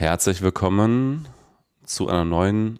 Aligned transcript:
Herzlich 0.00 0.42
willkommen 0.42 1.26
zu 1.84 2.08
einer 2.08 2.24
neuen 2.24 2.78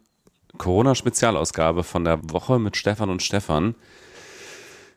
Corona-Spezialausgabe 0.57 1.83
von 1.83 2.05
der 2.05 2.21
Woche 2.31 2.61
mit 2.61 2.77
Stefan 2.77 3.11
und 3.11 3.25
Stefan. 3.25 3.75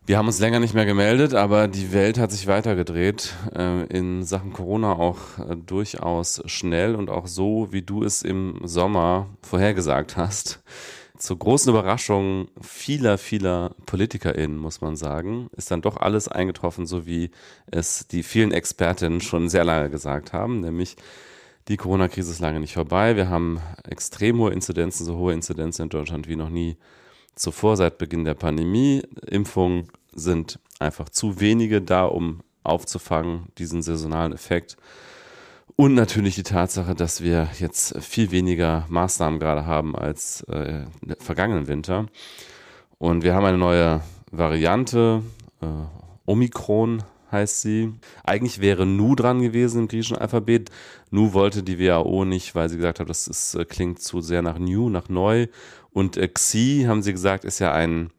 Wir 0.06 0.20
haben 0.20 0.28
uns 0.28 0.40
länger 0.40 0.60
nicht 0.60 0.76
mehr 0.76 0.86
gemeldet, 0.86 1.34
aber 1.34 1.68
die 1.68 1.94
Welt 1.94 2.20
hat 2.20 2.32
sich 2.32 2.46
weitergedreht. 2.46 3.34
Äh, 3.56 3.86
in 3.88 4.22
Sachen 4.22 4.54
Corona 4.54 4.94
auch 4.94 5.18
äh, 5.40 5.56
durchaus 5.56 6.44
schnell 6.46 6.94
und 6.94 7.10
auch 7.10 7.26
so, 7.26 7.70
wie 7.72 7.82
du 7.82 8.04
es 8.04 8.22
im 8.22 8.60
Sommer 8.66 9.28
vorhergesagt 9.42 10.16
hast. 10.16 10.62
Zur 11.18 11.40
großen 11.40 11.72
Überraschung 11.72 12.50
vieler, 12.62 13.18
vieler 13.18 13.74
PolitikerInnen, 13.88 14.60
muss 14.60 14.80
man 14.80 14.96
sagen, 14.96 15.50
ist 15.58 15.72
dann 15.72 15.82
doch 15.82 15.98
alles 15.98 16.28
eingetroffen, 16.28 16.86
so 16.86 17.08
wie 17.08 17.32
es 17.66 18.08
die 18.08 18.22
vielen 18.22 18.52
Expertinnen 18.52 19.22
schon 19.22 19.50
sehr 19.50 19.64
lange 19.64 19.90
gesagt 19.90 20.34
haben, 20.34 20.60
nämlich 20.60 20.98
die 21.72 21.78
Corona-Krise 21.78 22.32
ist 22.32 22.42
lange 22.42 22.60
nicht 22.60 22.74
vorbei. 22.74 23.16
Wir 23.16 23.30
haben 23.30 23.62
extrem 23.88 24.40
hohe 24.40 24.52
Inzidenzen, 24.52 25.06
so 25.06 25.16
hohe 25.16 25.32
Inzidenzen 25.32 25.84
in 25.84 25.90
Deutschland 25.90 26.28
wie 26.28 26.36
noch 26.36 26.50
nie 26.50 26.76
zuvor 27.36 27.78
seit 27.78 27.98
Beginn 27.98 28.26
der 28.26 28.34
Pandemie. 28.34 29.04
Impfungen 29.26 29.88
sind 30.14 30.60
einfach 30.80 31.08
zu 31.08 31.40
wenige 31.40 31.82
da, 31.82 32.04
um 32.04 32.42
aufzufangen, 32.64 33.46
diesen 33.58 33.82
saisonalen 33.82 34.34
Effekt. 34.34 34.76
Und 35.78 35.94
natürlich 35.94 36.36
die 36.36 36.44
Tatsache, 36.44 36.94
dass 36.94 37.22
wir 37.22 37.48
jetzt 37.58 37.98
viel 38.04 38.32
weniger 38.32 38.86
Maßnahmen 38.90 39.40
gerade 39.40 39.66
haben 39.66 39.96
als 39.96 40.42
äh, 40.50 40.84
im 41.02 41.16
vergangenen 41.20 41.70
Winter. 41.70 42.08
Und 42.98 43.24
wir 43.24 43.34
haben 43.34 43.46
eine 43.46 43.58
neue 43.58 44.02
Variante, 44.30 45.24
äh, 45.62 45.66
Omikron 46.26 47.02
heißt 47.32 47.62
sie. 47.62 47.94
Eigentlich 48.24 48.60
wäre 48.60 48.86
Nu 48.86 49.16
dran 49.16 49.42
gewesen 49.42 49.82
im 49.84 49.88
griechischen 49.88 50.18
Alphabet. 50.18 50.70
Nu 51.12 51.34
wollte 51.34 51.62
die 51.62 51.78
WHO 51.78 52.26
nicht, 52.26 52.56
weil 52.56 52.70
sie 52.70 52.78
gesagt 52.78 53.00
hat, 53.00 53.10
das 53.10 53.28
ist, 53.28 53.56
äh, 53.56 53.66
klingt 53.66 54.02
zu 54.02 54.22
sehr 54.22 54.42
nach 54.42 54.58
New, 54.58 54.90
nach 54.90 55.10
neu. 55.10 55.48
Und 55.92 56.18
äh, 56.18 56.28
Xi, 56.28 56.86
haben 56.88 57.04
sie 57.04 57.12
gesagt, 57.12 57.44
ist 57.46 57.60
ja 57.60 57.74
ein 57.74 58.12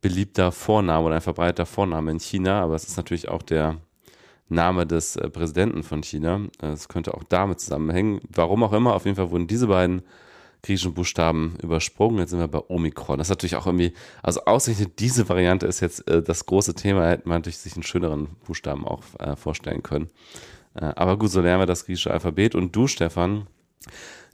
beliebter 0.00 0.52
Vorname 0.52 1.06
oder 1.06 1.16
ein 1.16 1.20
verbreiteter 1.20 1.66
Vorname 1.66 2.12
in 2.12 2.20
China, 2.20 2.62
aber 2.62 2.76
es 2.76 2.84
ist 2.84 2.96
natürlich 2.96 3.28
auch 3.28 3.42
der 3.42 3.78
Name 4.48 4.86
des 4.86 5.16
äh, 5.16 5.28
Präsidenten 5.28 5.82
von 5.82 6.02
China. 6.02 6.42
Es 6.60 6.88
könnte 6.88 7.14
auch 7.14 7.24
damit 7.24 7.60
zusammenhängen. 7.60 8.20
Warum 8.32 8.62
auch 8.62 8.72
immer, 8.72 8.94
auf 8.94 9.04
jeden 9.04 9.16
Fall 9.16 9.30
wurden 9.30 9.48
diese 9.48 9.66
beiden 9.66 10.02
griechischen 10.62 10.94
Buchstaben 10.94 11.56
übersprungen. 11.62 12.18
Jetzt 12.18 12.30
sind 12.30 12.40
wir 12.40 12.48
bei 12.48 12.62
Omikron. 12.68 13.18
Das 13.18 13.26
ist 13.26 13.30
natürlich 13.30 13.56
auch 13.56 13.66
irgendwie, 13.66 13.92
also 14.22 14.44
ausgerechnet 14.44 14.98
diese 14.98 15.28
Variante 15.28 15.66
ist 15.66 15.80
jetzt 15.80 16.08
äh, 16.08 16.22
das 16.22 16.46
große 16.46 16.74
Thema. 16.74 17.08
Hätte 17.08 17.28
man 17.28 17.38
natürlich 17.38 17.58
sich 17.58 17.74
einen 17.74 17.82
schöneren 17.82 18.28
Buchstaben 18.46 18.86
auch 18.86 19.02
äh, 19.18 19.36
vorstellen 19.36 19.82
können. 19.82 20.08
Äh, 20.80 20.92
aber 20.96 21.18
gut, 21.18 21.30
so 21.30 21.40
lernen 21.40 21.62
wir 21.62 21.66
das 21.66 21.84
griechische 21.84 22.10
Alphabet. 22.10 22.54
Und 22.54 22.74
du, 22.74 22.86
Stefan, 22.86 23.46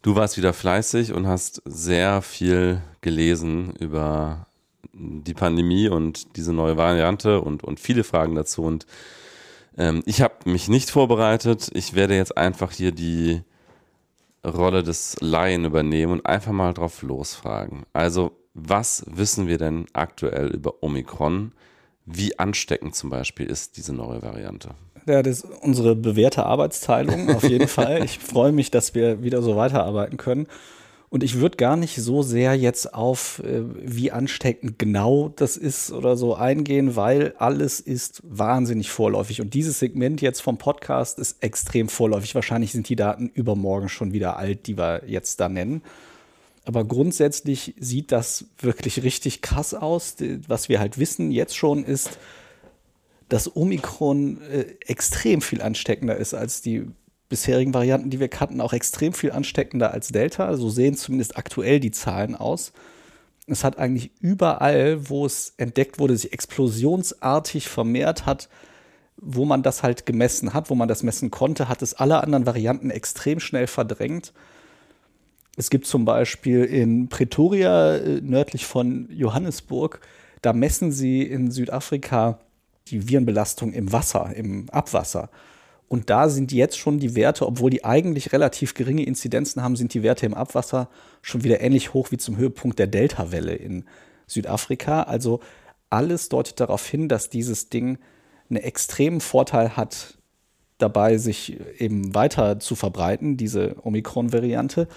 du 0.03 0.15
warst 0.15 0.37
wieder 0.37 0.53
fleißig 0.53 1.13
und 1.13 1.27
hast 1.27 1.63
sehr 1.65 2.23
viel 2.23 2.83
gelesen 3.01 3.75
über 3.77 4.47
die 4.93 5.35
Pandemie 5.35 5.89
und 5.89 6.37
diese 6.37 6.53
neue 6.53 6.77
Variante 6.77 7.41
und, 7.41 7.65
und 7.65 7.81
viele 7.81 8.05
Fragen 8.05 8.35
dazu. 8.35 8.63
Und 8.63 8.87
ähm, 9.77 10.03
ich 10.07 10.21
habe 10.21 10.35
mich 10.45 10.69
nicht 10.69 10.91
vorbereitet. 10.91 11.71
Ich 11.75 11.95
werde 11.95 12.17
jetzt 12.17 12.37
einfach 12.37 12.73
hier 12.73 12.93
die 12.93 13.43
Rolle 14.45 14.83
des 14.83 15.17
Laien 15.21 15.65
übernehmen 15.65 16.13
und 16.13 16.27
einfach 16.27 16.53
mal 16.53 16.75
drauf 16.75 17.03
losfragen. 17.03 17.85
Also, 17.93 18.33
was 18.53 19.05
wissen 19.09 19.49
wir 19.49 19.59
denn 19.59 19.87
aktuell 19.95 20.49
über 20.49 20.83
Omikron? 20.83 21.53
Wie 22.05 22.39
ansteckend 22.39 22.95
zum 22.95 23.11
Beispiel 23.11 23.47
ist 23.47 23.79
diese 23.79 23.95
neue 23.95 24.23
Variante? 24.23 24.75
Ja, 25.07 25.23
das 25.23 25.41
ist 25.41 25.47
unsere 25.61 25.95
bewährte 25.95 26.47
Arbeitsteilung 26.47 27.31
auf 27.35 27.43
jeden 27.43 27.69
Fall. 27.69 28.05
Ich 28.05 28.19
freue 28.19 28.53
mich, 28.53 28.71
dass 28.71 28.95
wir 28.95 29.23
wieder 29.23 29.43
so 29.43 29.57
weiterarbeiten 29.57 30.17
können. 30.17 30.47
Und 31.15 31.23
ich 31.23 31.39
würde 31.39 31.57
gar 31.57 31.77
nicht 31.77 31.95
so 31.95 32.23
sehr 32.23 32.57
jetzt 32.57 32.93
auf, 32.93 33.41
äh, 33.45 33.63
wie 33.81 34.11
ansteckend 34.11 34.81
genau 34.81 35.33
das 35.37 35.57
ist 35.57 35.93
oder 35.93 36.17
so 36.17 36.35
eingehen, 36.35 36.97
weil 36.97 37.35
alles 37.39 37.79
ist 37.79 38.21
wahnsinnig 38.25 38.91
vorläufig. 38.91 39.41
Und 39.41 39.55
dieses 39.55 39.79
Segment 39.79 40.21
jetzt 40.23 40.41
vom 40.41 40.59
Podcast 40.59 41.21
ist 41.21 41.41
extrem 41.41 41.89
vorläufig. 41.89 42.35
Wahrscheinlich 42.35 42.73
sind 42.73 42.89
die 42.89 42.97
Daten 42.97 43.31
übermorgen 43.33 43.89
schon 43.89 44.13
wieder 44.13 44.39
alt, 44.39 44.67
die 44.67 44.77
wir 44.77 45.03
jetzt 45.07 45.39
da 45.39 45.49
nennen. 45.49 45.83
Aber 46.65 46.85
grundsätzlich 46.85 47.75
sieht 47.79 48.11
das 48.11 48.47
wirklich 48.59 49.05
richtig 49.05 49.41
krass 49.41 49.73
aus. 49.73 50.17
Was 50.49 50.69
wir 50.69 50.81
halt 50.81 50.99
wissen 50.99 51.31
jetzt 51.31 51.57
schon 51.57 51.85
ist, 51.85 52.19
dass 53.29 53.55
Omikron 53.57 54.41
äh, 54.43 54.67
extrem 54.87 55.41
viel 55.41 55.63
ansteckender 55.63 56.17
ist 56.17 56.35
als 56.35 56.63
die 56.63 56.87
bisherigen 57.29 57.75
Varianten, 57.75 58.11
die 58.11 58.21
wir 58.21 58.29
kannten, 58.29 58.61
auch 58.61 58.73
extrem 58.73 59.13
viel 59.13 59.33
ansteckender 59.33 59.93
als 59.93 60.09
Delta. 60.09 60.57
So 60.57 60.69
sehen 60.71 60.95
zumindest 60.95 61.37
aktuell 61.37 61.81
die 61.81 61.91
Zahlen 61.91 62.35
aus. 62.35 62.73
Es 63.47 63.65
hat 63.65 63.79
eigentlich 63.79 64.11
überall, 64.21 65.09
wo 65.09 65.27
es 65.27 65.55
entdeckt 65.57 65.99
wurde, 65.99 66.17
sich 66.17 66.33
explosionsartig 66.33 67.69
vermehrt 67.69 68.25
hat, 68.25 68.49
wo 69.17 69.45
man 69.45 69.63
das 69.63 69.83
halt 69.83 70.07
gemessen 70.07 70.55
hat, 70.55 70.71
wo 70.71 70.75
man 70.75 70.89
das 70.89 71.03
messen 71.03 71.31
konnte, 71.31 71.69
hat 71.69 71.83
es 71.83 71.95
alle 71.95 72.23
anderen 72.23 72.47
Varianten 72.47 72.91
extrem 72.91 73.41
schnell 73.41 73.67
verdrängt. 73.67 74.33
Es 75.57 75.71
gibt 75.71 75.87
zum 75.87 76.05
Beispiel 76.05 76.65
in 76.65 77.09
Pretoria, 77.09 77.97
äh, 77.97 78.21
nördlich 78.21 78.67
von 78.67 79.09
Johannesburg, 79.11 80.01
da 80.43 80.53
messen 80.53 80.91
sie 80.91 81.23
in 81.23 81.51
Südafrika 81.51 82.39
die 82.89 83.09
Virenbelastung 83.09 83.73
im 83.73 83.93
Wasser, 83.93 84.35
im 84.35 84.69
Abwasser. 84.71 85.31
Und 85.89 86.11
da 86.11 86.29
sind 86.29 86.53
jetzt 86.53 86.79
schon 86.79 86.99
die 86.99 87.15
Werte, 87.15 87.47
obwohl 87.47 87.71
die 87.71 87.85
eigentlich 87.85 88.33
relativ 88.33 88.75
geringe 88.75 89.05
Inzidenzen 89.05 89.63
haben, 89.63 89.77
sind 89.77 89.95
die 89.95 90.03
Werte 90.03 90.27
im 90.27 90.35
Abwasser 90.35 90.89
schon 91.23 91.45
wieder 91.45 91.61
ähnlich 91.61 91.95
hoch 91.95 92.11
wie 92.11 92.17
zum 92.17 92.37
Höhepunkt 92.37 92.79
der 92.79 92.87
Delta-Welle 92.87 93.55
in 93.55 93.85
Südafrika. 94.27 95.03
Also 95.03 95.41
alles 95.91 96.29
deutet 96.29 96.61
darauf 96.61 96.87
hin, 96.87 97.09
dass 97.09 97.31
dieses 97.31 97.69
Ding 97.69 97.99
einen 98.51 98.63
extremen 98.63 99.21
Vorteil 99.21 99.77
hat, 99.77 100.19
dabei 100.79 101.19
sich 101.19 101.59
eben 101.79 102.15
weiter 102.15 102.59
zu 102.59 102.75
verbreiten, 102.75 103.37
diese 103.37 103.77
Omikron-Variante. 103.83 104.89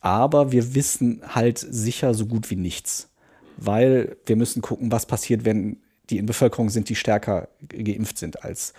Aber 0.00 0.52
wir 0.52 0.74
wissen 0.74 1.22
halt 1.26 1.58
sicher 1.58 2.14
so 2.14 2.26
gut 2.26 2.50
wie 2.50 2.56
nichts, 2.56 3.10
weil 3.56 4.16
wir 4.26 4.36
müssen 4.36 4.62
gucken, 4.62 4.92
was 4.92 5.06
passiert, 5.06 5.44
wenn 5.44 5.78
die 6.10 6.18
in 6.18 6.26
Bevölkerung 6.26 6.70
sind, 6.70 6.88
die 6.88 6.94
stärker 6.94 7.48
geimpft 7.68 8.18
sind 8.18 8.44
als 8.44 8.72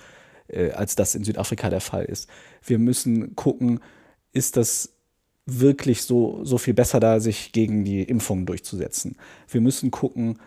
äh, 0.50 0.72
als 0.72 0.96
das 0.96 1.16
in 1.16 1.24
Südafrika 1.24 1.70
der 1.70 1.82
Fall 1.82 2.06
ist. 2.06 2.30
Wir 2.64 2.80
müssen 2.80 3.36
gucken, 3.36 3.80
ist 4.34 4.58
das 4.58 4.94
wirklich 5.46 6.04
so, 6.04 6.44
so 6.44 6.58
viel 6.58 6.74
besser 6.74 7.00
da, 7.00 7.20
sich 7.20 7.52
gegen 7.52 7.84
die 7.84 8.04
Impfungen 8.04 8.46
durchzusetzen. 8.46 9.16
Wir 9.48 9.62
müssen 9.62 9.92
gucken, 9.92 10.40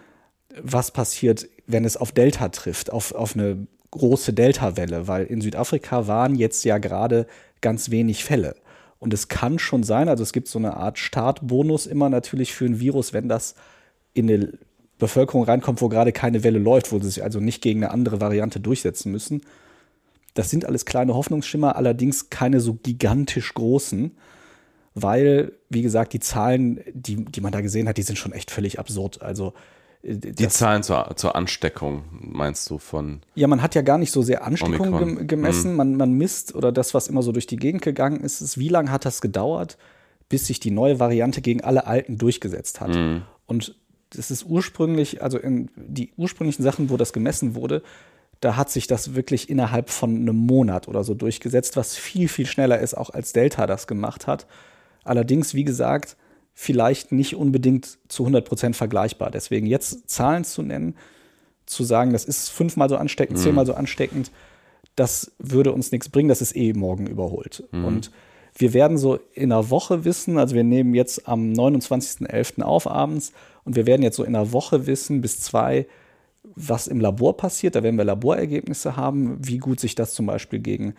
was 0.60 0.90
passiert, 0.90 1.48
wenn 1.66 1.84
es 1.84 1.96
auf 1.96 2.12
Delta 2.12 2.48
trifft, 2.48 2.92
auf, 2.92 3.12
auf 3.12 3.34
eine 3.34 3.66
große 3.90 4.32
Delta-Welle, 4.32 5.08
weil 5.08 5.24
in 5.26 5.40
Südafrika 5.40 6.06
waren 6.06 6.34
jetzt 6.34 6.64
ja 6.64 6.78
gerade 6.78 7.26
ganz 7.60 7.90
wenig 7.90 8.24
Fälle. 8.24 8.56
Und 8.98 9.12
es 9.12 9.28
kann 9.28 9.58
schon 9.58 9.82
sein, 9.82 10.08
also 10.08 10.22
es 10.22 10.32
gibt 10.32 10.46
so 10.46 10.58
eine 10.58 10.76
Art 10.76 10.98
Startbonus 10.98 11.86
immer 11.86 12.08
natürlich 12.08 12.54
für 12.54 12.66
ein 12.66 12.78
Virus, 12.78 13.12
wenn 13.12 13.28
das 13.28 13.56
in 14.14 14.30
eine 14.30 14.52
Bevölkerung 15.02 15.42
reinkommt, 15.42 15.82
wo 15.82 15.88
gerade 15.88 16.12
keine 16.12 16.44
Welle 16.44 16.60
läuft, 16.60 16.92
wo 16.92 16.98
sie 17.00 17.10
sich 17.10 17.24
also 17.24 17.40
nicht 17.40 17.60
gegen 17.60 17.82
eine 17.82 17.92
andere 17.92 18.20
Variante 18.20 18.60
durchsetzen 18.60 19.10
müssen. 19.10 19.42
Das 20.34 20.48
sind 20.48 20.64
alles 20.64 20.86
kleine 20.86 21.14
Hoffnungsschimmer, 21.14 21.74
allerdings 21.74 22.30
keine 22.30 22.60
so 22.60 22.74
gigantisch 22.74 23.52
großen, 23.52 24.12
weil, 24.94 25.52
wie 25.68 25.82
gesagt, 25.82 26.12
die 26.12 26.20
Zahlen, 26.20 26.80
die, 26.92 27.24
die 27.24 27.40
man 27.40 27.50
da 27.50 27.62
gesehen 27.62 27.88
hat, 27.88 27.96
die 27.96 28.02
sind 28.02 28.16
schon 28.16 28.30
echt 28.30 28.52
völlig 28.52 28.78
absurd. 28.78 29.22
Also 29.22 29.54
äh, 30.04 30.14
die 30.14 30.48
Zahlen 30.48 30.84
zur, 30.84 31.10
zur 31.16 31.34
Ansteckung, 31.34 32.04
meinst 32.12 32.70
du, 32.70 32.78
von. 32.78 33.22
Ja, 33.34 33.48
man 33.48 33.60
hat 33.60 33.74
ja 33.74 33.82
gar 33.82 33.98
nicht 33.98 34.12
so 34.12 34.22
sehr 34.22 34.44
Ansteckung 34.44 34.98
gem 34.98 35.26
gemessen. 35.26 35.72
Mhm. 35.72 35.76
Man, 35.76 35.96
man 35.96 36.12
misst, 36.12 36.54
oder 36.54 36.70
das, 36.70 36.94
was 36.94 37.08
immer 37.08 37.24
so 37.24 37.32
durch 37.32 37.48
die 37.48 37.56
Gegend 37.56 37.82
gegangen 37.82 38.20
ist, 38.20 38.40
ist, 38.40 38.56
wie 38.56 38.68
lange 38.68 38.92
hat 38.92 39.04
das 39.04 39.20
gedauert, 39.20 39.78
bis 40.28 40.46
sich 40.46 40.60
die 40.60 40.70
neue 40.70 41.00
Variante 41.00 41.42
gegen 41.42 41.60
alle 41.62 41.88
alten 41.88 42.18
durchgesetzt 42.18 42.80
hat. 42.80 42.94
Mhm. 42.94 43.22
Und 43.46 43.74
das 44.14 44.30
ist 44.30 44.44
ursprünglich, 44.44 45.22
also 45.22 45.38
in 45.38 45.70
die 45.76 46.12
ursprünglichen 46.16 46.62
Sachen, 46.62 46.90
wo 46.90 46.96
das 46.96 47.12
gemessen 47.12 47.54
wurde, 47.54 47.82
da 48.40 48.56
hat 48.56 48.70
sich 48.70 48.86
das 48.86 49.14
wirklich 49.14 49.48
innerhalb 49.48 49.88
von 49.88 50.16
einem 50.16 50.36
Monat 50.36 50.88
oder 50.88 51.04
so 51.04 51.14
durchgesetzt, 51.14 51.76
was 51.76 51.96
viel, 51.96 52.28
viel 52.28 52.46
schneller 52.46 52.80
ist, 52.80 52.94
auch 52.94 53.10
als 53.10 53.32
Delta 53.32 53.66
das 53.66 53.86
gemacht 53.86 54.26
hat. 54.26 54.46
Allerdings, 55.04 55.54
wie 55.54 55.64
gesagt, 55.64 56.16
vielleicht 56.52 57.12
nicht 57.12 57.36
unbedingt 57.36 57.98
zu 58.08 58.24
100 58.24 58.44
Prozent 58.44 58.76
vergleichbar. 58.76 59.30
Deswegen 59.30 59.66
jetzt 59.66 60.10
Zahlen 60.10 60.44
zu 60.44 60.62
nennen, 60.62 60.96
zu 61.66 61.84
sagen, 61.84 62.12
das 62.12 62.24
ist 62.24 62.50
fünfmal 62.50 62.88
so 62.88 62.96
ansteckend, 62.96 63.38
mhm. 63.38 63.42
zehnmal 63.42 63.66
so 63.66 63.74
ansteckend, 63.74 64.30
das 64.96 65.32
würde 65.38 65.72
uns 65.72 65.92
nichts 65.92 66.08
bringen, 66.08 66.28
das 66.28 66.42
ist 66.42 66.56
eh 66.56 66.72
morgen 66.72 67.06
überholt. 67.06 67.64
Mhm. 67.70 67.84
Und 67.84 68.10
wir 68.54 68.74
werden 68.74 68.98
so 68.98 69.18
in 69.32 69.52
einer 69.52 69.70
Woche 69.70 70.04
wissen, 70.04 70.36
also 70.36 70.54
wir 70.54 70.64
nehmen 70.64 70.94
jetzt 70.94 71.26
am 71.26 71.52
29.11. 71.52 72.62
auf 72.62 72.86
abends 72.86 73.32
und 73.64 73.76
wir 73.76 73.86
werden 73.86 74.02
jetzt 74.02 74.16
so 74.16 74.24
in 74.24 74.34
einer 74.34 74.52
Woche 74.52 74.86
wissen, 74.86 75.20
bis 75.20 75.40
zwei, 75.40 75.86
was 76.42 76.88
im 76.88 77.00
Labor 77.00 77.36
passiert. 77.36 77.74
Da 77.74 77.82
werden 77.82 77.96
wir 77.96 78.04
Laborergebnisse 78.04 78.96
haben, 78.96 79.38
wie 79.40 79.58
gut 79.58 79.80
sich 79.80 79.94
das 79.94 80.14
zum 80.14 80.26
Beispiel 80.26 80.58
gegen 80.58 80.94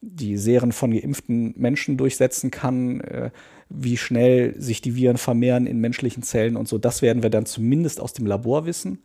die 0.00 0.36
Serien 0.36 0.72
von 0.72 0.92
geimpften 0.92 1.54
Menschen 1.56 1.96
durchsetzen 1.96 2.50
kann, 2.50 3.00
äh, 3.00 3.30
wie 3.68 3.96
schnell 3.96 4.54
sich 4.60 4.80
die 4.80 4.94
Viren 4.94 5.16
vermehren 5.16 5.66
in 5.66 5.80
menschlichen 5.80 6.22
Zellen 6.22 6.56
und 6.56 6.68
so. 6.68 6.78
Das 6.78 7.02
werden 7.02 7.22
wir 7.22 7.30
dann 7.30 7.46
zumindest 7.46 8.00
aus 8.00 8.12
dem 8.12 8.26
Labor 8.26 8.66
wissen, 8.66 9.00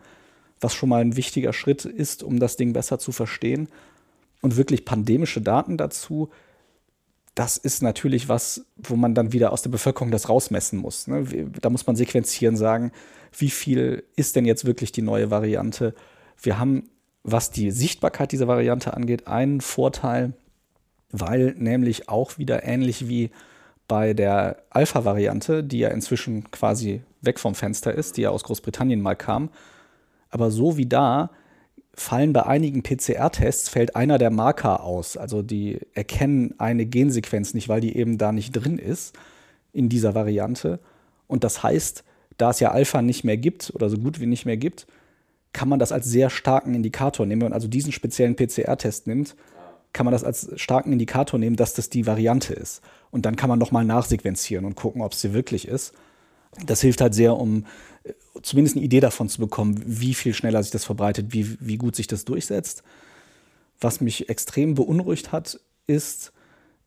was 0.60 0.74
schon 0.74 0.90
mal 0.90 1.02
ein 1.02 1.16
wichtiger 1.16 1.54
Schritt 1.54 1.86
ist, 1.86 2.24
um 2.24 2.40
das 2.40 2.58
Ding 2.58 2.74
besser 2.74 3.00
zu 3.00 3.12
verstehen. 3.12 3.68
Und 4.42 4.58
wirklich 4.58 4.86
pandemische 4.86 5.42
Daten 5.42 5.78
dazu, 5.78 6.30
das 7.36 7.58
ist 7.58 7.82
natürlich 7.82 8.28
was, 8.28 8.66
wo 8.76 8.96
man 8.96 9.16
dann 9.16 9.32
wieder 9.32 9.54
aus 9.54 9.62
der 9.62 9.70
Bevölkerung 9.70 10.12
das 10.12 10.28
rausmessen 10.28 10.80
muss. 10.80 11.08
Ne? 11.08 11.26
Da 11.62 11.70
muss 11.70 11.88
man 11.88 11.96
sequenzieren, 11.96 12.58
sagen, 12.58 12.92
wie 13.38 13.50
viel 13.50 14.04
ist 14.16 14.36
denn 14.36 14.46
jetzt 14.46 14.66
wirklich 14.66 14.92
die 14.92 15.02
neue 15.02 15.32
Variante? 15.32 15.96
Wir 16.42 16.60
haben, 16.60 16.90
was 17.24 17.52
die 17.52 17.72
Sichtbarkeit 17.72 18.32
dieser 18.34 18.48
Variante 18.48 18.94
angeht, 18.94 19.28
einen 19.28 19.62
Vorteil, 19.62 20.34
weil 21.12 21.56
nämlich 21.58 22.10
auch 22.10 22.38
wieder 22.38 22.64
ähnlich 22.64 23.08
wie 23.08 23.32
bei 23.88 24.14
der 24.14 24.64
Alpha-Variante, 24.70 25.64
die 25.64 25.80
ja 25.80 25.90
inzwischen 25.90 26.50
quasi 26.52 27.02
weg 27.22 27.40
vom 27.40 27.56
Fenster 27.56 27.94
ist, 27.94 28.18
die 28.18 28.22
ja 28.22 28.30
aus 28.30 28.44
Großbritannien 28.44 29.02
mal 29.02 29.16
kam, 29.16 29.50
aber 30.30 30.52
so 30.52 30.78
wie 30.78 30.86
da 30.86 31.30
fallen 31.94 32.34
bei 32.34 32.46
einigen 32.46 32.84
PCR-Tests, 32.84 33.70
fällt 33.70 33.96
einer 33.96 34.18
der 34.18 34.32
Marker 34.32 34.84
aus. 34.84 35.18
Also 35.18 35.42
die 35.42 35.80
erkennen 35.94 36.56
eine 36.58 36.86
Gensequenz 36.86 37.54
nicht, 37.54 37.70
weil 37.70 37.82
die 37.82 37.96
eben 37.96 38.18
da 38.18 38.32
nicht 38.32 38.52
drin 38.52 38.78
ist 38.78 39.18
in 39.74 39.90
dieser 39.90 40.16
Variante. 40.16 40.80
Und 41.28 41.44
das 41.44 41.64
heißt, 41.64 42.04
da 42.38 42.50
es 42.50 42.60
ja 42.60 42.72
Alpha 42.72 43.02
nicht 43.02 43.24
mehr 43.24 43.38
gibt 43.38 43.72
oder 43.76 43.90
so 43.90 43.98
gut 43.98 44.20
wie 44.20 44.26
nicht 44.26 44.46
mehr 44.46 44.58
gibt, 44.58 44.88
kann 45.54 45.70
man 45.70 45.80
das 45.80 45.92
als 45.92 46.06
sehr 46.06 46.30
starken 46.30 46.74
Indikator 46.74 47.26
nehmen. 47.26 47.42
Wenn 47.42 47.48
man 47.50 47.54
also 47.54 47.68
diesen 47.68 47.92
speziellen 47.92 48.36
PCR-Test 48.36 49.08
nimmt, 49.08 49.36
kann 49.94 50.06
man 50.06 50.14
das 50.14 50.24
als 50.24 50.50
starken 50.56 50.94
Indikator 50.94 51.40
nehmen, 51.40 51.58
dass 51.58 51.74
das 51.74 51.90
die 51.90 52.08
Variante 52.08 52.54
ist. 52.54 52.82
Und 53.12 53.26
dann 53.26 53.36
kann 53.36 53.50
man 53.50 53.60
nochmal 53.60 53.84
nachsequenzieren 53.84 54.66
und 54.66 54.76
gucken, 54.76 55.02
ob 55.02 55.12
es 55.12 55.22
sie 55.22 55.34
wirklich 55.34 55.68
ist. 55.68 55.94
Das 56.66 56.82
hilft 56.82 57.02
halt 57.02 57.14
sehr, 57.14 57.38
um 57.38 57.66
zumindest 58.42 58.76
eine 58.76 58.86
Idee 58.86 59.00
davon 59.00 59.30
zu 59.30 59.40
bekommen, 59.40 59.82
wie 59.86 60.14
viel 60.14 60.34
schneller 60.34 60.62
sich 60.64 60.72
das 60.72 60.86
verbreitet, 60.86 61.28
wie, 61.34 61.58
wie 61.60 61.78
gut 61.78 61.96
sich 61.96 62.08
das 62.08 62.26
durchsetzt. 62.26 62.84
Was 63.80 64.02
mich 64.02 64.30
extrem 64.30 64.76
beunruhigt 64.76 65.32
hat, 65.32 65.60
ist, 65.88 66.34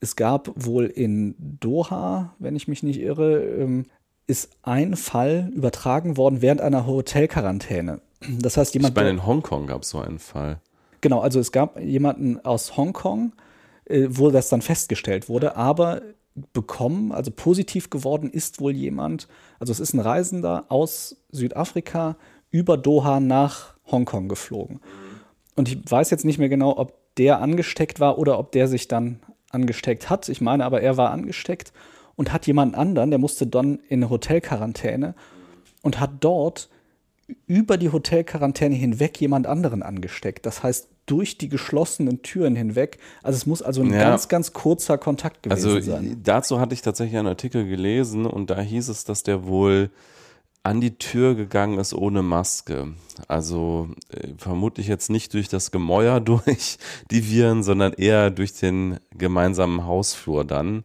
es 0.01 0.17
gab 0.17 0.51
wohl 0.55 0.87
in 0.87 1.35
Doha, 1.39 2.35
wenn 2.39 2.57
ich 2.57 2.69
mich 2.69 2.83
nicht 2.83 3.01
irre, 3.01 3.43
ähm, 3.43 3.87
ist 4.27 4.51
ein 4.63 4.97
Fall 4.97 5.51
übertragen 5.55 6.17
worden 6.17 6.41
während 6.41 6.61
einer 6.61 6.87
Hotelquarantäne. 6.87 8.01
Das 8.29 8.57
heißt, 8.57 8.75
jemand. 8.75 8.93
Ich 8.93 8.97
meine, 8.97 9.11
in 9.11 9.27
Hongkong 9.27 9.67
gab 9.67 9.83
es 9.83 9.91
so 9.91 9.99
einen 9.99 10.19
Fall. 10.19 10.61
Genau, 11.01 11.21
also 11.21 11.41
es 11.41 11.53
gab 11.53 11.79
jemanden 11.79 12.41
aus 12.41 12.77
Hongkong, 12.77 13.33
äh, 13.85 14.07
wo 14.09 14.31
das 14.31 14.49
dann 14.49 14.63
festgestellt 14.63 15.29
wurde, 15.29 15.57
aber 15.57 16.01
bekommen, 16.53 17.13
also 17.13 17.31
positiv 17.31 17.91
geworden 17.91 18.31
ist 18.31 18.61
wohl 18.61 18.73
jemand, 18.73 19.29
also 19.59 19.73
es 19.73 19.81
ist 19.81 19.93
ein 19.95 20.01
Reisender 20.01 20.65
aus 20.69 21.17
Südafrika 21.31 22.17
über 22.51 22.77
Doha 22.77 23.21
nach 23.21 23.75
Hongkong 23.91 24.29
geflogen. 24.29 24.81
Und 25.55 25.69
ich 25.69 25.79
weiß 25.89 26.11
jetzt 26.11 26.25
nicht 26.25 26.39
mehr 26.39 26.49
genau, 26.49 26.77
ob 26.77 26.95
der 27.17 27.41
angesteckt 27.41 28.01
war 28.01 28.19
oder 28.19 28.39
ob 28.39 28.53
der 28.53 28.67
sich 28.67 28.89
dann 28.89 29.21
angesteckt 29.51 30.11
hat. 30.11 30.29
Ich 30.29 30.41
meine 30.41 30.65
aber, 30.65 30.81
er 30.81 30.97
war 30.97 31.11
angesteckt 31.11 31.73
und 32.17 32.33
hat 32.33 32.47
jemanden 32.47 32.75
anderen, 32.75 33.11
der 33.11 33.21
musste 33.21 33.47
dann 33.47 33.79
in 33.89 34.03
eine 34.03 34.11
Hotelquarantäne 34.11 35.15
und 35.83 36.01
hat 36.01 36.11
dort 36.21 36.69
über 37.47 37.77
die 37.77 37.91
Hotelquarantäne 37.91 38.75
hinweg 38.75 39.21
jemand 39.21 39.47
anderen 39.47 39.83
angesteckt. 39.83 40.45
Das 40.47 40.63
heißt, 40.63 40.89
durch 41.07 41.39
die 41.39 41.49
geschlossenen 41.49 42.23
Türen 42.23 42.57
hinweg. 42.57 42.99
Also 43.23 43.37
es 43.37 43.47
muss 43.47 43.63
also 43.63 43.83
ein 43.83 43.93
ja. 43.93 43.99
ganz, 43.99 44.29
ganz 44.29 44.53
kurzer 44.53 44.99
Kontakt 44.99 45.43
gewesen 45.43 45.69
also, 45.69 45.81
sein. 45.81 46.05
Also 46.05 46.17
dazu 46.23 46.61
hatte 46.61 46.75
ich 46.75 46.83
tatsächlich 46.83 47.19
einen 47.19 47.29
Artikel 47.29 47.67
gelesen 47.67 48.27
und 48.27 48.51
da 48.51 48.61
hieß 48.61 48.89
es, 48.89 49.05
dass 49.05 49.23
der 49.23 49.47
wohl 49.47 49.91
an 50.65 50.81
die 50.81 50.97
Tür 50.97 51.35
gegangen 51.35 51.79
ist 51.79 51.93
ohne 51.93 52.23
Maske. 52.23 52.95
Also 53.29 53.91
äh, 54.09 54.29
vermutlich 54.39 54.89
jetzt 54.89 55.11
nicht 55.11 55.35
durch 55.35 55.49
das 55.49 55.71
Gemäuer 55.71 56.21
durch 56.21 56.79
die 57.11 57.29
Viren, 57.29 57.63
sondern 57.63 57.93
eher 57.93 58.31
durch 58.31 58.55
den 58.55 58.99
gemeinsamen 59.17 59.87
Hausflur 59.87 60.45
dann. 60.45 60.85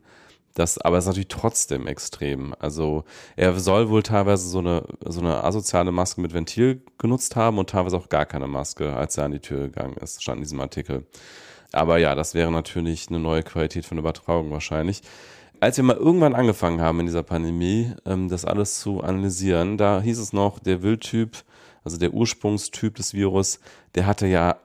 Das, 0.55 0.77
aber 0.77 0.97
es 0.97 1.05
ist 1.05 1.09
natürlich 1.09 1.27
trotzdem 1.27 1.87
extrem. 1.87 2.55
Also 2.59 3.03
er 3.35 3.57
soll 3.59 3.89
wohl 3.89 4.03
teilweise 4.03 4.47
so 4.49 4.59
eine, 4.59 4.83
so 5.05 5.21
eine 5.21 5.43
asoziale 5.43 5.91
Maske 5.91 6.21
mit 6.21 6.33
Ventil 6.33 6.81
genutzt 6.97 7.35
haben 7.35 7.57
und 7.57 7.69
teilweise 7.69 7.97
auch 7.97 8.09
gar 8.09 8.25
keine 8.25 8.47
Maske, 8.47 8.93
als 8.93 9.17
er 9.17 9.25
an 9.25 9.31
die 9.31 9.39
Tür 9.39 9.67
gegangen 9.67 9.95
ist, 9.97 10.21
stand 10.21 10.37
in 10.37 10.43
diesem 10.43 10.59
Artikel. 10.59 11.05
Aber 11.71 11.97
ja, 11.97 12.15
das 12.15 12.33
wäre 12.33 12.51
natürlich 12.51 13.09
eine 13.09 13.19
neue 13.19 13.43
Qualität 13.43 13.85
von 13.85 13.99
Übertragung 13.99 14.51
wahrscheinlich. 14.51 15.01
Als 15.59 15.77
wir 15.77 15.83
mal 15.83 15.97
irgendwann 15.97 16.35
angefangen 16.35 16.81
haben 16.81 17.01
in 17.01 17.05
dieser 17.05 17.23
Pandemie, 17.23 17.93
ähm, 18.05 18.29
das 18.29 18.45
alles 18.45 18.79
zu 18.79 19.01
analysieren, 19.01 19.77
da 19.77 20.01
hieß 20.01 20.17
es 20.17 20.33
noch, 20.33 20.59
der 20.59 20.81
Wildtyp, 20.81 21.43
also 21.83 21.97
der 21.97 22.13
Ursprungstyp 22.13 22.95
des 22.95 23.13
Virus, 23.13 23.59
der 23.95 24.05
hatte 24.05 24.25
ja 24.25 24.57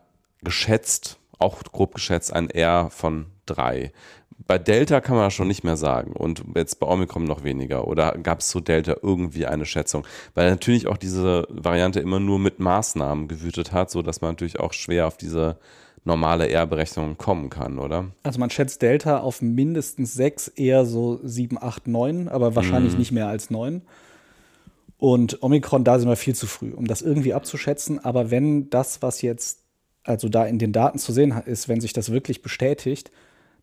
geschätzt, 0.42 1.18
auch 1.38 1.62
grob 1.64 1.94
geschätzt, 1.94 2.32
ein 2.32 2.48
R 2.48 2.90
von 2.90 3.26
drei 3.44 3.92
bei 4.46 4.58
Delta 4.58 5.00
kann 5.00 5.16
man 5.16 5.26
das 5.26 5.34
schon 5.34 5.48
nicht 5.48 5.64
mehr 5.64 5.76
sagen 5.76 6.12
und 6.12 6.44
jetzt 6.54 6.80
bei 6.80 6.86
Omikron 6.86 7.24
noch 7.24 7.44
weniger. 7.44 7.86
Oder 7.88 8.12
gab 8.22 8.40
es 8.40 8.48
zu 8.48 8.60
Delta 8.60 8.96
irgendwie 9.02 9.46
eine 9.46 9.64
Schätzung? 9.64 10.06
Weil 10.34 10.50
natürlich 10.50 10.86
auch 10.86 10.96
diese 10.96 11.46
Variante 11.48 12.00
immer 12.00 12.20
nur 12.20 12.38
mit 12.38 12.58
Maßnahmen 12.58 13.28
gewütet 13.28 13.72
hat, 13.72 13.90
sodass 13.90 14.20
man 14.20 14.32
natürlich 14.32 14.60
auch 14.60 14.72
schwer 14.72 15.06
auf 15.06 15.16
diese 15.16 15.56
normale 16.04 16.48
R-Berechnung 16.50 17.16
kommen 17.16 17.48
kann, 17.48 17.78
oder? 17.78 18.10
Also 18.22 18.38
man 18.38 18.50
schätzt 18.50 18.82
Delta 18.82 19.20
auf 19.20 19.40
mindestens 19.40 20.12
sechs, 20.12 20.48
eher 20.48 20.84
so 20.84 21.18
sieben, 21.22 21.56
acht, 21.58 21.86
neun, 21.86 22.28
aber 22.28 22.54
wahrscheinlich 22.54 22.94
mm. 22.94 22.98
nicht 22.98 23.12
mehr 23.12 23.28
als 23.28 23.48
neun. 23.50 23.82
Und 24.98 25.42
Omikron, 25.42 25.84
da 25.84 25.98
sind 25.98 26.08
wir 26.08 26.16
viel 26.16 26.34
zu 26.34 26.46
früh, 26.46 26.72
um 26.72 26.86
das 26.86 27.00
irgendwie 27.00 27.32
abzuschätzen. 27.32 28.04
Aber 28.04 28.30
wenn 28.30 28.68
das, 28.68 29.00
was 29.00 29.22
jetzt 29.22 29.60
also 30.04 30.28
da 30.28 30.44
in 30.44 30.58
den 30.58 30.72
Daten 30.72 30.98
zu 30.98 31.12
sehen 31.12 31.34
ist, 31.46 31.68
wenn 31.68 31.80
sich 31.80 31.94
das 31.94 32.12
wirklich 32.12 32.42
bestätigt, 32.42 33.10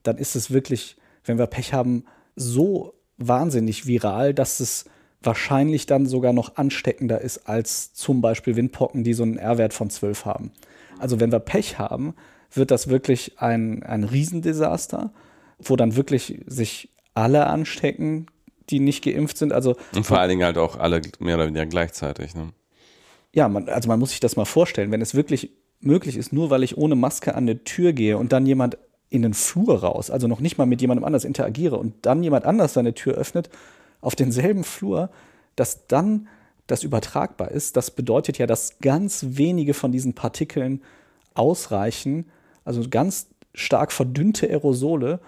dann 0.03 0.17
ist 0.17 0.35
es 0.35 0.51
wirklich, 0.51 0.97
wenn 1.25 1.37
wir 1.37 1.47
Pech 1.47 1.73
haben, 1.73 2.05
so 2.35 2.93
wahnsinnig 3.17 3.85
viral, 3.85 4.33
dass 4.33 4.59
es 4.59 4.85
wahrscheinlich 5.23 5.85
dann 5.85 6.07
sogar 6.07 6.33
noch 6.33 6.55
ansteckender 6.55 7.21
ist 7.21 7.47
als 7.47 7.93
zum 7.93 8.21
Beispiel 8.21 8.55
Windpocken, 8.55 9.03
die 9.03 9.13
so 9.13 9.23
einen 9.23 9.37
R-Wert 9.37 9.73
von 9.73 9.89
12 9.89 10.25
haben. 10.25 10.51
Also 10.99 11.19
wenn 11.19 11.31
wir 11.31 11.39
Pech 11.39 11.77
haben, 11.77 12.15
wird 12.51 12.71
das 12.71 12.87
wirklich 12.87 13.39
ein, 13.39 13.83
ein 13.83 14.03
Riesendesaster, 14.03 15.11
wo 15.59 15.75
dann 15.75 15.95
wirklich 15.95 16.41
sich 16.47 16.89
alle 17.13 17.47
anstecken, 17.47 18.27
die 18.69 18.79
nicht 18.79 19.03
geimpft 19.03 19.37
sind. 19.37 19.53
Also, 19.53 19.75
Und 19.93 20.05
vor 20.05 20.19
allen 20.19 20.29
Dingen 20.29 20.43
halt 20.43 20.57
auch 20.57 20.77
alle 20.77 21.01
mehr 21.19 21.35
oder 21.35 21.47
weniger 21.47 21.65
gleichzeitig. 21.65 22.35
Ne? 22.35 22.49
Ja, 23.33 23.47
man, 23.47 23.69
also 23.69 23.87
man 23.87 23.99
muss 23.99 24.11
sich 24.11 24.19
das 24.19 24.35
mal 24.35 24.45
vorstellen, 24.45 24.91
wenn 24.91 25.01
es 25.01 25.13
wirklich 25.13 25.51
möglich 25.79 26.17
ist, 26.17 26.33
nur 26.33 26.49
weil 26.49 26.63
ich 26.63 26.77
ohne 26.77 26.95
Maske 26.95 27.35
an 27.35 27.43
eine 27.43 27.63
Tür 27.63 27.93
gehe 27.93 28.17
und 28.17 28.31
dann 28.31 28.45
jemand 28.45 28.77
in 29.11 29.21
den 29.21 29.35
Flur 29.35 29.81
raus, 29.81 30.09
also 30.09 30.27
noch 30.27 30.39
nicht 30.39 30.57
mal 30.57 30.65
mit 30.65 30.81
jemandem 30.81 31.03
anders 31.03 31.25
interagiere 31.25 31.77
und 31.77 31.93
dann 32.01 32.23
jemand 32.23 32.45
anders 32.45 32.73
seine 32.73 32.95
Tür 32.95 33.13
öffnet, 33.13 33.49
auf 33.99 34.15
denselben 34.15 34.63
Flur, 34.63 35.11
dass 35.55 35.85
dann 35.85 36.27
das 36.65 36.83
übertragbar 36.83 37.51
ist, 37.51 37.75
das 37.77 37.91
bedeutet 37.91 38.37
ja, 38.37 38.47
dass 38.47 38.79
ganz 38.79 39.25
wenige 39.27 39.73
von 39.73 39.91
diesen 39.91 40.13
Partikeln 40.13 40.81
ausreichen, 41.33 42.25
also 42.63 42.83
ganz 42.89 43.27
stark 43.53 43.91
verdünnte 43.91 44.47
Aerosole, 44.47 45.19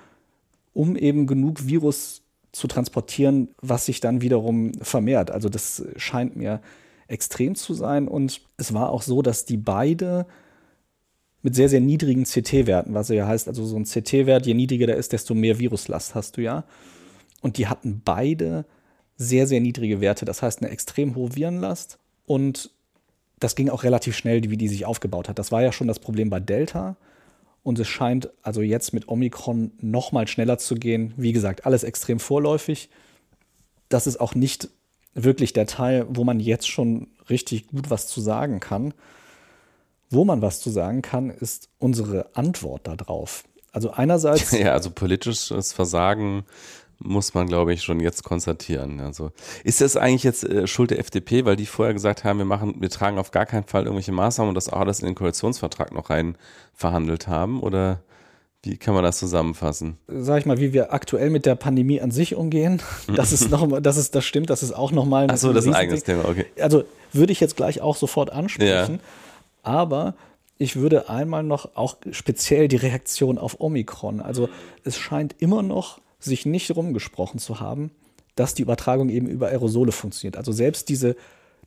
um 0.74 0.96
eben 0.96 1.28
genug 1.28 1.68
Virus 1.68 2.22
zu 2.54 2.68
transportieren, 2.68 3.50
was 3.62 3.86
sich 3.86 4.00
dann 4.00 4.22
wiederum 4.22 4.72
vermehrt. 4.82 5.30
Also 5.30 5.50
das 5.50 5.84
scheint 5.98 6.36
mir 6.36 6.62
extrem 7.08 7.56
zu 7.56 7.74
sein. 7.74 8.08
Und 8.08 8.42
es 8.58 8.74
war 8.74 8.90
auch 8.90 9.02
so, 9.02 9.22
dass 9.22 9.46
die 9.46 9.58
beide 9.58 10.26
mit 11.44 11.56
sehr, 11.56 11.70
sehr 11.70 11.82
niedrigen 11.82 12.24
CT-Werten, 12.24 12.94
was 12.94 13.10
ja 13.10 13.28
heißt, 13.28 13.48
also 13.48 13.66
so 13.66 13.76
ein 13.76 13.84
CT-Wert, 13.84 14.46
je 14.46 14.54
niedriger 14.54 14.88
der 14.88 14.96
ist, 14.96 15.14
desto 15.14 15.36
mehr 15.36 15.60
Viruslast 15.60 16.16
hast 16.16 16.38
du 16.38 16.42
ja. 16.42 16.64
Und 17.42 17.58
die 17.58 17.68
hatten 17.68 18.02
beide 18.04 18.66
sehr, 19.18 19.46
sehr 19.46 19.60
niedrige 19.60 20.02
Werte. 20.02 20.26
Das 20.26 20.42
heißt, 20.42 20.62
eine 20.62 20.72
extrem 20.72 21.16
hohe 21.16 21.36
Virenlast. 21.36 22.00
Und 22.26 22.72
das 23.40 23.56
ging 23.56 23.70
auch 23.70 23.84
relativ 23.84 24.16
schnell, 24.16 24.42
wie 24.50 24.58
die 24.58 24.70
sich 24.70 24.86
aufgebaut 24.86 25.28
hat. 25.28 25.38
Das 25.38 25.52
war 25.52 25.62
ja 25.62 25.74
schon 25.74 25.88
das 25.88 26.00
Problem 26.00 26.30
bei 26.30 26.40
Delta. 26.40 26.96
Und 27.62 27.78
es 27.78 27.88
scheint 27.90 28.30
also 28.42 28.62
jetzt 28.62 28.94
mit 28.94 29.10
Omikron 29.10 29.72
noch 29.82 30.14
mal 30.14 30.28
schneller 30.28 30.58
zu 30.58 30.76
gehen. 30.76 31.14
Wie 31.18 31.34
gesagt, 31.34 31.66
alles 31.66 31.84
extrem 31.84 32.20
vorläufig. 32.20 32.90
Das 33.90 34.08
ist 34.08 34.20
auch 34.20 34.34
nicht 34.34 34.70
wirklich 35.14 35.52
der 35.52 35.68
Teil, 35.68 36.06
wo 36.10 36.24
man 36.24 36.40
jetzt 36.40 36.70
schon 36.70 37.08
richtig 37.30 37.68
gut 37.68 37.90
was 37.90 38.08
zu 38.08 38.22
sagen 38.22 38.62
kann. 38.62 38.94
Wo 40.14 40.26
man 40.26 40.42
was 40.42 40.60
zu 40.60 40.70
sagen 40.70 41.02
kann, 41.02 41.30
ist 41.30 41.70
unsere 41.80 42.28
Antwort 42.36 42.88
darauf. 42.88 43.44
Also 43.72 43.92
einerseits. 43.92 44.52
Ja, 44.58 44.74
also 44.74 44.92
politisches 44.92 45.74
Versagen 45.74 46.46
muss 47.00 47.34
man, 47.34 47.48
glaube 47.48 47.74
ich, 47.74 47.82
schon 47.82 48.00
jetzt 48.00 48.24
konstatieren. 48.24 49.00
Also 49.00 49.32
ist 49.64 49.82
das 49.82 49.98
eigentlich 49.98 50.24
jetzt 50.24 50.44
äh, 50.44 50.68
Schuld 50.68 50.92
der 50.92 51.00
FDP, 51.00 51.46
weil 51.46 51.56
die 51.56 51.66
vorher 51.66 51.94
gesagt 51.94 52.24
haben, 52.24 52.38
wir 52.38 52.46
machen, 52.46 52.76
wir 52.80 52.90
tragen 52.90 53.18
auf 53.18 53.32
gar 53.32 53.46
keinen 53.46 53.66
Fall 53.66 53.84
irgendwelche 53.84 54.12
Maßnahmen 54.12 54.50
und 54.50 54.56
das 54.56 54.70
auch 54.70 54.80
alles 54.80 55.00
in 55.00 55.08
den 55.08 55.16
Koalitionsvertrag 55.16 55.92
noch 55.94 56.10
rein 56.10 56.38
verhandelt 56.74 57.28
haben? 57.28 57.62
Oder 57.62 58.00
Wie 58.62 58.78
kann 58.78 58.94
man 58.94 59.04
das 59.04 59.18
zusammenfassen? 59.20 59.98
Sag 60.08 60.40
ich 60.40 60.46
mal, 60.46 60.60
wie 60.60 60.72
wir 60.72 60.94
aktuell 60.94 61.30
mit 61.30 61.46
der 61.46 61.56
Pandemie 61.56 62.00
an 62.00 62.12
sich 62.12 62.36
umgehen. 62.36 62.82
Das 63.14 63.34
ist 63.34 63.50
noch, 63.52 63.82
das 63.82 63.98
ist, 63.98 64.16
das 64.16 64.24
stimmt, 64.24 64.50
das 64.50 64.64
ist 64.64 64.72
auch 64.72 64.92
nochmal. 64.92 65.30
Achso, 65.30 65.52
das 65.52 65.66
ist 65.66 65.72
ein 65.72 65.76
eigenes 65.76 66.04
Thema, 66.04 66.26
okay. 66.26 66.46
Also 66.62 66.84
würde 67.12 67.34
ich 67.34 67.42
jetzt 67.42 67.58
gleich 67.58 67.82
auch 67.82 67.98
sofort 67.98 68.32
ansprechen. 68.32 68.94
Ja. 68.94 69.00
Aber 69.64 70.16
ich 70.58 70.76
würde 70.76 71.10
einmal 71.10 71.44
noch 71.44 71.76
auch 71.76 71.98
speziell 72.12 72.68
die 72.68 72.76
Reaktion 72.76 73.38
auf 73.38 73.60
Omikron. 73.60 74.22
Also 74.22 74.50
es 74.84 74.98
scheint 74.98 75.36
immer 75.40 75.64
noch 75.64 76.00
sich 76.20 76.46
nicht 76.46 76.76
rumgesprochen 76.76 77.40
zu 77.40 77.60
haben, 77.60 77.92
dass 78.36 78.54
die 78.54 78.62
Übertragung 78.62 79.10
eben 79.10 79.28
über 79.28 79.48
Aerosole 79.48 79.92
funktioniert. 79.92 80.38
Also 80.38 80.52
selbst 80.52 80.90
diese, 80.90 81.16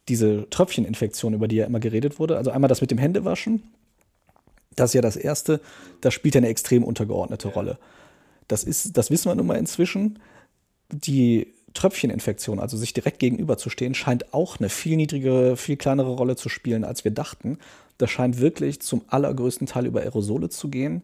diese 0.08 0.48
Tröpfcheninfektion, 0.50 1.34
über 1.34 1.48
die 1.48 1.56
ja 1.56 1.66
immer 1.66 1.80
geredet 1.80 2.18
wurde, 2.18 2.36
also 2.36 2.50
einmal 2.50 2.68
das 2.68 2.80
mit 2.80 2.90
dem 2.90 2.98
Händewaschen, 2.98 3.62
das 4.74 4.90
ist 4.90 4.94
ja 4.94 5.00
das 5.00 5.16
Erste, 5.16 5.60
das 6.00 6.14
spielt 6.14 6.34
ja 6.34 6.40
eine 6.40 6.48
extrem 6.48 6.84
untergeordnete 6.84 7.48
Rolle. 7.48 7.78
Das, 8.46 8.62
ist, 8.62 8.96
das 8.96 9.10
wissen 9.10 9.30
wir 9.30 9.34
nun 9.34 9.46
mal 9.46 9.56
inzwischen. 9.56 10.18
Die 10.90 11.54
Tröpfcheninfektion, 11.76 12.58
also 12.58 12.76
sich 12.76 12.92
direkt 12.92 13.18
gegenüberzustehen, 13.18 13.94
scheint 13.94 14.34
auch 14.34 14.58
eine 14.58 14.68
viel 14.68 14.96
niedrigere, 14.96 15.56
viel 15.56 15.76
kleinere 15.76 16.10
Rolle 16.10 16.36
zu 16.36 16.48
spielen, 16.48 16.84
als 16.84 17.04
wir 17.04 17.10
dachten. 17.12 17.58
Das 17.98 18.10
scheint 18.10 18.40
wirklich 18.40 18.80
zum 18.80 19.02
allergrößten 19.08 19.66
Teil 19.66 19.86
über 19.86 20.00
Aerosole 20.00 20.48
zu 20.48 20.68
gehen. 20.68 21.02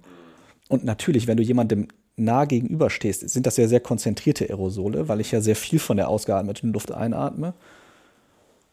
Und 0.69 0.85
natürlich, 0.85 1.26
wenn 1.26 1.37
du 1.37 1.43
jemandem 1.43 1.88
nah 2.17 2.45
gegenüberstehst, 2.45 3.29
sind 3.29 3.47
das 3.47 3.57
ja 3.57 3.69
sehr 3.69 3.81
konzentrierte 3.81 4.49
Aerosole, 4.49 5.09
weil 5.09 5.21
ich 5.21 5.31
ja 5.31 5.41
sehr 5.41 5.57
viel 5.57 5.79
von 5.79 5.97
der 5.97 6.09
ausgeatmeten 6.09 6.73
Luft 6.73 6.93
einatme. 6.93 7.55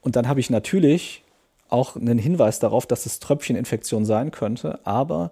Und 0.02 0.16
dann 0.16 0.28
habe 0.28 0.40
ich 0.40 0.50
natürlich 0.50 1.24
auch 1.70 1.96
einen 1.96 2.18
Hinweis 2.18 2.60
darauf, 2.60 2.86
dass 2.86 3.06
es 3.06 3.20
Tröpfcheninfektion 3.20 4.06
sein 4.06 4.32
könnte, 4.32 4.80
aber 4.86 5.32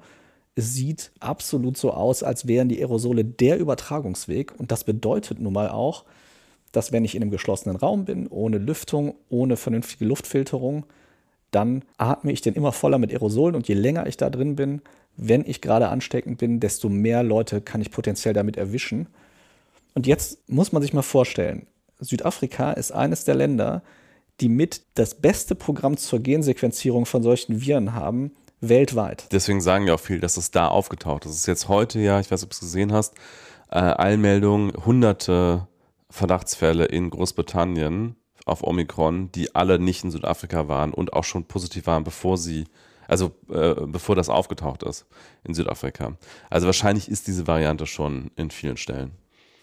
es 0.55 0.73
sieht 0.73 1.11
absolut 1.19 1.77
so 1.77 1.91
aus, 1.91 2.23
als 2.23 2.47
wären 2.47 2.69
die 2.69 2.79
Aerosole 2.79 3.23
der 3.23 3.59
Übertragungsweg. 3.59 4.53
Und 4.57 4.71
das 4.71 4.83
bedeutet 4.83 5.39
nun 5.39 5.53
mal 5.53 5.69
auch, 5.69 6.03
dass 6.71 6.91
wenn 6.91 7.05
ich 7.05 7.15
in 7.15 7.21
einem 7.21 7.31
geschlossenen 7.31 7.77
Raum 7.77 8.05
bin, 8.05 8.27
ohne 8.27 8.57
Lüftung, 8.57 9.15
ohne 9.29 9.57
vernünftige 9.57 10.05
Luftfilterung, 10.05 10.85
dann 11.51 11.83
atme 11.97 12.31
ich 12.31 12.41
den 12.41 12.53
immer 12.53 12.71
voller 12.71 12.97
mit 12.97 13.11
Aerosolen 13.11 13.55
und 13.55 13.67
je 13.67 13.75
länger 13.75 14.05
ich 14.07 14.17
da 14.17 14.29
drin 14.29 14.55
bin, 14.55 14.81
wenn 15.15 15.45
ich 15.45 15.61
gerade 15.61 15.87
ansteckend 15.89 16.37
bin, 16.37 16.59
desto 16.59 16.89
mehr 16.89 17.23
Leute 17.23 17.61
kann 17.61 17.81
ich 17.81 17.91
potenziell 17.91 18.33
damit 18.33 18.57
erwischen. 18.57 19.07
Und 19.95 20.05
jetzt 20.05 20.47
muss 20.49 20.71
man 20.71 20.81
sich 20.81 20.93
mal 20.93 21.01
vorstellen, 21.01 21.65
Südafrika 21.99 22.73
ist 22.73 22.91
eines 22.91 23.23
der 23.23 23.35
Länder, 23.35 23.81
die 24.39 24.49
mit 24.49 24.81
das 24.93 25.15
beste 25.15 25.55
Programm 25.55 25.97
zur 25.97 26.19
Gensequenzierung 26.19 27.07
von 27.07 27.23
solchen 27.23 27.61
Viren 27.61 27.93
haben, 27.95 28.31
weltweit. 28.61 29.27
Deswegen 29.31 29.61
sagen 29.61 29.87
ja 29.87 29.95
auch 29.95 29.99
viel, 29.99 30.19
dass 30.19 30.37
es 30.37 30.51
da 30.51 30.67
aufgetaucht 30.67 31.25
ist. 31.25 31.31
Es 31.31 31.37
ist 31.39 31.47
jetzt 31.47 31.67
heute 31.67 31.99
ja, 31.99 32.19
ich 32.19 32.29
weiß, 32.29 32.43
ob 32.43 32.49
du 32.49 32.53
es 32.53 32.59
gesehen 32.59 32.93
hast, 32.93 33.15
äh, 33.71 33.77
Eilmeldung, 33.79 34.73
hunderte 34.85 35.67
Verdachtsfälle 36.09 36.85
in 36.85 37.09
Großbritannien 37.09 38.15
auf 38.45 38.63
Omikron, 38.63 39.31
die 39.33 39.55
alle 39.55 39.77
nicht 39.77 40.03
in 40.03 40.11
Südafrika 40.11 40.67
waren 40.67 40.93
und 40.93 41.13
auch 41.13 41.25
schon 41.25 41.45
positiv 41.45 41.87
waren, 41.87 42.03
bevor 42.03 42.37
sie, 42.37 42.65
also 43.07 43.31
äh, 43.49 43.75
bevor 43.85 44.15
das 44.15 44.29
aufgetaucht 44.29 44.83
ist 44.83 45.05
in 45.43 45.53
Südafrika. 45.53 46.17
Also 46.49 46.65
wahrscheinlich 46.65 47.09
ist 47.09 47.27
diese 47.27 47.45
Variante 47.45 47.85
schon 47.85 48.31
in 48.37 48.49
vielen 48.49 48.77
Stellen. 48.77 49.11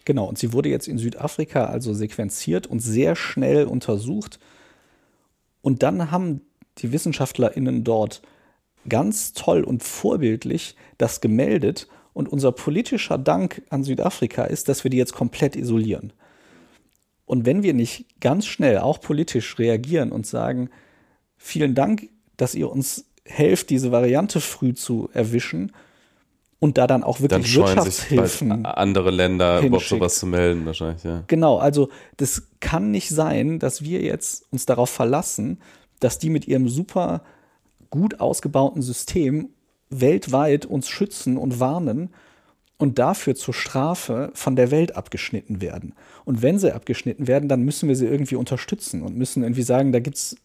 Genau, 0.04 0.26
und 0.26 0.38
sie 0.38 0.52
wurde 0.52 0.68
jetzt 0.68 0.86
in 0.86 0.98
Südafrika 0.98 1.64
also 1.64 1.94
sequenziert 1.94 2.66
und 2.66 2.80
sehr 2.80 3.16
schnell 3.16 3.64
untersucht. 3.64 4.38
Und 5.62 5.82
dann 5.82 6.10
haben 6.10 6.42
die 6.78 6.92
WissenschaftlerInnen 6.92 7.84
dort 7.84 8.20
ganz 8.86 9.32
toll 9.32 9.64
und 9.64 9.82
vorbildlich 9.82 10.76
das 10.98 11.22
gemeldet. 11.22 11.88
Und 12.12 12.28
unser 12.28 12.52
politischer 12.52 13.16
Dank 13.16 13.62
an 13.70 13.82
Südafrika 13.82 14.44
ist, 14.44 14.68
dass 14.68 14.84
wir 14.84 14.90
die 14.90 14.98
jetzt 14.98 15.14
komplett 15.14 15.56
isolieren. 15.56 16.12
Und 17.26 17.46
wenn 17.46 17.62
wir 17.62 17.74
nicht 17.74 18.20
ganz 18.20 18.46
schnell 18.46 18.78
auch 18.78 19.00
politisch 19.00 19.58
reagieren 19.58 20.12
und 20.12 20.26
sagen, 20.26 20.70
vielen 21.36 21.74
Dank, 21.74 22.08
dass 22.36 22.54
ihr 22.54 22.70
uns 22.70 23.06
helft, 23.24 23.70
diese 23.70 23.92
Variante 23.92 24.40
früh 24.40 24.74
zu 24.74 25.08
erwischen 25.12 25.72
und 26.58 26.78
da 26.78 26.86
dann 26.86 27.02
auch 27.02 27.20
wirklich 27.20 27.54
dann 27.54 27.66
Wirtschaftshilfen 27.66 28.66
andere 28.66 29.10
Länder 29.10 29.60
überhaupt 29.60 29.86
sowas 29.86 30.18
zu 30.18 30.26
melden 30.26 30.64
wahrscheinlich 30.66 31.04
ja. 31.04 31.22
Genau, 31.26 31.58
also 31.58 31.88
das 32.16 32.48
kann 32.60 32.90
nicht 32.90 33.08
sein, 33.08 33.58
dass 33.58 33.82
wir 33.82 34.02
jetzt 34.02 34.46
uns 34.50 34.66
darauf 34.66 34.90
verlassen, 34.90 35.58
dass 36.00 36.18
die 36.18 36.30
mit 36.30 36.46
ihrem 36.46 36.68
super 36.68 37.22
gut 37.90 38.20
ausgebauten 38.20 38.82
System 38.82 39.50
weltweit 39.90 40.66
uns 40.66 40.88
schützen 40.88 41.36
und 41.36 41.60
warnen 41.60 42.10
und 42.76 42.98
dafür 42.98 43.34
zur 43.34 43.54
Strafe 43.54 44.30
von 44.34 44.56
der 44.56 44.70
Welt 44.70 44.96
abgeschnitten 44.96 45.60
werden. 45.60 45.94
Und 46.24 46.42
wenn 46.42 46.58
sie 46.58 46.74
abgeschnitten 46.74 47.26
werden, 47.26 47.48
dann 47.48 47.62
müssen 47.62 47.88
wir 47.88 47.96
sie 47.96 48.06
irgendwie 48.06 48.36
unterstützen 48.36 49.02
und 49.02 49.16
müssen 49.16 49.42
irgendwie 49.42 49.62
sagen, 49.62 49.92
da 49.92 50.00
gibt 50.00 50.16
es 50.16 50.36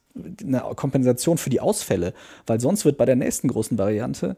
eine 0.44 0.60
Kompensation 0.76 1.38
für 1.38 1.50
die 1.50 1.62
Ausfälle, 1.62 2.14
weil 2.46 2.60
sonst 2.60 2.86
wird 2.86 2.98
bei 2.98 3.06
der 3.06 3.16
nächsten 3.16 3.48
großen 3.48 3.78
Variante, 3.78 4.38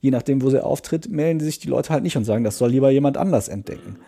je 0.00 0.10
nachdem, 0.10 0.42
wo 0.42 0.50
sie 0.50 0.62
auftritt, 0.62 1.08
melden 1.08 1.40
sich 1.40 1.58
die 1.58 1.68
Leute 1.68 1.90
halt 1.90 2.02
nicht 2.02 2.16
und 2.16 2.24
sagen, 2.24 2.44
das 2.44 2.58
soll 2.58 2.70
lieber 2.70 2.90
jemand 2.90 3.16
anders 3.16 3.48
entdecken. 3.48 3.98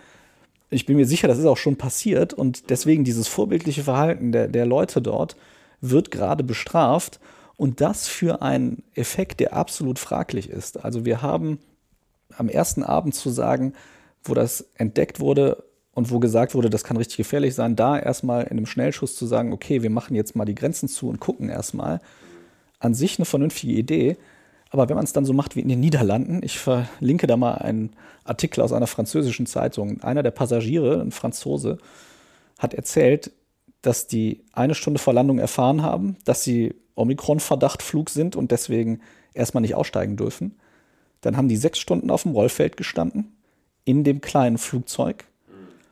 Ich 0.70 0.86
bin 0.86 0.96
mir 0.96 1.06
sicher, 1.06 1.26
das 1.26 1.38
ist 1.38 1.46
auch 1.46 1.56
schon 1.56 1.76
passiert 1.76 2.32
und 2.32 2.70
deswegen 2.70 3.04
dieses 3.04 3.26
vorbildliche 3.26 3.82
Verhalten 3.82 4.32
der, 4.32 4.48
der 4.48 4.66
Leute 4.66 5.02
dort 5.02 5.36
wird 5.80 6.10
gerade 6.10 6.44
bestraft 6.44 7.18
und 7.56 7.80
das 7.80 8.06
für 8.06 8.42
einen 8.42 8.82
Effekt, 8.94 9.40
der 9.40 9.52
absolut 9.54 9.98
fraglich 9.98 10.48
ist. 10.48 10.84
Also 10.84 11.04
wir 11.04 11.22
haben 11.22 11.58
am 12.40 12.48
ersten 12.48 12.82
Abend 12.82 13.14
zu 13.14 13.30
sagen, 13.30 13.74
wo 14.24 14.34
das 14.34 14.66
entdeckt 14.74 15.20
wurde 15.20 15.62
und 15.92 16.10
wo 16.10 16.18
gesagt 16.18 16.54
wurde, 16.54 16.70
das 16.70 16.84
kann 16.84 16.96
richtig 16.96 17.18
gefährlich 17.18 17.54
sein, 17.54 17.76
da 17.76 17.98
erstmal 17.98 18.44
in 18.44 18.52
einem 18.52 18.66
Schnellschuss 18.66 19.14
zu 19.14 19.26
sagen, 19.26 19.52
okay, 19.52 19.82
wir 19.82 19.90
machen 19.90 20.16
jetzt 20.16 20.34
mal 20.34 20.44
die 20.44 20.54
Grenzen 20.54 20.88
zu 20.88 21.08
und 21.08 21.20
gucken 21.20 21.48
erstmal, 21.48 22.00
an 22.78 22.94
sich 22.94 23.18
eine 23.18 23.26
vernünftige 23.26 23.74
Idee. 23.74 24.16
Aber 24.70 24.88
wenn 24.88 24.96
man 24.96 25.04
es 25.04 25.12
dann 25.12 25.24
so 25.26 25.32
macht 25.32 25.54
wie 25.54 25.60
in 25.60 25.68
den 25.68 25.80
Niederlanden, 25.80 26.40
ich 26.42 26.58
verlinke 26.58 27.26
da 27.26 27.36
mal 27.36 27.54
einen 27.56 27.92
Artikel 28.24 28.62
aus 28.62 28.72
einer 28.72 28.86
französischen 28.86 29.46
Zeitung. 29.46 30.00
Einer 30.02 30.22
der 30.22 30.30
Passagiere, 30.30 31.00
ein 31.00 31.10
Franzose, 31.10 31.78
hat 32.58 32.72
erzählt, 32.72 33.32
dass 33.82 34.06
die 34.06 34.44
eine 34.52 34.74
Stunde 34.74 34.98
vor 34.98 35.12
Landung 35.12 35.38
erfahren 35.38 35.82
haben, 35.82 36.16
dass 36.24 36.44
sie 36.44 36.74
Omikron-Verdachtflug 36.94 38.08
sind 38.08 38.36
und 38.36 38.50
deswegen 38.50 39.00
erstmal 39.34 39.62
nicht 39.62 39.74
aussteigen 39.74 40.16
dürfen. 40.16 40.56
Dann 41.20 41.36
haben 41.36 41.48
die 41.48 41.56
sechs 41.56 41.78
Stunden 41.78 42.10
auf 42.10 42.22
dem 42.22 42.32
Rollfeld 42.32 42.76
gestanden, 42.76 43.36
in 43.84 44.04
dem 44.04 44.20
kleinen 44.20 44.58
Flugzeug. 44.58 45.24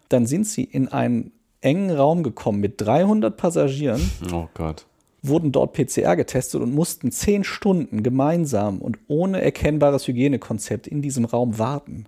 Dann 0.09 0.27
sind 0.27 0.47
sie 0.47 0.65
in 0.65 0.89
einen 0.89 1.33
engen 1.61 1.91
Raum 1.91 2.23
gekommen 2.23 2.61
mit 2.61 2.81
300 2.81 3.37
Passagieren. 3.37 4.01
Oh 4.33 4.49
Gott. 4.55 4.87
Wurden 5.23 5.53
dort 5.53 5.73
PCR 5.73 6.15
getestet 6.17 6.61
und 6.61 6.75
mussten 6.75 7.11
zehn 7.11 7.45
Stunden 7.45 8.03
gemeinsam 8.03 8.79
und 8.79 8.99
ohne 9.09 9.43
erkennbares 9.43 10.07
Hygienekonzept 10.07 10.87
in 10.87 11.03
diesem 11.03 11.25
Raum 11.25 11.59
warten. 11.59 12.07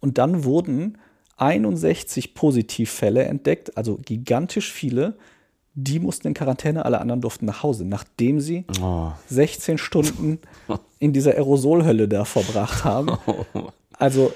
Und 0.00 0.18
dann 0.18 0.44
wurden 0.44 0.98
61 1.36 2.34
Positivfälle 2.34 3.24
entdeckt, 3.24 3.76
also 3.76 3.98
gigantisch 4.04 4.72
viele, 4.72 5.16
die 5.80 6.00
mussten 6.00 6.26
in 6.26 6.34
Quarantäne, 6.34 6.84
alle 6.84 7.00
anderen 7.00 7.20
durften 7.20 7.46
nach 7.46 7.62
Hause, 7.62 7.84
nachdem 7.84 8.40
sie 8.40 8.64
oh. 8.82 9.12
16 9.28 9.78
Stunden 9.78 10.40
in 10.98 11.12
dieser 11.12 11.34
Aerosolhölle 11.34 12.08
da 12.08 12.24
verbracht 12.24 12.84
haben. 12.84 13.16
Also, 13.92 14.32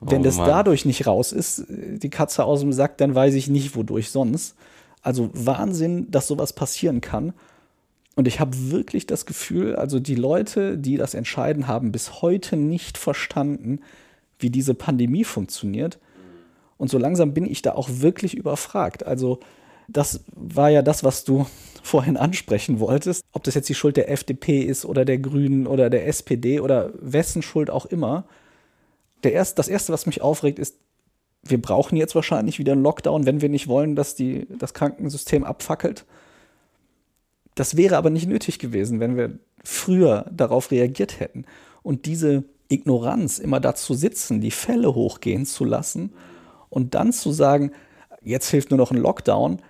wenn 0.00 0.20
oh, 0.20 0.24
das 0.24 0.36
dadurch 0.36 0.84
nicht 0.84 1.06
raus 1.06 1.32
ist, 1.32 1.64
die 1.68 2.10
Katze 2.10 2.44
aus 2.44 2.60
dem 2.60 2.72
Sack, 2.72 2.98
dann 2.98 3.14
weiß 3.14 3.34
ich 3.34 3.48
nicht, 3.48 3.74
wodurch 3.74 4.10
sonst. 4.10 4.54
Also 5.02 5.30
Wahnsinn, 5.32 6.10
dass 6.12 6.28
sowas 6.28 6.52
passieren 6.52 7.00
kann. 7.00 7.32
Und 8.14 8.28
ich 8.28 8.38
habe 8.38 8.70
wirklich 8.70 9.06
das 9.06 9.26
Gefühl, 9.26 9.74
also 9.74 9.98
die 9.98 10.14
Leute, 10.14 10.78
die 10.78 10.96
das 10.96 11.14
entscheiden, 11.14 11.66
haben 11.66 11.90
bis 11.90 12.22
heute 12.22 12.56
nicht 12.56 12.98
verstanden, 12.98 13.80
wie 14.38 14.50
diese 14.50 14.74
Pandemie 14.74 15.24
funktioniert. 15.24 15.98
Und 16.76 16.88
so 16.88 16.98
langsam 16.98 17.34
bin 17.34 17.46
ich 17.46 17.62
da 17.62 17.72
auch 17.72 17.88
wirklich 17.90 18.34
überfragt. 18.34 19.04
Also 19.04 19.40
das 19.88 20.20
war 20.34 20.70
ja 20.70 20.82
das, 20.82 21.04
was 21.04 21.24
du 21.24 21.46
vorhin 21.82 22.16
ansprechen 22.16 22.80
wolltest. 22.80 23.24
Ob 23.32 23.44
das 23.44 23.54
jetzt 23.54 23.68
die 23.68 23.74
Schuld 23.74 23.96
der 23.96 24.10
FDP 24.10 24.62
ist 24.62 24.84
oder 24.84 25.04
der 25.04 25.18
Grünen 25.18 25.66
oder 25.66 25.90
der 25.90 26.06
SPD 26.06 26.60
oder 26.60 26.90
wessen 27.00 27.42
Schuld 27.42 27.70
auch 27.70 27.86
immer. 27.86 28.24
Der 29.22 29.32
erst, 29.32 29.58
das 29.58 29.68
Erste, 29.68 29.92
was 29.92 30.06
mich 30.06 30.22
aufregt, 30.22 30.58
ist, 30.58 30.76
wir 31.42 31.60
brauchen 31.60 31.96
jetzt 31.96 32.14
wahrscheinlich 32.14 32.58
wieder 32.58 32.72
einen 32.72 32.82
Lockdown, 32.82 33.26
wenn 33.26 33.40
wir 33.42 33.50
nicht 33.50 33.68
wollen, 33.68 33.96
dass 33.96 34.14
die, 34.14 34.46
das 34.58 34.72
Krankensystem 34.72 35.44
abfackelt. 35.44 36.06
Das 37.54 37.76
wäre 37.76 37.96
aber 37.96 38.10
nicht 38.10 38.28
nötig 38.28 38.58
gewesen, 38.58 38.98
wenn 39.00 39.16
wir 39.16 39.38
früher 39.62 40.26
darauf 40.30 40.70
reagiert 40.70 41.20
hätten. 41.20 41.44
Und 41.82 42.06
diese 42.06 42.44
Ignoranz, 42.68 43.38
immer 43.38 43.60
dazu 43.60 43.94
sitzen, 43.94 44.40
die 44.40 44.50
Fälle 44.50 44.94
hochgehen 44.94 45.46
zu 45.46 45.64
lassen 45.64 46.12
und 46.70 46.94
dann 46.94 47.12
zu 47.12 47.30
sagen, 47.30 47.72
jetzt 48.22 48.50
hilft 48.50 48.70
nur 48.70 48.78
noch 48.78 48.90
ein 48.90 48.96
Lockdown, 48.96 49.60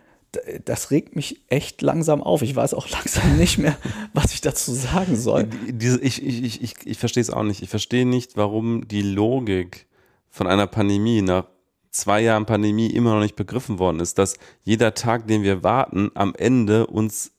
das 0.64 0.90
regt 0.90 1.16
mich 1.16 1.42
echt 1.48 1.82
langsam 1.82 2.22
auf. 2.22 2.42
Ich 2.42 2.54
weiß 2.54 2.74
auch 2.74 2.88
langsam 2.90 3.36
nicht 3.36 3.58
mehr, 3.58 3.76
was 4.12 4.32
ich 4.32 4.40
dazu 4.40 4.72
sagen 4.72 5.16
soll. 5.16 5.44
Diese, 5.68 6.00
ich, 6.00 6.24
ich, 6.24 6.62
ich, 6.62 6.74
ich 6.84 6.98
verstehe 6.98 7.20
es 7.20 7.30
auch 7.30 7.42
nicht. 7.42 7.62
Ich 7.62 7.68
verstehe 7.68 8.06
nicht, 8.06 8.36
warum 8.36 8.86
die 8.88 9.02
Logik 9.02 9.86
von 10.30 10.46
einer 10.46 10.66
Pandemie 10.66 11.22
nach 11.22 11.46
zwei 11.90 12.20
Jahren 12.20 12.44
Pandemie 12.44 12.88
immer 12.88 13.14
noch 13.14 13.20
nicht 13.20 13.36
begriffen 13.36 13.78
worden 13.78 14.00
ist, 14.00 14.18
dass 14.18 14.36
jeder 14.64 14.94
Tag, 14.94 15.26
den 15.28 15.42
wir 15.42 15.62
warten, 15.62 16.10
am 16.14 16.34
Ende 16.34 16.86
uns 16.86 17.32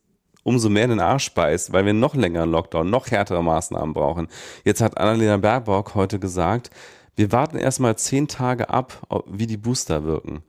umso 0.44 0.70
mehr 0.70 0.86
in 0.86 0.92
den 0.92 1.00
Arsch 1.00 1.34
beißt, 1.34 1.74
weil 1.74 1.86
wir 1.86 1.94
noch 1.94 2.16
länger 2.16 2.44
einen 2.44 2.52
Lockdown, 2.52 2.90
noch 2.90 3.10
härtere 3.10 3.44
Maßnahmen 3.44 3.94
brauchen. 3.94 4.28
Jetzt 4.64 4.80
hat 4.80 4.98
Annalena 4.98 5.38
Baerbock 5.38 5.96
heute 5.96 6.20
gesagt, 6.20 6.70
wir 7.16 7.32
warten 7.32 7.58
erstmal 7.58 7.98
zehn 7.98 8.28
Tage 8.28 8.70
ab, 8.70 9.24
wie 9.28 9.48
die 9.48 9.58
Booster 9.58 10.04
wirken. 10.04 10.44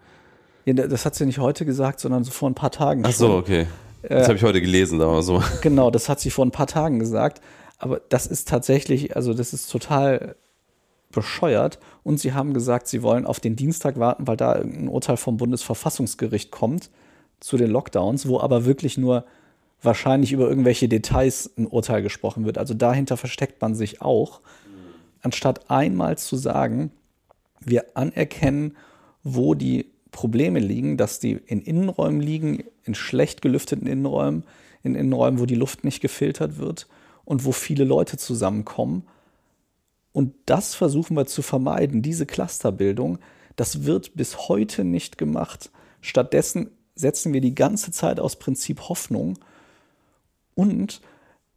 Ja, 0.66 0.74
das 0.74 1.06
hat 1.06 1.14
sie 1.14 1.26
nicht 1.26 1.38
heute 1.38 1.64
gesagt, 1.64 2.00
sondern 2.00 2.24
so 2.24 2.32
vor 2.32 2.50
ein 2.50 2.54
paar 2.54 2.72
Tagen. 2.72 3.02
Ach 3.06 3.12
so, 3.12 3.34
okay. 3.34 3.66
Das 4.02 4.22
äh, 4.22 4.24
habe 4.24 4.34
ich 4.34 4.42
heute 4.42 4.60
gelesen, 4.60 5.00
aber 5.00 5.22
so. 5.22 5.42
Genau, 5.62 5.90
das 5.90 6.08
hat 6.08 6.20
sie 6.20 6.30
vor 6.30 6.44
ein 6.44 6.50
paar 6.50 6.66
Tagen 6.66 6.98
gesagt. 6.98 7.40
Aber 7.78 8.00
das 8.08 8.26
ist 8.26 8.48
tatsächlich, 8.48 9.14
also 9.16 9.32
das 9.32 9.52
ist 9.52 9.70
total 9.70 10.34
bescheuert. 11.12 11.78
Und 12.02 12.18
sie 12.18 12.32
haben 12.32 12.52
gesagt, 12.52 12.88
sie 12.88 13.02
wollen 13.02 13.26
auf 13.26 13.38
den 13.38 13.54
Dienstag 13.54 13.98
warten, 13.98 14.26
weil 14.26 14.36
da 14.36 14.52
ein 14.52 14.88
Urteil 14.88 15.16
vom 15.16 15.36
Bundesverfassungsgericht 15.36 16.50
kommt 16.50 16.90
zu 17.38 17.56
den 17.56 17.70
Lockdowns, 17.70 18.26
wo 18.28 18.40
aber 18.40 18.64
wirklich 18.64 18.98
nur 18.98 19.24
wahrscheinlich 19.82 20.32
über 20.32 20.48
irgendwelche 20.48 20.88
Details 20.88 21.50
ein 21.56 21.66
Urteil 21.66 22.02
gesprochen 22.02 22.44
wird. 22.44 22.58
Also 22.58 22.74
dahinter 22.74 23.16
versteckt 23.16 23.60
man 23.62 23.74
sich 23.74 24.02
auch, 24.02 24.40
anstatt 25.22 25.70
einmal 25.70 26.18
zu 26.18 26.36
sagen, 26.36 26.90
wir 27.60 27.84
anerkennen, 27.94 28.76
wo 29.22 29.54
die 29.54 29.92
Probleme 30.16 30.60
liegen, 30.60 30.96
dass 30.96 31.20
die 31.20 31.32
in 31.32 31.60
Innenräumen 31.60 32.22
liegen, 32.22 32.64
in 32.84 32.94
schlecht 32.94 33.42
gelüfteten 33.42 33.86
Innenräumen, 33.86 34.44
in 34.82 34.94
Innenräumen, 34.94 35.38
wo 35.38 35.44
die 35.44 35.54
Luft 35.54 35.84
nicht 35.84 36.00
gefiltert 36.00 36.56
wird 36.56 36.88
und 37.26 37.44
wo 37.44 37.52
viele 37.52 37.84
Leute 37.84 38.16
zusammenkommen. 38.16 39.02
Und 40.12 40.32
das 40.46 40.74
versuchen 40.74 41.18
wir 41.18 41.26
zu 41.26 41.42
vermeiden, 41.42 42.00
diese 42.00 42.24
Clusterbildung. 42.24 43.18
Das 43.56 43.84
wird 43.84 44.14
bis 44.14 44.48
heute 44.48 44.84
nicht 44.84 45.18
gemacht. 45.18 45.70
Stattdessen 46.00 46.70
setzen 46.94 47.34
wir 47.34 47.42
die 47.42 47.54
ganze 47.54 47.90
Zeit 47.90 48.18
aus 48.18 48.36
Prinzip 48.36 48.88
Hoffnung 48.88 49.38
und 50.54 51.02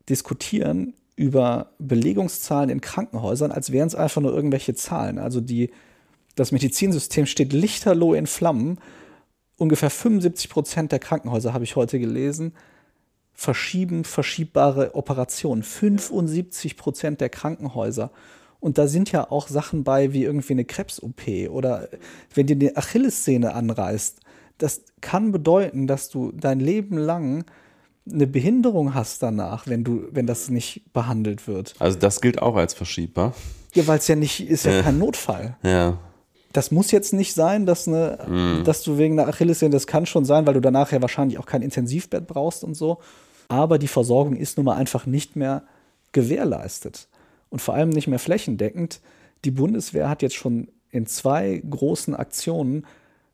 diskutieren 0.09 0.95
über 1.15 1.71
Belegungszahlen 1.79 2.69
in 2.69 2.81
Krankenhäusern, 2.81 3.53
als 3.53 3.71
wären 3.71 3.87
es 3.87 3.95
einfach 3.95 4.21
nur 4.21 4.33
irgendwelche 4.35 4.75
Zahlen. 4.75 5.17
Also 5.17 5.39
die 5.39 5.71
das 6.39 6.53
Medizinsystem 6.53 7.25
steht 7.25 7.51
lichterloh 7.51 8.13
in 8.13 8.25
Flammen. 8.25 8.79
Ungefähr 9.57 9.89
75 9.89 10.49
Prozent 10.49 10.91
der 10.93 10.99
Krankenhäuser, 10.99 11.53
habe 11.53 11.65
ich 11.65 11.75
heute 11.75 11.99
gelesen, 11.99 12.53
verschieben 13.33 14.05
verschiebbare 14.05 14.95
Operationen. 14.95 15.63
75 15.63 16.77
Prozent 16.77 17.19
der 17.19 17.27
Krankenhäuser. 17.27 18.11
Und 18.61 18.77
da 18.77 18.87
sind 18.87 19.11
ja 19.11 19.29
auch 19.29 19.49
Sachen 19.49 19.83
bei 19.83 20.13
wie 20.13 20.23
irgendwie 20.23 20.53
eine 20.53 20.63
Krebs-OP 20.63 21.49
oder 21.49 21.89
wenn 22.33 22.47
dir 22.47 22.55
die 22.55 22.75
Achillessehne 22.75 23.53
anreißt. 23.53 24.21
Das 24.57 24.83
kann 25.01 25.33
bedeuten, 25.33 25.87
dass 25.87 26.09
du 26.09 26.31
dein 26.31 26.61
Leben 26.61 26.97
lang 26.97 27.45
eine 28.09 28.27
Behinderung 28.27 28.93
hast 28.93 29.23
danach, 29.23 29.67
wenn 29.67 29.83
du, 29.83 30.07
wenn 30.11 30.25
das 30.25 30.49
nicht 30.49 30.91
behandelt 30.93 31.47
wird. 31.47 31.75
Also 31.79 31.99
das 31.99 32.21
gilt 32.21 32.41
auch 32.41 32.55
als 32.55 32.73
verschiebbar. 32.73 33.33
Ja, 33.73 33.87
weil 33.87 33.99
es 33.99 34.07
ja 34.07 34.15
nicht 34.15 34.49
ist 34.49 34.65
ja, 34.65 34.71
ja 34.71 34.81
kein 34.83 34.99
Notfall. 34.99 35.57
Ja 35.63 35.99
das 36.51 36.71
muss 36.71 36.91
jetzt 36.91 37.13
nicht 37.13 37.33
sein, 37.33 37.65
dass, 37.65 37.87
eine, 37.87 38.17
mm. 38.27 38.63
dass 38.63 38.81
du 38.83 38.97
wegen 38.97 39.19
einer 39.19 39.29
Achillessehne, 39.29 39.71
das 39.71 39.87
kann 39.87 40.05
schon 40.05 40.25
sein, 40.25 40.47
weil 40.47 40.55
du 40.55 40.61
danach 40.61 40.91
ja 40.91 41.01
wahrscheinlich 41.01 41.37
auch 41.37 41.45
kein 41.45 41.61
Intensivbett 41.61 42.27
brauchst 42.27 42.63
und 42.63 42.73
so. 42.73 42.99
Aber 43.47 43.77
die 43.79 43.87
Versorgung 43.87 44.35
ist 44.35 44.57
nun 44.57 44.65
mal 44.65 44.75
einfach 44.75 45.05
nicht 45.05 45.35
mehr 45.35 45.63
gewährleistet 46.11 47.07
und 47.49 47.61
vor 47.61 47.75
allem 47.75 47.89
nicht 47.89 48.07
mehr 48.07 48.19
flächendeckend. 48.19 49.01
Die 49.45 49.51
Bundeswehr 49.51 50.09
hat 50.09 50.21
jetzt 50.21 50.35
schon 50.35 50.69
in 50.91 51.05
zwei 51.05 51.61
großen 51.69 52.15
Aktionen 52.15 52.85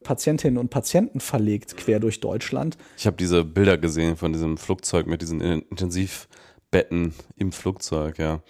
Patientinnen 0.04 0.58
und 0.58 0.70
Patienten 0.70 1.20
verlegt, 1.20 1.78
quer 1.78 2.00
durch 2.00 2.20
Deutschland. 2.20 2.78
Ich 2.98 3.08
habe 3.08 3.18
diese 3.18 3.44
Bilder 3.44 3.78
gesehen 3.78 4.16
von 4.18 4.34
diesem 4.34 4.58
Flugzeug 4.58 5.08
mit 5.08 5.22
diesen 5.22 5.42
Intensivbetten 5.42 7.14
im 7.38 7.52
Flugzeug, 7.52 8.20
ja. 8.20 8.42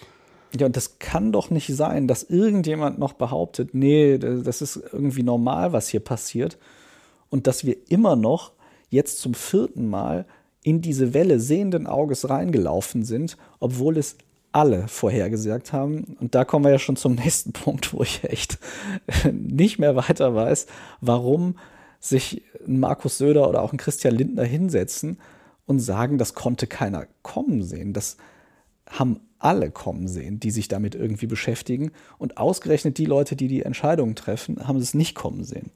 Ja, 0.57 0.65
und 0.67 0.77
das 0.77 0.99
kann 0.99 1.31
doch 1.31 1.49
nicht 1.49 1.67
sein, 1.75 2.07
dass 2.07 2.23
irgendjemand 2.23 2.99
noch 2.99 3.13
behauptet, 3.13 3.73
nee, 3.73 4.17
das 4.17 4.61
ist 4.61 4.77
irgendwie 4.91 5.23
normal, 5.23 5.73
was 5.73 5.89
hier 5.89 5.99
passiert. 5.99 6.57
Und 7.29 7.47
dass 7.47 7.65
wir 7.65 7.75
immer 7.89 8.15
noch 8.15 8.53
jetzt 8.89 9.19
zum 9.19 9.33
vierten 9.33 9.89
Mal 9.89 10.25
in 10.63 10.81
diese 10.81 11.13
Welle 11.13 11.39
sehenden 11.39 11.87
Auges 11.87 12.29
reingelaufen 12.29 13.03
sind, 13.03 13.37
obwohl 13.59 13.97
es 13.97 14.17
alle 14.51 14.87
vorhergesagt 14.87 15.73
haben. 15.73 16.15
Und 16.21 16.33
da 16.33 16.45
kommen 16.45 16.63
wir 16.63 16.71
ja 16.71 16.79
schon 16.79 16.95
zum 16.95 17.15
nächsten 17.23 17.51
Punkt, 17.51 17.93
wo 17.93 18.01
ich 18.01 18.23
echt 18.23 18.57
nicht 19.31 19.79
mehr 19.79 19.95
weiter 19.95 20.33
weiß, 20.33 20.67
warum 21.01 21.57
sich 21.99 22.43
ein 22.65 22.79
Markus 22.79 23.17
Söder 23.17 23.49
oder 23.49 23.61
auch 23.61 23.73
ein 23.73 23.77
Christian 23.77 24.15
Lindner 24.15 24.43
hinsetzen 24.43 25.17
und 25.65 25.79
sagen, 25.79 26.17
das 26.17 26.33
konnte 26.33 26.67
keiner 26.67 27.07
kommen 27.21 27.63
sehen. 27.63 27.93
Das 27.93 28.17
haben 28.89 29.19
alle 29.39 29.69
kommen 29.71 30.07
sehen, 30.07 30.39
die 30.39 30.51
sich 30.51 30.67
damit 30.67 30.95
irgendwie 30.95 31.27
beschäftigen. 31.27 31.91
Und 32.17 32.37
ausgerechnet 32.37 32.97
die 32.97 33.05
Leute, 33.05 33.35
die 33.35 33.47
die 33.47 33.61
Entscheidungen 33.61 34.15
treffen, 34.15 34.67
haben 34.67 34.77
es 34.77 34.93
nicht 34.93 35.15
kommen 35.15 35.43
sehen. 35.43 35.71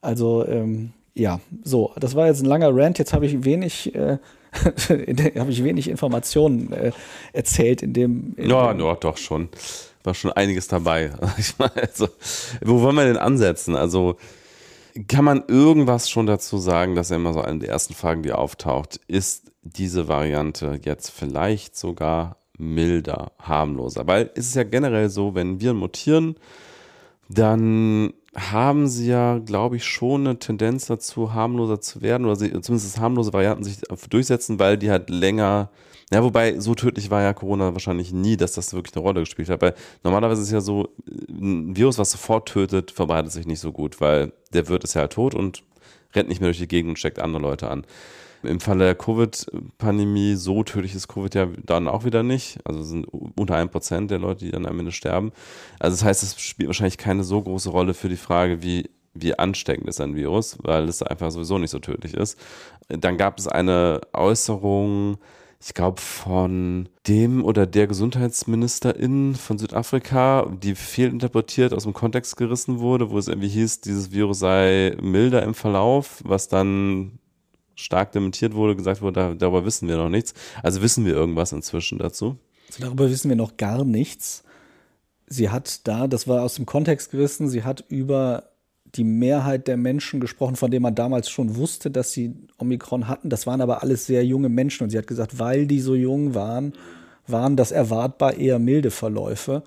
Also 0.00 0.46
ähm, 0.46 0.92
ja, 1.14 1.40
so, 1.62 1.92
das 1.96 2.16
war 2.16 2.26
jetzt 2.26 2.42
ein 2.42 2.46
langer 2.46 2.70
Rant. 2.74 2.98
Jetzt 2.98 3.12
habe 3.12 3.26
ich 3.26 3.44
wenig, 3.44 3.94
äh, 3.94 4.18
habe 5.38 5.50
ich 5.50 5.62
wenig 5.62 5.88
Informationen 5.88 6.72
äh, 6.72 6.92
erzählt 7.32 7.82
in 7.82 7.92
dem. 7.92 8.34
In 8.36 8.50
ja, 8.50 8.72
dem 8.72 8.80
ja, 8.80 8.94
doch 8.96 9.16
schon. 9.16 9.48
War 10.02 10.14
schon 10.14 10.32
einiges 10.32 10.68
dabei. 10.68 11.10
Also, 11.58 12.08
wo 12.62 12.82
wollen 12.82 12.96
wir 12.96 13.04
denn 13.04 13.16
ansetzen? 13.16 13.76
Also 13.76 14.16
kann 15.08 15.24
man 15.24 15.44
irgendwas 15.48 16.10
schon 16.10 16.26
dazu 16.26 16.58
sagen, 16.58 16.94
dass 16.94 17.10
ja 17.10 17.16
immer 17.16 17.32
so 17.32 17.40
eine 17.40 17.60
der 17.60 17.70
ersten 17.70 17.94
Fragen, 17.94 18.22
die 18.22 18.32
auftaucht, 18.32 19.00
ist 19.08 19.50
diese 19.62 20.08
Variante 20.08 20.78
jetzt 20.84 21.10
vielleicht 21.10 21.76
sogar 21.76 22.43
milder, 22.58 23.32
harmloser. 23.38 24.06
Weil 24.06 24.30
es 24.34 24.46
ist 24.46 24.54
ja 24.54 24.64
generell 24.64 25.08
so, 25.08 25.34
wenn 25.34 25.60
Viren 25.60 25.76
mutieren, 25.76 26.36
dann 27.28 28.12
haben 28.34 28.88
sie 28.88 29.08
ja, 29.08 29.38
glaube 29.38 29.76
ich, 29.76 29.84
schon 29.84 30.26
eine 30.26 30.38
Tendenz 30.38 30.86
dazu, 30.86 31.34
harmloser 31.34 31.80
zu 31.80 32.02
werden 32.02 32.26
oder 32.26 32.36
sie, 32.36 32.50
zumindest 32.60 32.98
harmlose 32.98 33.32
Varianten 33.32 33.64
sich 33.64 33.78
durchsetzen, 34.10 34.58
weil 34.58 34.76
die 34.76 34.90
halt 34.90 35.08
länger, 35.08 35.70
ja, 36.12 36.22
wobei 36.22 36.58
so 36.58 36.74
tödlich 36.74 37.10
war 37.10 37.22
ja 37.22 37.32
Corona 37.32 37.72
wahrscheinlich 37.72 38.12
nie, 38.12 38.36
dass 38.36 38.52
das 38.52 38.74
wirklich 38.74 38.94
eine 38.96 39.04
Rolle 39.04 39.20
gespielt 39.20 39.48
hat. 39.48 39.62
Weil 39.62 39.74
normalerweise 40.02 40.42
ist 40.42 40.48
es 40.48 40.52
ja 40.52 40.60
so, 40.60 40.88
ein 41.28 41.76
Virus, 41.76 41.98
was 41.98 42.10
sofort 42.10 42.48
tötet, 42.48 42.90
verbreitet 42.90 43.32
sich 43.32 43.46
nicht 43.46 43.60
so 43.60 43.72
gut, 43.72 44.00
weil 44.00 44.32
der 44.52 44.68
Wirt 44.68 44.84
ist 44.84 44.94
ja 44.94 45.06
tot 45.06 45.34
und 45.34 45.62
rennt 46.14 46.28
nicht 46.28 46.40
mehr 46.40 46.48
durch 46.48 46.58
die 46.58 46.68
Gegend 46.68 46.90
und 46.90 46.98
steckt 46.98 47.20
andere 47.20 47.42
Leute 47.42 47.70
an. 47.70 47.86
Im 48.46 48.60
Falle 48.60 48.84
der 48.84 48.94
Covid-Pandemie, 48.94 50.34
so 50.34 50.62
tödlich 50.62 50.94
ist 50.94 51.08
Covid 51.08 51.34
ja 51.34 51.48
dann 51.64 51.88
auch 51.88 52.04
wieder 52.04 52.22
nicht. 52.22 52.58
Also 52.64 52.82
sind 52.82 53.06
unter 53.06 53.56
einem 53.56 53.70
Prozent 53.70 54.10
der 54.10 54.18
Leute, 54.18 54.44
die 54.44 54.50
dann 54.50 54.66
am 54.66 54.78
Ende 54.78 54.92
sterben. 54.92 55.32
Also 55.78 55.96
das 55.96 56.04
heißt, 56.04 56.22
es 56.22 56.40
spielt 56.40 56.68
wahrscheinlich 56.68 56.98
keine 56.98 57.24
so 57.24 57.42
große 57.42 57.70
Rolle 57.70 57.94
für 57.94 58.08
die 58.08 58.16
Frage, 58.16 58.62
wie, 58.62 58.90
wie 59.14 59.38
ansteckend 59.38 59.88
ist 59.88 60.00
ein 60.00 60.16
Virus, 60.16 60.58
weil 60.62 60.88
es 60.88 61.02
einfach 61.02 61.30
sowieso 61.30 61.58
nicht 61.58 61.70
so 61.70 61.78
tödlich 61.78 62.14
ist. 62.14 62.38
Dann 62.88 63.16
gab 63.16 63.38
es 63.38 63.48
eine 63.48 64.00
Äußerung, 64.12 65.18
ich 65.60 65.72
glaube, 65.72 66.00
von 66.00 66.88
dem 67.08 67.44
oder 67.44 67.66
der 67.66 67.86
Gesundheitsministerin 67.86 69.34
von 69.34 69.58
Südafrika, 69.58 70.50
die 70.62 70.74
fehlinterpretiert 70.74 71.72
aus 71.72 71.84
dem 71.84 71.94
Kontext 71.94 72.36
gerissen 72.36 72.80
wurde, 72.80 73.10
wo 73.10 73.18
es 73.18 73.28
irgendwie 73.28 73.48
hieß, 73.48 73.80
dieses 73.80 74.12
Virus 74.12 74.40
sei 74.40 74.96
milder 75.00 75.42
im 75.42 75.54
Verlauf, 75.54 76.20
was 76.24 76.48
dann 76.48 77.18
stark 77.74 78.12
dementiert 78.12 78.54
wurde, 78.54 78.76
gesagt 78.76 79.02
wurde, 79.02 79.36
darüber 79.36 79.64
wissen 79.64 79.88
wir 79.88 79.96
noch 79.96 80.08
nichts. 80.08 80.34
Also 80.62 80.82
wissen 80.82 81.04
wir 81.04 81.12
irgendwas 81.12 81.52
inzwischen 81.52 81.98
dazu? 81.98 82.36
Also 82.68 82.82
darüber 82.82 83.10
wissen 83.10 83.28
wir 83.28 83.36
noch 83.36 83.56
gar 83.56 83.84
nichts. 83.84 84.44
Sie 85.26 85.50
hat 85.50 85.86
da, 85.86 86.06
das 86.06 86.28
war 86.28 86.42
aus 86.42 86.54
dem 86.54 86.66
Kontext 86.66 87.10
gerissen, 87.10 87.48
sie 87.48 87.64
hat 87.64 87.84
über 87.88 88.50
die 88.94 89.04
Mehrheit 89.04 89.66
der 89.66 89.76
Menschen 89.76 90.20
gesprochen, 90.20 90.56
von 90.56 90.70
denen 90.70 90.82
man 90.82 90.94
damals 90.94 91.28
schon 91.28 91.56
wusste, 91.56 91.90
dass 91.90 92.12
sie 92.12 92.34
Omikron 92.58 93.08
hatten. 93.08 93.28
Das 93.28 93.46
waren 93.46 93.60
aber 93.60 93.82
alles 93.82 94.06
sehr 94.06 94.24
junge 94.24 94.48
Menschen. 94.48 94.84
Und 94.84 94.90
sie 94.90 94.98
hat 94.98 95.06
gesagt, 95.06 95.38
weil 95.38 95.66
die 95.66 95.80
so 95.80 95.94
jung 95.94 96.34
waren, 96.34 96.74
waren 97.26 97.56
das 97.56 97.72
erwartbar 97.72 98.36
eher 98.36 98.58
milde 98.58 98.90
Verläufe. 98.90 99.62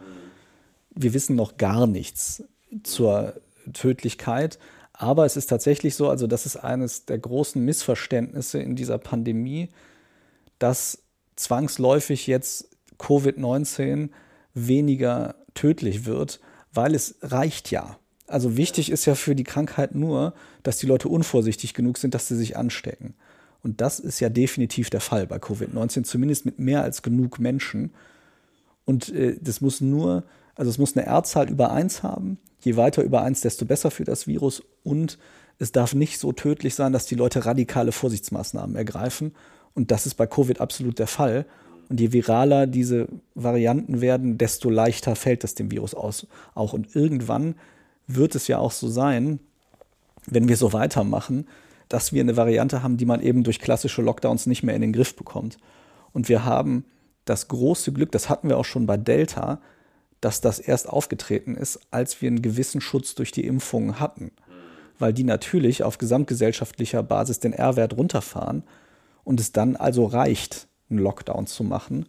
Wir 0.95 1.13
wissen 1.13 1.35
noch 1.35 1.57
gar 1.57 1.87
nichts 1.87 2.43
zur 2.83 3.33
Tödlichkeit. 3.73 4.59
Aber 4.99 5.25
es 5.25 5.37
ist 5.37 5.47
tatsächlich 5.47 5.95
so, 5.95 6.09
also 6.09 6.25
das 6.25 6.47
ist 6.47 6.57
eines 6.57 7.05
der 7.05 7.19
großen 7.19 7.63
Missverständnisse 7.63 8.59
in 8.59 8.75
dieser 8.75 8.97
Pandemie, 8.97 9.69
dass 10.57 11.03
zwangsläufig 11.35 12.25
jetzt 12.25 12.69
Covid-19 12.97 14.09
weniger 14.55 15.35
tödlich 15.53 16.05
wird, 16.05 16.39
weil 16.73 16.95
es 16.95 17.15
reicht 17.21 17.69
ja. 17.69 17.99
Also 18.25 18.57
wichtig 18.57 18.91
ist 18.91 19.05
ja 19.05 19.13
für 19.13 19.35
die 19.35 19.43
Krankheit 19.43 19.93
nur, 19.93 20.33
dass 20.63 20.77
die 20.77 20.87
Leute 20.87 21.09
unvorsichtig 21.09 21.75
genug 21.75 21.99
sind, 21.99 22.15
dass 22.15 22.27
sie 22.27 22.35
sich 22.35 22.57
anstecken. 22.57 23.13
Und 23.61 23.81
das 23.81 23.99
ist 23.99 24.19
ja 24.19 24.29
definitiv 24.29 24.89
der 24.89 24.99
Fall 24.99 25.27
bei 25.27 25.37
Covid-19, 25.37 26.05
zumindest 26.05 26.45
mit 26.45 26.57
mehr 26.57 26.81
als 26.81 27.03
genug 27.03 27.39
Menschen. 27.39 27.93
Und 28.83 29.09
äh, 29.09 29.37
das 29.39 29.61
muss 29.61 29.79
nur, 29.79 30.23
also 30.55 30.71
es 30.71 30.79
muss 30.79 30.97
eine 30.97 31.05
R-Zahl 31.05 31.49
über 31.49 31.71
1 31.71 32.01
haben. 32.01 32.39
Je 32.61 32.75
weiter 32.75 33.03
über 33.03 33.21
1, 33.21 33.41
desto 33.41 33.65
besser 33.65 33.91
für 33.91 34.03
das 34.03 34.27
Virus. 34.27 34.63
Und 34.83 35.17
es 35.59 35.71
darf 35.71 35.93
nicht 35.93 36.19
so 36.19 36.31
tödlich 36.31 36.75
sein, 36.75 36.93
dass 36.93 37.05
die 37.05 37.15
Leute 37.15 37.45
radikale 37.45 37.91
Vorsichtsmaßnahmen 37.91 38.75
ergreifen. 38.75 39.33
Und 39.73 39.91
das 39.91 40.05
ist 40.05 40.15
bei 40.15 40.27
Covid 40.27 40.61
absolut 40.61 40.99
der 40.99 41.07
Fall. 41.07 41.45
Und 41.89 41.99
je 41.99 42.11
viraler 42.11 42.67
diese 42.67 43.07
Varianten 43.35 44.01
werden, 44.01 44.37
desto 44.37 44.69
leichter 44.69 45.15
fällt 45.15 45.43
es 45.43 45.55
dem 45.55 45.71
Virus 45.71 45.93
aus. 45.93 46.27
Auch 46.53 46.73
und 46.73 46.95
irgendwann 46.95 47.55
wird 48.07 48.35
es 48.35 48.47
ja 48.47 48.57
auch 48.57 48.71
so 48.71 48.87
sein, 48.87 49.39
wenn 50.25 50.47
wir 50.47 50.57
so 50.57 50.73
weitermachen, 50.73 51.47
dass 51.89 52.11
wir 52.11 52.21
eine 52.21 52.35
Variante 52.35 52.83
haben, 52.83 52.97
die 52.97 53.05
man 53.05 53.21
eben 53.21 53.43
durch 53.43 53.59
klassische 53.59 54.01
Lockdowns 54.01 54.45
nicht 54.45 54.63
mehr 54.63 54.75
in 54.75 54.81
den 54.81 54.93
Griff 54.93 55.15
bekommt. 55.15 55.57
Und 56.11 56.27
wir 56.27 56.43
haben 56.43 56.85
das 57.25 57.47
große 57.47 57.93
Glück, 57.93 58.11
das 58.11 58.29
hatten 58.29 58.49
wir 58.49 58.57
auch 58.57 58.65
schon 58.65 58.85
bei 58.85 58.97
Delta, 58.97 59.61
dass 60.21 60.41
das 60.41 60.59
erst 60.59 60.89
aufgetreten 60.89 61.55
ist, 61.55 61.79
als 61.91 62.21
wir 62.21 62.27
einen 62.27 62.41
gewissen 62.41 62.81
Schutz 62.81 63.15
durch 63.15 63.31
die 63.31 63.45
Impfungen 63.45 63.99
hatten. 63.99 64.31
Weil 64.99 65.13
die 65.13 65.23
natürlich 65.23 65.83
auf 65.83 65.97
gesamtgesellschaftlicher 65.97 67.03
Basis 67.03 67.39
den 67.39 67.53
R-Wert 67.53 67.95
runterfahren 67.95 68.63
und 69.23 69.39
es 69.39 69.51
dann 69.51 69.75
also 69.75 70.05
reicht, 70.05 70.67
einen 70.89 70.99
Lockdown 70.99 71.47
zu 71.47 71.63
machen. 71.63 72.07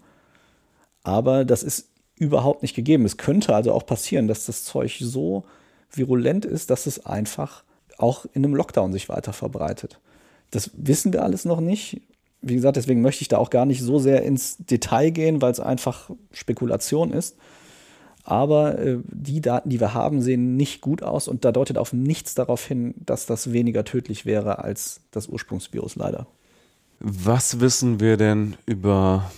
Aber 1.02 1.44
das 1.44 1.62
ist 1.62 1.88
überhaupt 2.16 2.62
nicht 2.62 2.74
gegeben. 2.74 3.04
Es 3.04 3.16
könnte 3.16 3.54
also 3.54 3.72
auch 3.72 3.86
passieren, 3.86 4.28
dass 4.28 4.46
das 4.46 4.64
Zeug 4.64 4.98
so 5.00 5.44
virulent 5.90 6.44
ist, 6.44 6.70
dass 6.70 6.86
es 6.86 7.04
einfach 7.04 7.64
auch 7.98 8.24
in 8.32 8.44
einem 8.44 8.54
Lockdown 8.54 8.92
sich 8.92 9.08
weiter 9.08 9.32
verbreitet. 9.32 10.00
Das 10.50 10.70
wissen 10.74 11.12
wir 11.12 11.22
alles 11.22 11.44
noch 11.44 11.60
nicht. 11.60 12.00
Wie 12.40 12.54
gesagt, 12.54 12.76
deswegen 12.76 13.02
möchte 13.02 13.22
ich 13.22 13.28
da 13.28 13.38
auch 13.38 13.50
gar 13.50 13.66
nicht 13.66 13.82
so 13.82 13.98
sehr 13.98 14.22
ins 14.22 14.56
Detail 14.58 15.10
gehen, 15.10 15.42
weil 15.42 15.50
es 15.50 15.60
einfach 15.60 16.10
Spekulation 16.32 17.12
ist. 17.12 17.36
Aber 18.28 18.78
äh, 18.78 18.98
die 19.06 19.40
Daten, 19.40 19.70
die 19.70 19.80
wir 19.80 19.94
haben, 19.94 20.20
sehen 20.20 20.54
nicht 20.54 20.82
gut 20.82 21.02
aus 21.02 21.28
und 21.28 21.46
da 21.46 21.50
deutet 21.50 21.78
auf 21.78 21.94
nichts 21.94 22.34
darauf 22.34 22.62
hin, 22.62 22.94
dass 22.98 23.24
das 23.24 23.54
weniger 23.54 23.84
tödlich 23.84 24.26
wäre 24.26 24.58
als 24.58 25.00
das 25.12 25.28
Ursprungsvirus 25.28 25.96
leider. 25.96 26.26
Was 27.00 27.60
wissen 27.60 28.00
wir 28.00 28.18
denn 28.18 28.58
über 28.66 29.30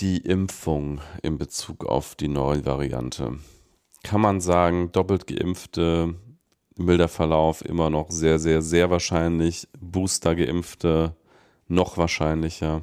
die 0.00 0.16
Impfung 0.16 1.02
in 1.22 1.36
Bezug 1.36 1.84
auf 1.84 2.14
die 2.14 2.28
neue 2.28 2.64
Variante? 2.64 3.34
Kann 4.02 4.22
man 4.22 4.40
sagen, 4.40 4.92
doppelt 4.92 5.26
geimpfte, 5.26 6.14
milder 6.74 7.08
Verlauf 7.08 7.62
immer 7.62 7.90
noch 7.90 8.10
sehr, 8.10 8.38
sehr, 8.38 8.62
sehr 8.62 8.88
wahrscheinlich, 8.88 9.68
Booster 9.78 10.34
geimpfte 10.34 11.14
noch 11.66 11.98
wahrscheinlicher? 11.98 12.82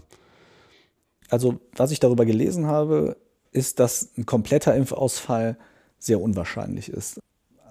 Also, 1.31 1.59
was 1.75 1.89
ich 1.89 1.99
darüber 1.99 2.23
gelesen 2.23 2.67
habe, 2.67 3.17
ist, 3.55 3.79
dass 3.79 4.09
ein 4.17 4.25
kompletter 4.25 4.75
Impfausfall 4.75 5.57
sehr 5.97 6.21
unwahrscheinlich 6.21 6.89
ist. 6.89 7.19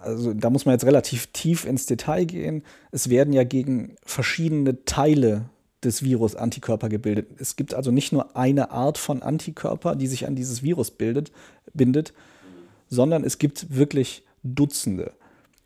Also 0.01 0.35
da 0.35 0.51
muss 0.51 0.67
man 0.67 0.75
jetzt 0.75 0.85
relativ 0.85 1.29
tief 1.29 1.65
ins 1.65 1.87
Detail 1.87 2.25
gehen. 2.25 2.63
Es 2.91 3.09
werden 3.11 3.33
ja 3.33 3.45
gegen 3.45 3.97
verschiedene 4.05 4.85
Teile 4.85 5.47
des 5.83 6.03
Virus 6.03 6.35
Antikörper 6.35 6.89
gebildet. 6.89 7.29
Es 7.39 7.57
gibt 7.57 7.75
also 7.75 7.91
nicht 7.91 8.13
nur 8.13 8.37
eine 8.37 8.71
Art 8.71 8.99
von 8.99 9.23
Antikörper, 9.23 9.95
die 9.97 10.07
sich 10.07 10.27
an 10.27 10.35
dieses 10.35 10.63
Virus 10.63 10.91
bildet, 10.91 11.33
bindet, 11.73 12.13
sondern 12.89 13.25
es 13.25 13.39
gibt 13.39 13.75
wirklich 13.75 14.25
Dutzende, 14.43 15.13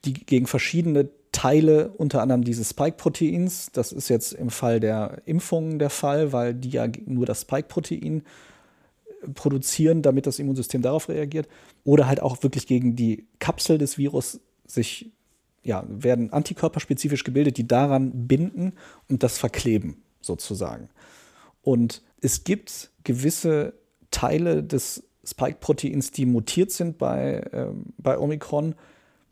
die 0.04 0.12
gegen 0.12 0.46
verschiedene 0.46 1.09
Teile, 1.33 1.90
unter 1.96 2.22
anderem 2.22 2.42
dieses 2.42 2.70
Spike-Proteins, 2.70 3.70
das 3.72 3.92
ist 3.92 4.09
jetzt 4.09 4.33
im 4.33 4.50
Fall 4.50 4.81
der 4.81 5.22
Impfungen 5.26 5.78
der 5.78 5.90
Fall, 5.90 6.33
weil 6.33 6.54
die 6.54 6.70
ja 6.70 6.87
nur 7.07 7.26
das 7.26 7.42
Spike-Protein 7.42 8.22
produzieren, 9.35 10.02
damit 10.02 10.26
das 10.26 10.38
Immunsystem 10.38 10.83
darauf 10.83 11.09
reagiert, 11.09 11.48
oder 11.85 12.07
halt 12.07 12.22
auch 12.22 12.42
wirklich 12.42 12.66
gegen 12.66 12.96
die 12.96 13.26
Kapsel 13.38 13.78
des 13.78 13.98
Virus 13.98 14.40
sich 14.66 15.11
ja, 15.62 15.85
werden 15.88 16.33
antikörperspezifisch 16.33 17.24
gebildet, 17.24 17.57
die 17.57 17.66
daran 17.66 18.26
binden 18.26 18.72
und 19.09 19.22
das 19.22 19.38
verkleben 19.38 20.02
sozusagen. 20.20 20.88
Und 21.62 22.02
es 22.20 22.44
gibt 22.44 22.90
gewisse 23.04 23.74
Teile 24.11 24.62
des 24.62 25.04
Spike-Proteins, 25.24 26.11
die 26.11 26.26
mutiert 26.26 26.70
sind 26.70 26.96
bei, 26.98 27.44
ähm, 27.52 27.87
bei 27.98 28.18
Omikron 28.18 28.74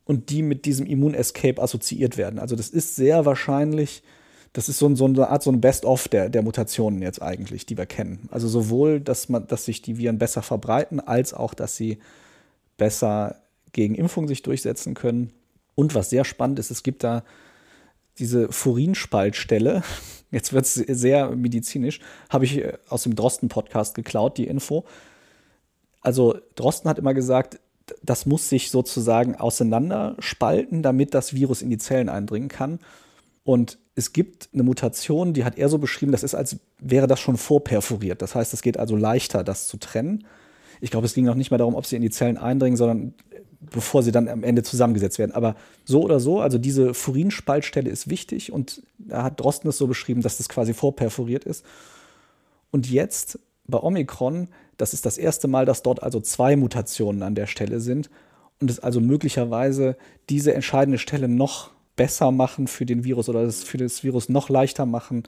und 0.04 0.30
die 0.30 0.42
mit 0.42 0.66
diesem 0.66 0.86
Immun-Escape 0.86 1.60
assoziiert 1.62 2.16
werden. 2.16 2.38
Also 2.38 2.54
das 2.54 2.68
ist 2.68 2.96
sehr 2.96 3.24
wahrscheinlich, 3.24 4.02
das 4.56 4.70
ist 4.70 4.78
so, 4.78 4.94
so 4.94 5.04
eine 5.04 5.28
Art 5.28 5.42
so 5.42 5.52
ein 5.52 5.60
Best-of 5.60 6.08
der, 6.08 6.30
der 6.30 6.40
Mutationen 6.40 7.02
jetzt 7.02 7.20
eigentlich, 7.20 7.66
die 7.66 7.76
wir 7.76 7.84
kennen. 7.84 8.26
Also 8.30 8.48
sowohl, 8.48 9.00
dass, 9.02 9.28
man, 9.28 9.46
dass 9.46 9.66
sich 9.66 9.82
die 9.82 9.98
Viren 9.98 10.16
besser 10.16 10.40
verbreiten, 10.40 10.98
als 10.98 11.34
auch, 11.34 11.52
dass 11.52 11.76
sie 11.76 11.98
besser 12.78 13.36
gegen 13.72 13.94
Impfung 13.94 14.26
sich 14.26 14.42
durchsetzen 14.42 14.94
können. 14.94 15.30
Und 15.74 15.94
was 15.94 16.08
sehr 16.08 16.24
spannend 16.24 16.58
ist, 16.58 16.70
es 16.70 16.82
gibt 16.82 17.04
da 17.04 17.22
diese 18.18 18.50
Furinspaltstelle, 18.50 19.82
jetzt 20.30 20.54
wird 20.54 20.64
es 20.64 20.72
sehr 20.72 21.36
medizinisch, 21.36 22.00
habe 22.30 22.46
ich 22.46 22.56
äh, 22.56 22.78
aus 22.88 23.02
dem 23.02 23.14
Drosten-Podcast 23.14 23.94
geklaut, 23.94 24.38
die 24.38 24.46
Info. 24.46 24.86
Also 26.00 26.38
Drosten 26.54 26.88
hat 26.88 26.98
immer 26.98 27.12
gesagt, 27.12 27.60
das 28.02 28.24
muss 28.24 28.48
sich 28.48 28.70
sozusagen 28.70 29.34
auseinanderspalten, 29.34 30.82
damit 30.82 31.12
das 31.12 31.34
Virus 31.34 31.60
in 31.60 31.68
die 31.68 31.76
Zellen 31.76 32.08
eindringen 32.08 32.48
kann. 32.48 32.78
Und 33.46 33.78
es 33.94 34.12
gibt 34.12 34.48
eine 34.52 34.64
Mutation, 34.64 35.32
die 35.32 35.44
hat 35.44 35.56
er 35.56 35.68
so 35.68 35.78
beschrieben, 35.78 36.10
das 36.10 36.24
ist, 36.24 36.34
als 36.34 36.56
wäre 36.80 37.06
das 37.06 37.20
schon 37.20 37.36
vorperforiert. 37.36 38.20
Das 38.20 38.34
heißt, 38.34 38.52
es 38.52 38.60
geht 38.60 38.76
also 38.76 38.96
leichter, 38.96 39.44
das 39.44 39.68
zu 39.68 39.76
trennen. 39.76 40.26
Ich 40.80 40.90
glaube, 40.90 41.06
es 41.06 41.14
ging 41.14 41.24
noch 41.24 41.36
nicht 41.36 41.52
mehr 41.52 41.58
darum, 41.58 41.76
ob 41.76 41.86
sie 41.86 41.94
in 41.94 42.02
die 42.02 42.10
Zellen 42.10 42.38
eindringen, 42.38 42.76
sondern 42.76 43.14
bevor 43.60 44.02
sie 44.02 44.10
dann 44.10 44.26
am 44.26 44.42
Ende 44.42 44.64
zusammengesetzt 44.64 45.20
werden. 45.20 45.30
Aber 45.30 45.54
so 45.84 46.02
oder 46.02 46.18
so, 46.18 46.40
also 46.40 46.58
diese 46.58 46.92
Furinspaltstelle 46.92 47.88
ist 47.88 48.10
wichtig 48.10 48.50
und 48.50 48.82
da 48.98 49.22
hat 49.22 49.38
Drosten 49.38 49.70
es 49.70 49.78
so 49.78 49.86
beschrieben, 49.86 50.22
dass 50.22 50.38
das 50.38 50.48
quasi 50.48 50.74
vorperforiert 50.74 51.44
ist. 51.44 51.64
Und 52.72 52.90
jetzt 52.90 53.38
bei 53.68 53.78
Omikron, 53.78 54.48
das 54.76 54.92
ist 54.92 55.06
das 55.06 55.18
erste 55.18 55.46
Mal, 55.46 55.66
dass 55.66 55.84
dort 55.84 56.02
also 56.02 56.18
zwei 56.18 56.56
Mutationen 56.56 57.22
an 57.22 57.36
der 57.36 57.46
Stelle 57.46 57.78
sind 57.78 58.10
und 58.60 58.72
es 58.72 58.80
also 58.80 59.00
möglicherweise 59.00 59.96
diese 60.30 60.52
entscheidende 60.52 60.98
Stelle 60.98 61.28
noch 61.28 61.75
besser 61.96 62.30
machen 62.30 62.66
für 62.66 62.86
den 62.86 63.04
Virus 63.04 63.28
oder 63.28 63.42
es 63.42 63.64
für 63.64 63.78
das 63.78 64.04
Virus 64.04 64.28
noch 64.28 64.48
leichter 64.48 64.86
machen, 64.86 65.24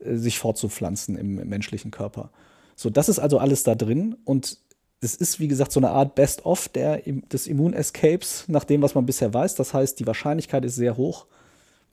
äh, 0.00 0.16
sich 0.16 0.38
fortzupflanzen 0.38 1.16
im 1.16 1.48
menschlichen 1.48 1.90
Körper. 1.90 2.30
So, 2.76 2.90
das 2.90 3.08
ist 3.08 3.18
also 3.18 3.38
alles 3.38 3.62
da 3.62 3.74
drin 3.74 4.16
und 4.24 4.58
es 5.00 5.16
ist, 5.16 5.40
wie 5.40 5.48
gesagt, 5.48 5.72
so 5.72 5.80
eine 5.80 5.90
Art 5.90 6.14
Best-of 6.14 6.68
des 6.68 7.48
Immun-Escapes, 7.48 8.44
nach 8.46 8.62
dem, 8.62 8.82
was 8.82 8.94
man 8.94 9.04
bisher 9.04 9.34
weiß. 9.34 9.56
Das 9.56 9.74
heißt, 9.74 9.98
die 9.98 10.06
Wahrscheinlichkeit 10.06 10.64
ist 10.64 10.76
sehr 10.76 10.96
hoch, 10.96 11.26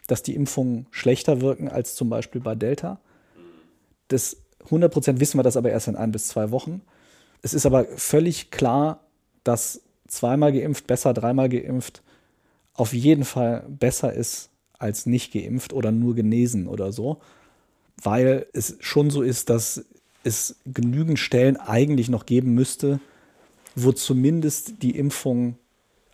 dass 0.06 0.22
die 0.22 0.36
Impfungen 0.36 0.86
schlechter 0.92 1.42
wirken 1.42 1.70
als 1.70 1.96
zum 1.96 2.10
Beispiel 2.10 2.40
bei 2.40 2.54
Delta. 2.54 3.00
Das 4.10 4.38
100% 4.70 5.20
wissen 5.20 5.40
wir 5.40 5.44
das 5.44 5.58
aber 5.58 5.72
erst 5.72 5.88
in 5.88 5.96
ein 5.96 6.12
bis 6.12 6.28
zwei 6.28 6.52
Wochen. 6.52 6.82
Es 7.42 7.56
ist 7.56 7.66
aber 7.66 7.86
völlig 7.86 8.52
klar, 8.52 9.00
dass 9.44 9.82
zweimal 10.08 10.52
geimpft, 10.52 10.86
besser 10.86 11.14
dreimal 11.14 11.50
geimpft, 11.50 12.04
auf 12.80 12.94
jeden 12.94 13.26
Fall 13.26 13.66
besser 13.68 14.14
ist 14.14 14.50
als 14.78 15.06
nicht 15.06 15.34
geimpft 15.34 15.74
oder 15.74 15.92
nur 15.92 16.16
genesen 16.16 16.68
oder 16.68 16.94
so, 16.94 17.20
weil 18.02 18.48
es 18.54 18.78
schon 18.80 19.10
so 19.10 19.22
ist, 19.22 19.50
dass 19.50 19.86
es 20.24 20.56
genügend 20.66 21.20
Stellen 21.20 21.58
eigentlich 21.58 22.08
noch 22.10 22.26
geben 22.26 22.54
müsste, 22.54 23.02
wo 23.76 23.92
zumindest 23.92 24.82
die 24.82 24.98
Impfung 24.98 25.58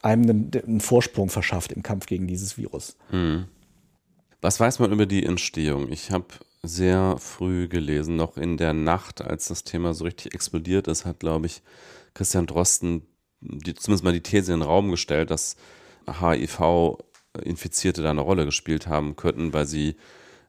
einem 0.01 0.30
einen, 0.30 0.51
einen 0.56 0.82
Vorsprung 0.82 1.30
verschafft 1.30 1.71
im 1.71 1.84
Kampf 1.84 2.08
gegen 2.08 2.28
dieses 2.28 2.58
Virus. 2.58 2.97
Hm. 3.10 3.45
Was 4.41 4.60
weiß 4.60 4.80
man 4.80 4.91
über 4.91 5.06
die 5.06 5.23
Entstehung? 5.23 5.91
Ich 5.91 6.12
habe 6.12 6.28
sehr 6.63 7.17
früh 7.19 7.67
gelesen, 7.67 8.15
noch 8.15 8.38
in 8.38 8.58
der 8.58 8.73
Nacht, 8.73 9.21
als 9.21 9.47
das 9.47 9.63
Thema 9.63 9.93
so 9.93 10.04
richtig 10.04 10.34
explodiert 10.34 10.88
ist, 10.88 11.06
hat, 11.06 11.19
glaube 11.19 11.45
ich, 11.45 11.62
Christian 12.15 12.47
Drosten 12.47 13.04
die, 13.41 13.75
zumindest 13.75 14.04
mal 14.04 14.13
die 14.13 14.21
These 14.21 14.54
in 14.54 14.62
den 14.62 14.67
Raum 14.67 14.89
gestellt, 14.89 15.30
dass 15.30 15.56
HIV-Infizierte 16.07 18.01
da 18.01 18.11
eine 18.11 18.21
Rolle 18.21 18.45
gespielt 18.45 18.87
haben 18.87 19.15
könnten, 19.15 19.53
weil 19.53 19.65
sie 19.65 19.95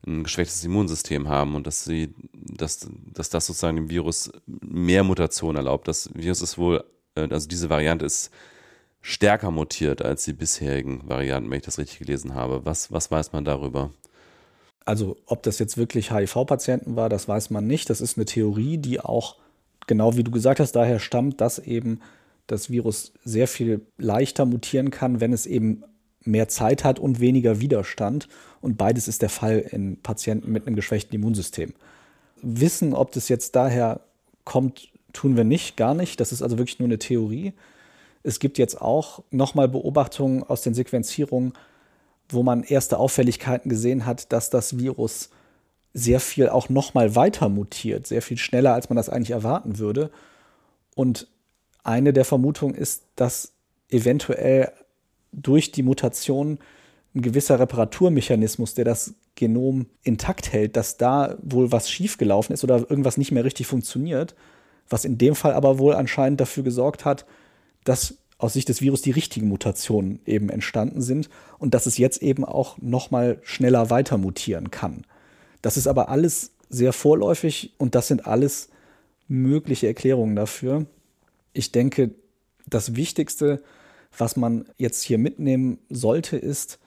ein 0.07 0.25
geschwächtes 0.25 0.63
Immunsystem 0.65 1.29
haben 1.29 1.55
und 1.55 1.67
dass 1.67 1.85
sie, 1.85 2.15
dass, 2.33 2.89
dass 3.13 3.31
das 3.31 3.47
sozusagen 3.47 3.77
dem 3.77 3.91
Virus 3.91 4.31
mehr 4.47 5.03
Mutationen 5.03 5.57
erlaubt. 5.57 5.89
Das 5.89 6.11
Virus 6.15 6.43
ist 6.43 6.59
wohl, 6.59 6.85
äh, 7.17 7.29
also 7.29 7.49
diese 7.49 7.71
Variante 7.71 8.07
ist 8.07 8.31
stärker 9.01 9.51
mutiert 9.51 10.03
als 10.03 10.25
die 10.25 10.33
bisherigen 10.33 11.09
Varianten, 11.09 11.51
wenn 11.51 11.59
ich 11.59 11.65
das 11.65 11.79
richtig 11.79 12.01
gelesen 12.01 12.35
habe. 12.35 12.65
Was, 12.65 12.93
was 12.93 13.11
weiß 13.11 13.33
man 13.33 13.45
darüber? 13.45 13.91
Also, 14.85 15.17
ob 15.27 15.43
das 15.43 15.59
jetzt 15.59 15.77
wirklich 15.77 16.13
HIV-Patienten 16.13 16.95
war, 16.95 17.09
das 17.09 17.27
weiß 17.27 17.51
man 17.51 17.67
nicht. 17.67 17.91
Das 17.91 18.01
ist 18.01 18.17
eine 18.17 18.25
Theorie, 18.25 18.79
die 18.79 19.01
auch, 19.01 19.37
genau 19.89 20.17
wie 20.17 20.23
du 20.23 20.31
gesagt 20.31 20.61
hast, 20.61 20.73
daher 20.73 21.01
stammt, 21.01 21.41
dass 21.41 21.59
eben 21.59 22.01
das 22.47 22.71
Virus 22.71 23.13
sehr 23.25 23.49
viel 23.49 23.87
leichter 23.99 24.45
mutieren 24.45 24.91
kann, 24.91 25.21
wenn 25.21 25.33
es 25.33 25.47
eben 25.47 25.83
mehr 26.25 26.49
Zeit 26.49 26.85
hat 26.85 26.99
und 26.99 27.21
weniger 27.21 27.61
Widerstand. 27.61 28.29
Und 28.61 28.77
beides 28.77 29.09
ist 29.09 29.23
der 29.23 29.29
Fall 29.29 29.59
in 29.59 30.01
Patienten 30.03 30.53
mit 30.53 30.67
einem 30.67 30.77
geschwächten 30.77 31.15
Immunsystem. 31.15 31.73
Wissen, 32.43 32.95
ob 32.95 33.13
das 33.13 33.29
jetzt 33.29 33.57
daher 33.57 34.01
kommt, 34.45 34.89
tun 35.13 35.37
wir 35.37 35.45
nicht, 35.45 35.77
gar 35.77 35.95
nicht. 35.95 36.21
Das 36.21 36.33
ist 36.33 36.43
also 36.43 36.59
wirklich 36.59 36.79
nur 36.79 36.89
eine 36.89 36.99
Theorie. 36.99 37.53
Es 38.23 38.39
gibt 38.41 38.59
jetzt 38.59 38.81
auch 38.81 39.23
nochmal 39.31 39.69
Beobachtungen 39.69 40.43
aus 40.43 40.63
den 40.63 40.75
Sequenzierungen, 40.75 41.53
wo 42.29 42.43
man 42.43 42.65
erste 42.65 42.99
Auffälligkeiten 42.99 43.69
gesehen 43.69 44.05
hat, 44.05 44.33
dass 44.33 44.51
das 44.51 44.79
Virus 44.79 45.31
sehr 45.95 46.21
viel 46.21 46.49
auch 46.49 46.69
nochmal 46.69 47.15
weiter 47.15 47.49
mutiert, 47.49 48.07
sehr 48.07 48.21
viel 48.21 48.37
schneller, 48.37 48.75
als 48.75 48.91
man 48.91 48.97
das 48.97 49.09
eigentlich 49.09 49.31
erwarten 49.31 49.79
würde. 49.79 50.11
Und 50.95 51.29
eine 51.87 52.13
der 52.13 52.25
Vermutungen 52.25 52.75
ist, 52.75 53.05
dass 53.17 53.53
eventuell 53.89 54.73
durch 55.33 55.73
die 55.73 55.83
Mutation 55.83 56.59
ein 57.15 57.23
gewisser 57.23 57.59
Reparaturmechanismus, 57.59 58.75
der 58.75 58.85
das 58.85 59.15
Genom 59.35 59.87
intakt 60.03 60.53
hält, 60.53 60.77
dass 60.77 60.97
da 60.97 61.37
wohl 61.43 61.73
was 61.73 61.91
schiefgelaufen 61.91 62.53
ist 62.53 62.65
oder 62.65 62.79
irgendwas 62.91 63.17
nicht 63.17 63.33
mehr 63.33 63.45
richtig 63.45 63.67
funktioniert, 63.67 64.35
was 64.89 65.05
in 65.05 65.19
dem 65.19 65.35
Fall 65.35 65.53
aber 65.53 65.79
wohl 65.79 65.95
anscheinend 65.95 66.41
dafür 66.41 66.63
gesorgt 66.63 67.05
hat, 67.05 67.27
dass 67.85 68.17
aus 68.39 68.53
Sicht 68.53 68.69
des 68.69 68.83
Virus 68.83 69.03
die 69.03 69.11
richtigen 69.11 69.49
Mutationen 69.49 70.21
eben 70.27 70.51
entstanden 70.51 71.01
sind 71.01 71.31
und 71.59 71.75
dass 71.75 71.87
es 71.87 71.97
jetzt 71.97 72.23
eben 72.23 72.45
auch 72.45 72.77
noch 72.79 73.11
mal 73.11 73.39
schneller 73.43 73.89
weiter 73.91 74.19
mutieren 74.19 74.71
kann. 74.71 75.05
Das 75.63 75.77
ist 75.77 75.87
aber 75.87 76.11
alles 76.11 76.53
sehr 76.69 76.93
vorläufig 76.93 77.73
und 77.79 77.95
das 77.95 78.09
sind 78.09 78.27
alles 78.27 78.69
mögliche 79.29 79.87
Erklärungen 79.87 80.37
dafür. 80.37 80.87
Ich 81.57 81.73
denke, 81.73 82.11
das 82.67 82.97
Wichtigste, 82.97 83.63
was 84.17 84.37
man 84.37 84.67
jetzt 84.77 85.03
hier 85.03 85.19
mitnehmen 85.19 85.79
sollte, 85.89 86.37
ist, 86.37 86.79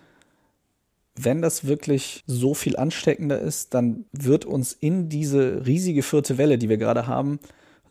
wenn 1.15 1.41
das 1.41 1.65
wirklich 1.65 2.23
so 2.27 2.53
viel 2.53 2.77
ansteckender 2.77 3.39
ist, 3.39 3.73
dann 3.73 4.05
wird 4.12 4.45
uns 4.45 4.73
in 4.73 5.10
diese 5.10 5.65
riesige 5.65 6.03
vierte 6.03 6.38
Welle, 6.38 6.58
die 6.58 6.69
wir 6.69 6.77
gerade 6.77 7.08
haben, 7.08 7.39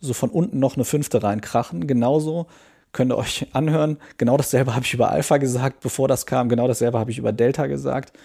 so 0.00 0.14
von 0.14 0.30
unten 0.30 0.58
noch 0.60 0.76
eine 0.76 0.84
fünfte 0.84 1.22
reinkrachen. 1.22 1.86
Genauso 1.86 2.46
könnt 2.92 3.12
ihr 3.12 3.18
euch 3.18 3.46
anhören. 3.52 3.98
Genau 4.16 4.36
dasselbe 4.36 4.74
habe 4.74 4.84
ich 4.84 4.94
über 4.94 5.10
Alpha 5.10 5.36
gesagt, 5.36 5.80
bevor 5.80 6.08
das 6.08 6.24
kam. 6.26 6.48
Genau 6.48 6.68
dasselbe 6.68 6.98
habe 6.98 7.10
ich 7.10 7.18
über 7.18 7.32
Delta 7.32 7.66
gesagt. 7.66 8.16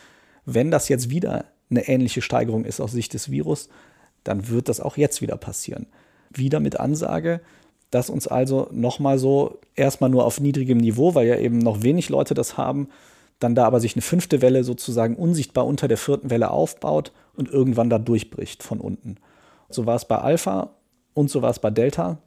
Wenn 0.45 0.71
das 0.71 0.89
jetzt 0.89 1.09
wieder 1.09 1.45
eine 1.69 1.87
ähnliche 1.87 2.21
Steigerung 2.21 2.63
ist 2.65 2.79
aus 2.79 2.91
Sicht 2.91 3.13
des 3.13 3.31
Virus, 3.31 3.69
dann 4.23 4.47
wird 4.49 4.69
das 4.69 4.79
auch 4.79 4.95
jetzt 4.95 5.21
wieder 5.21 5.37
passieren. 5.37 5.87
Wieder 6.29 6.59
mit 6.59 6.79
Ansage, 6.79 7.41
dass 7.93 8.10
uns 8.10 8.27
also 8.27 8.67
nochmal 8.71 9.19
so 9.19 9.60
erstmal 9.75 10.10
nur 10.10 10.25
auf 10.25 10.39
niedrigem 10.39 10.79
Niveau, 10.79 11.13
weil 11.13 11.27
ja 11.27 11.38
eben 11.38 11.60
noch 11.60 11.84
wenig 11.84 12.10
Leute 12.10 12.34
das 12.34 12.58
haben, 12.58 12.89
dann 13.39 13.53
da 13.53 13.65
aber 13.65 13.79
sich 13.79 13.95
eine 13.95 14.01
fünfte 14.01 14.41
Welle 14.41 14.63
sozusagen 14.63 15.15
unsichtbar 15.15 15.67
unter 15.67 15.88
der 15.88 15.97
vierten 15.97 16.32
Welle 16.32 16.49
aufbaut 16.49 17.12
und 17.36 17.49
irgendwann 17.49 17.91
da 17.91 17.99
durchbricht 17.99 18.63
von 18.63 18.79
unten. 18.79 19.17
So 19.69 19.86
war 19.86 19.95
es 19.95 20.06
bei 20.06 20.17
Alpha 20.17 20.71
und 21.13 21.29
so 21.29 21.43
war 21.43 21.51
es 21.51 21.60
bei 21.60 21.69
Delta. 21.69 22.17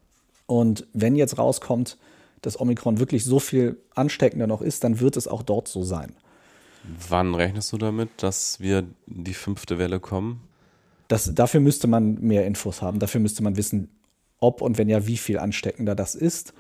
Und 0.46 0.86
wenn 0.92 1.16
jetzt 1.16 1.38
rauskommt, 1.38 1.96
dass 2.42 2.60
Omikron 2.60 3.00
wirklich 3.00 3.24
so 3.24 3.40
viel 3.40 3.76
ansteckender 3.94 4.46
noch 4.46 4.62
ist, 4.62 4.84
dann 4.84 5.00
wird 5.00 5.16
es 5.16 5.26
auch 5.26 5.42
dort 5.42 5.66
so 5.66 5.82
sein. 5.82 6.14
Wann 7.08 7.34
rechnest 7.34 7.72
du 7.72 7.78
damit, 7.78 8.10
dass 8.18 8.60
wir 8.60 8.84
die 9.06 9.34
fünfte 9.34 9.78
Welle 9.78 9.98
kommen? 9.98 10.42
Das, 11.08 11.34
dafür 11.34 11.58
müsste 11.58 11.88
man 11.88 12.20
mehr 12.20 12.46
Infos 12.46 12.82
haben. 12.82 13.00
Dafür 13.00 13.20
müsste 13.20 13.42
man 13.42 13.56
wissen, 13.56 13.88
ob 14.46 14.62
und 14.62 14.78
wenn 14.78 14.88
ja, 14.88 15.06
wie 15.06 15.16
viel 15.16 15.38
ansteckender 15.38 15.94
das 15.94 16.14
ist. 16.14 16.54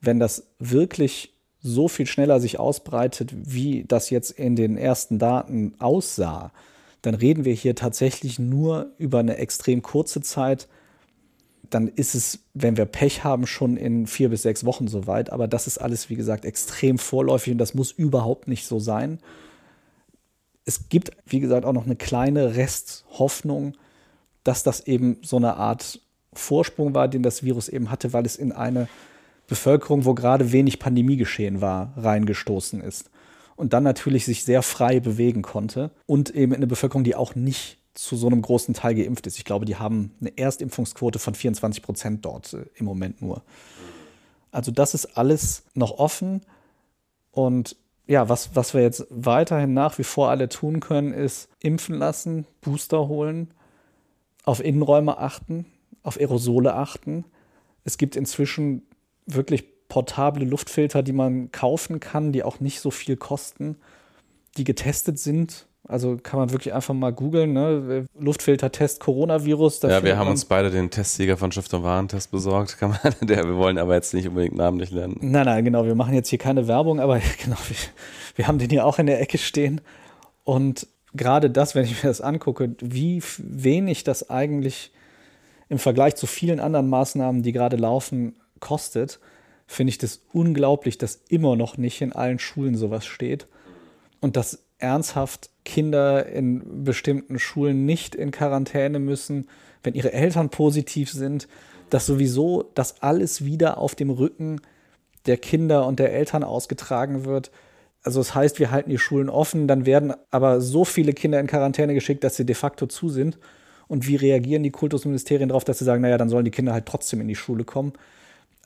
Wenn 0.00 0.18
das 0.18 0.48
wirklich 0.58 1.34
so 1.60 1.88
viel 1.88 2.06
schneller 2.06 2.40
sich 2.40 2.58
ausbreitet, 2.58 3.32
wie 3.34 3.84
das 3.86 4.10
jetzt 4.10 4.30
in 4.30 4.56
den 4.56 4.76
ersten 4.76 5.18
Daten 5.18 5.74
aussah, 5.78 6.52
dann 7.02 7.14
reden 7.14 7.44
wir 7.44 7.54
hier 7.54 7.74
tatsächlich 7.74 8.38
nur 8.38 8.92
über 8.98 9.18
eine 9.18 9.36
extrem 9.36 9.82
kurze 9.82 10.20
Zeit. 10.20 10.68
Dann 11.68 11.88
ist 11.88 12.14
es, 12.14 12.40
wenn 12.54 12.76
wir 12.76 12.84
Pech 12.84 13.24
haben, 13.24 13.46
schon 13.46 13.76
in 13.76 14.06
vier 14.06 14.28
bis 14.28 14.42
sechs 14.42 14.64
Wochen 14.64 14.88
soweit. 14.88 15.30
Aber 15.30 15.48
das 15.48 15.66
ist 15.66 15.78
alles, 15.78 16.08
wie 16.08 16.16
gesagt, 16.16 16.44
extrem 16.44 16.98
vorläufig 16.98 17.52
und 17.52 17.58
das 17.58 17.74
muss 17.74 17.92
überhaupt 17.92 18.48
nicht 18.48 18.66
so 18.66 18.78
sein. 18.78 19.18
Es 20.64 20.88
gibt, 20.88 21.10
wie 21.26 21.40
gesagt, 21.40 21.64
auch 21.64 21.72
noch 21.72 21.84
eine 21.84 21.96
kleine 21.96 22.56
Resthoffnung, 22.56 23.74
dass 24.44 24.62
das 24.62 24.80
eben 24.86 25.18
so 25.22 25.36
eine 25.36 25.56
Art 25.56 26.00
Vorsprung 26.36 26.94
war, 26.94 27.08
den 27.08 27.22
das 27.22 27.42
Virus 27.42 27.68
eben 27.68 27.90
hatte, 27.90 28.12
weil 28.12 28.26
es 28.26 28.36
in 28.36 28.52
eine 28.52 28.88
Bevölkerung, 29.46 30.04
wo 30.04 30.14
gerade 30.14 30.52
wenig 30.52 30.78
Pandemie 30.78 31.16
geschehen 31.16 31.60
war, 31.60 31.92
reingestoßen 31.96 32.80
ist. 32.80 33.10
Und 33.54 33.72
dann 33.72 33.84
natürlich 33.84 34.24
sich 34.24 34.44
sehr 34.44 34.62
frei 34.62 35.00
bewegen 35.00 35.42
konnte. 35.42 35.90
Und 36.06 36.30
eben 36.30 36.52
in 36.52 36.58
eine 36.58 36.66
Bevölkerung, 36.66 37.04
die 37.04 37.14
auch 37.14 37.34
nicht 37.34 37.78
zu 37.94 38.16
so 38.16 38.26
einem 38.26 38.42
großen 38.42 38.74
Teil 38.74 38.94
geimpft 38.94 39.26
ist. 39.26 39.38
Ich 39.38 39.44
glaube, 39.44 39.64
die 39.64 39.76
haben 39.76 40.12
eine 40.20 40.36
Erstimpfungsquote 40.36 41.18
von 41.18 41.34
24 41.34 41.82
Prozent 41.82 42.24
dort 42.24 42.52
äh, 42.52 42.66
im 42.74 42.84
Moment 42.84 43.22
nur. 43.22 43.42
Also 44.52 44.70
das 44.70 44.94
ist 44.94 45.16
alles 45.16 45.64
noch 45.74 45.92
offen. 45.98 46.42
Und 47.30 47.76
ja, 48.06 48.28
was, 48.28 48.54
was 48.54 48.74
wir 48.74 48.82
jetzt 48.82 49.06
weiterhin 49.10 49.74
nach 49.74 49.98
wie 49.98 50.04
vor 50.04 50.30
alle 50.30 50.48
tun 50.48 50.80
können, 50.80 51.12
ist 51.12 51.48
impfen 51.60 51.96
lassen, 51.96 52.46
Booster 52.60 53.08
holen, 53.08 53.50
auf 54.44 54.62
Innenräume 54.62 55.18
achten, 55.18 55.66
auf 56.06 56.18
Aerosole 56.18 56.74
achten. 56.74 57.24
Es 57.84 57.98
gibt 57.98 58.16
inzwischen 58.16 58.82
wirklich 59.26 59.64
portable 59.88 60.44
Luftfilter, 60.44 61.02
die 61.02 61.12
man 61.12 61.50
kaufen 61.52 62.00
kann, 62.00 62.32
die 62.32 62.42
auch 62.42 62.60
nicht 62.60 62.80
so 62.80 62.90
viel 62.90 63.16
kosten, 63.16 63.76
die 64.56 64.64
getestet 64.64 65.18
sind. 65.18 65.66
Also 65.88 66.16
kann 66.20 66.40
man 66.40 66.50
wirklich 66.50 66.74
einfach 66.74 66.94
mal 66.94 67.12
googeln, 67.12 67.52
ne? 67.52 68.06
Luftfiltertest 68.18 68.98
Coronavirus. 68.98 69.82
Ja, 69.82 70.02
wir 70.02 70.16
haben 70.16 70.30
uns 70.30 70.44
beide 70.44 70.70
den 70.70 70.90
Testsieger 70.90 71.36
von 71.36 71.52
Schiff 71.52 71.72
und 71.72 71.84
Warentest 71.84 72.32
besorgt. 72.32 72.78
Kann 72.78 72.90
man, 72.90 73.14
der, 73.28 73.44
wir 73.44 73.56
wollen 73.56 73.78
aber 73.78 73.94
jetzt 73.94 74.12
nicht 74.12 74.26
unbedingt 74.26 74.56
namentlich 74.56 74.90
lernen. 74.90 75.16
Nein, 75.20 75.46
nein, 75.46 75.64
genau. 75.64 75.84
Wir 75.84 75.94
machen 75.94 76.14
jetzt 76.14 76.28
hier 76.28 76.40
keine 76.40 76.66
Werbung, 76.66 76.98
aber 76.98 77.20
genau, 77.44 77.56
wir, 77.68 77.76
wir 78.34 78.48
haben 78.48 78.58
den 78.58 78.70
hier 78.70 78.84
auch 78.84 78.98
in 78.98 79.06
der 79.06 79.20
Ecke 79.20 79.38
stehen. 79.38 79.80
Und 80.42 80.88
gerade 81.14 81.50
das, 81.50 81.76
wenn 81.76 81.84
ich 81.84 82.02
mir 82.02 82.10
das 82.10 82.20
angucke, 82.20 82.74
wie 82.80 83.22
wenig 83.38 84.02
das 84.02 84.28
eigentlich 84.28 84.90
im 85.68 85.78
Vergleich 85.78 86.16
zu 86.16 86.26
vielen 86.26 86.60
anderen 86.60 86.88
Maßnahmen, 86.88 87.42
die 87.42 87.52
gerade 87.52 87.76
laufen, 87.76 88.36
kostet, 88.60 89.20
finde 89.66 89.90
ich 89.90 89.98
das 89.98 90.20
unglaublich, 90.32 90.98
dass 90.98 91.20
immer 91.28 91.56
noch 91.56 91.76
nicht 91.76 92.00
in 92.00 92.12
allen 92.12 92.38
Schulen 92.38 92.76
sowas 92.76 93.04
steht 93.04 93.46
und 94.20 94.36
dass 94.36 94.64
ernsthaft 94.78 95.50
Kinder 95.64 96.26
in 96.26 96.84
bestimmten 96.84 97.38
Schulen 97.38 97.84
nicht 97.84 98.14
in 98.14 98.30
Quarantäne 98.30 98.98
müssen, 98.98 99.48
wenn 99.82 99.94
ihre 99.94 100.12
Eltern 100.12 100.50
positiv 100.50 101.10
sind, 101.10 101.48
dass 101.90 102.06
sowieso 102.06 102.70
das 102.74 103.02
alles 103.02 103.44
wieder 103.44 103.78
auf 103.78 103.94
dem 103.94 104.10
Rücken 104.10 104.60
der 105.26 105.36
Kinder 105.36 105.86
und 105.86 105.98
der 105.98 106.12
Eltern 106.12 106.44
ausgetragen 106.44 107.24
wird. 107.24 107.50
Also 108.02 108.20
das 108.20 108.34
heißt, 108.34 108.58
wir 108.60 108.70
halten 108.70 108.90
die 108.90 108.98
Schulen 108.98 109.28
offen, 109.28 109.66
dann 109.66 109.86
werden 109.86 110.14
aber 110.30 110.60
so 110.60 110.84
viele 110.84 111.12
Kinder 111.12 111.40
in 111.40 111.46
Quarantäne 111.48 111.94
geschickt, 111.94 112.22
dass 112.22 112.36
sie 112.36 112.46
de 112.46 112.54
facto 112.54 112.86
zu 112.86 113.08
sind. 113.08 113.38
Und 113.88 114.06
wie 114.08 114.16
reagieren 114.16 114.62
die 114.62 114.70
Kultusministerien 114.70 115.48
darauf, 115.48 115.64
dass 115.64 115.78
sie 115.78 115.84
sagen, 115.84 116.02
naja, 116.02 116.18
dann 116.18 116.28
sollen 116.28 116.44
die 116.44 116.50
Kinder 116.50 116.72
halt 116.72 116.86
trotzdem 116.86 117.20
in 117.20 117.28
die 117.28 117.36
Schule 117.36 117.64
kommen? 117.64 117.92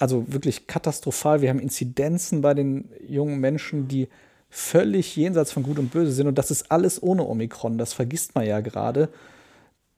also 0.01 0.25
wirklich 0.33 0.67
katastrophal. 0.67 1.43
Wir 1.43 1.51
haben 1.51 1.61
Inzidenzen 1.61 2.41
bei 2.41 2.55
den 2.55 2.89
jungen 3.07 3.39
Menschen, 3.39 3.87
die 3.87 4.09
völlig 4.49 5.15
jenseits 5.15 5.53
von 5.53 5.63
Gut 5.63 5.79
und 5.79 5.93
Böse 5.93 6.11
sind. 6.11 6.27
Und 6.27 6.39
das 6.39 6.51
ist 6.51 6.73
alles 6.73 7.01
ohne 7.03 7.25
Omikron. 7.27 7.79
Das 7.79 7.93
vergisst 7.93 8.35
man 8.35 8.47
ja 8.47 8.61
gerade. 8.61 9.11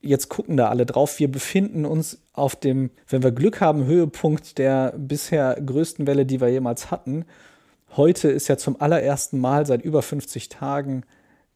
Jetzt 0.01 0.27
gucken 0.27 0.57
da 0.57 0.67
alle 0.67 0.85
drauf. 0.85 1.19
Wir 1.19 1.31
befinden 1.31 1.85
uns 1.85 2.19
auf 2.33 2.57
dem, 2.57 2.91
wenn 3.07 3.23
wir 3.23 3.31
Glück 3.31 3.61
haben, 3.61 3.85
Höhepunkt 3.85 4.57
der 4.57 4.93
bisher 4.97 5.55
größten 5.65 6.05
Welle, 6.05 6.25
die 6.25 6.41
wir 6.41 6.49
jemals 6.49 6.91
hatten. 6.91 7.23
Heute 7.95 8.27
ist 8.27 8.49
ja 8.49 8.57
zum 8.57 8.79
allerersten 8.81 9.39
Mal 9.39 9.65
seit 9.65 9.83
über 9.83 10.01
50 10.01 10.49
Tagen 10.49 11.03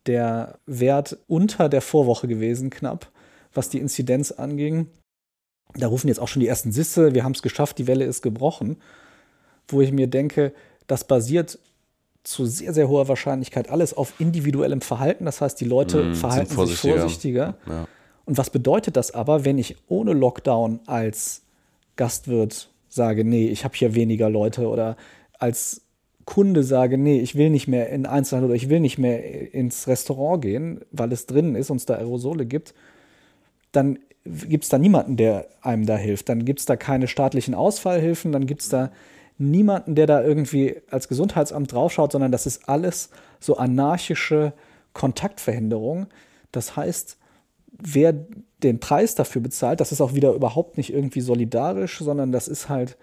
der 0.05 0.57
Wert 0.65 1.17
unter 1.27 1.67
der 1.67 1.81
Vorwoche 1.81 2.29
gewesen, 2.29 2.69
knapp, 2.69 3.11
was 3.53 3.69
die 3.69 3.79
Inzidenz 3.79 4.31
anging. 4.31 4.87
Da 5.75 5.87
rufen 5.87 6.07
jetzt 6.07 6.19
auch 6.19 6.27
schon 6.27 6.39
die 6.39 6.47
ersten 6.47 6.71
Sisse, 6.71 7.13
wir 7.13 7.23
haben 7.23 7.33
es 7.33 7.41
geschafft, 7.41 7.77
die 7.77 7.87
Welle 7.87 8.05
ist 8.05 8.21
gebrochen. 8.21 8.77
Wo 9.67 9.81
ich 9.81 9.91
mir 9.91 10.07
denke, 10.07 10.53
das 10.87 11.05
basiert 11.05 11.59
zu 12.23 12.45
sehr, 12.45 12.73
sehr 12.73 12.89
hoher 12.89 13.07
Wahrscheinlichkeit 13.07 13.69
alles 13.69 13.93
auf 13.93 14.13
individuellem 14.19 14.81
Verhalten. 14.81 15.25
Das 15.25 15.39
heißt, 15.39 15.59
die 15.59 15.65
Leute 15.65 16.03
mmh, 16.03 16.15
verhalten 16.15 16.53
vorsichtiger. 16.53 16.93
sich 16.93 17.01
vorsichtiger. 17.01 17.57
Ja. 17.67 17.87
Und 18.25 18.37
was 18.37 18.49
bedeutet 18.49 18.97
das 18.97 19.11
aber, 19.11 19.45
wenn 19.45 19.57
ich 19.57 19.77
ohne 19.87 20.11
Lockdown 20.11 20.81
als 20.85 21.43
Gastwirt 21.95 22.69
sage, 22.89 23.23
nee, 23.23 23.47
ich 23.47 23.63
habe 23.63 23.75
hier 23.75 23.95
weniger 23.95 24.29
Leute 24.29 24.67
oder 24.67 24.97
als 25.39 25.81
Kunde 26.25 26.63
sage, 26.63 26.97
nee, 26.97 27.21
ich 27.21 27.35
will 27.35 27.49
nicht 27.49 27.69
mehr 27.69 27.89
in 27.89 28.05
Einzelhandel 28.05 28.49
oder 28.49 28.57
ich 28.57 28.67
will 28.67 28.81
nicht 28.81 28.97
mehr 28.97 29.53
ins 29.53 29.87
Restaurant 29.87 30.41
gehen, 30.41 30.81
weil 30.91 31.13
es 31.13 31.25
drinnen 31.25 31.55
ist 31.55 31.69
und 31.69 31.77
es 31.77 31.85
da 31.85 31.95
Aerosole 31.95 32.45
gibt, 32.45 32.73
dann 33.77 33.99
gibt 34.25 34.65
es 34.65 34.69
da 34.69 34.77
niemanden, 34.77 35.15
der 35.15 35.47
einem 35.61 35.85
da 35.85 35.95
hilft. 35.95 36.27
Dann 36.29 36.43
gibt 36.43 36.59
es 36.59 36.65
da 36.65 36.75
keine 36.75 37.07
staatlichen 37.07 37.53
Ausfallhilfen, 37.53 38.31
dann 38.31 38.45
gibt 38.45 38.61
es 38.61 38.69
da 38.69 38.91
niemanden, 39.37 39.95
der 39.95 40.07
da 40.07 40.23
irgendwie 40.23 40.77
als 40.89 41.07
Gesundheitsamt 41.07 41.71
draufschaut, 41.71 42.11
sondern 42.11 42.31
das 42.31 42.45
ist 42.45 42.67
alles 42.67 43.09
so 43.39 43.57
anarchische 43.57 44.53
Kontaktverhinderung. 44.93 46.07
Das 46.51 46.75
heißt, 46.75 47.17
wer 47.71 48.13
den 48.63 48.79
Preis 48.79 49.13
dafür 49.15 49.41
bezahlt, 49.41 49.79
das 49.79 49.91
ist 49.91 50.01
auch 50.01 50.15
wieder 50.15 50.33
überhaupt 50.33 50.77
nicht 50.77 50.91
irgendwie 50.91 51.21
solidarisch, 51.21 51.99
sondern 51.99 52.31
das 52.31 52.47
ist 52.47 52.67
halt 52.69 52.97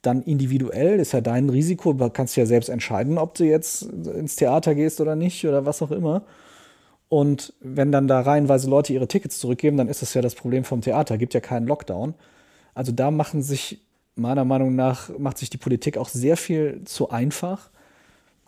dann 0.00 0.22
individuell, 0.22 0.98
ist 0.98 1.12
ja 1.12 1.20
dein 1.20 1.50
Risiko, 1.50 1.92
du 1.92 2.08
kannst 2.10 2.36
ja 2.36 2.46
selbst 2.46 2.68
entscheiden, 2.68 3.18
ob 3.18 3.34
du 3.34 3.44
jetzt 3.44 3.82
ins 3.82 4.36
Theater 4.36 4.74
gehst 4.74 5.00
oder 5.00 5.16
nicht 5.16 5.46
oder 5.46 5.66
was 5.66 5.82
auch 5.82 5.90
immer. 5.90 6.22
Und 7.08 7.52
wenn 7.60 7.92
dann 7.92 8.08
da 8.08 8.20
reihenweise 8.20 8.68
Leute 8.68 8.92
ihre 8.92 9.08
Tickets 9.08 9.38
zurückgeben, 9.38 9.76
dann 9.76 9.88
ist 9.88 10.02
das 10.02 10.14
ja 10.14 10.22
das 10.22 10.34
Problem 10.34 10.64
vom 10.64 10.80
Theater, 10.80 11.18
gibt 11.18 11.34
ja 11.34 11.40
keinen 11.40 11.66
Lockdown. 11.66 12.14
Also 12.74 12.92
da 12.92 13.10
machen 13.10 13.42
sich 13.42 13.80
meiner 14.16 14.44
Meinung 14.44 14.74
nach 14.74 15.10
macht 15.18 15.38
sich 15.38 15.50
die 15.50 15.58
Politik 15.58 15.98
auch 15.98 16.08
sehr 16.08 16.36
viel 16.36 16.82
zu 16.84 17.10
einfach. 17.10 17.70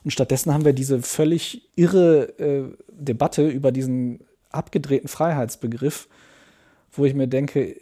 Und 0.02 0.10
stattdessen 0.10 0.52
haben 0.52 0.64
wir 0.64 0.72
diese 0.72 1.02
völlig 1.02 1.68
irre 1.76 2.38
äh, 2.38 2.64
Debatte 2.90 3.46
über 3.46 3.70
diesen 3.70 4.20
abgedrehten 4.50 5.08
Freiheitsbegriff, 5.08 6.08
wo 6.92 7.04
ich 7.04 7.14
mir 7.14 7.28
denke, 7.28 7.76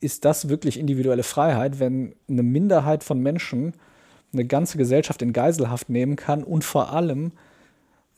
ist 0.00 0.24
das 0.24 0.48
wirklich 0.48 0.78
individuelle 0.78 1.22
Freiheit, 1.22 1.78
wenn 1.78 2.14
eine 2.28 2.42
Minderheit 2.42 3.04
von 3.04 3.20
Menschen 3.20 3.74
eine 4.32 4.44
ganze 4.44 4.78
Gesellschaft 4.78 5.22
in 5.22 5.32
Geiselhaft 5.32 5.88
nehmen 5.90 6.16
kann 6.16 6.42
und 6.42 6.64
vor 6.64 6.92
allem, 6.92 7.32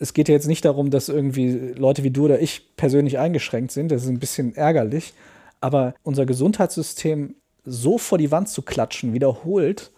es 0.02 0.14
geht 0.14 0.28
ja 0.28 0.34
jetzt 0.34 0.48
nicht 0.48 0.64
darum, 0.64 0.90
dass 0.90 1.08
irgendwie 1.08 1.72
Leute 1.76 2.02
wie 2.02 2.10
du 2.10 2.24
oder 2.24 2.40
ich 2.40 2.76
persönlich 2.76 3.20
eingeschränkt 3.20 3.70
sind, 3.70 3.92
das 3.92 4.02
ist 4.02 4.08
ein 4.08 4.18
bisschen 4.18 4.56
ärgerlich, 4.56 5.14
aber 5.60 5.94
unser 6.02 6.26
Gesundheitssystem 6.26 7.36
so 7.64 7.98
vor 7.98 8.18
die 8.18 8.32
Wand 8.32 8.48
zu 8.48 8.62
klatschen, 8.62 9.14
wiederholt, 9.14 9.92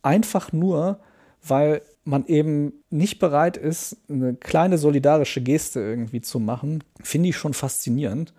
einfach 0.00 0.52
nur, 0.52 1.00
weil 1.46 1.82
man 2.04 2.24
eben 2.26 2.72
nicht 2.88 3.18
bereit 3.18 3.58
ist, 3.58 3.98
eine 4.08 4.34
kleine 4.34 4.78
solidarische 4.78 5.42
Geste 5.42 5.80
irgendwie 5.80 6.22
zu 6.22 6.40
machen, 6.40 6.82
finde 7.02 7.28
ich 7.28 7.36
schon 7.36 7.52
faszinierend. 7.52 8.32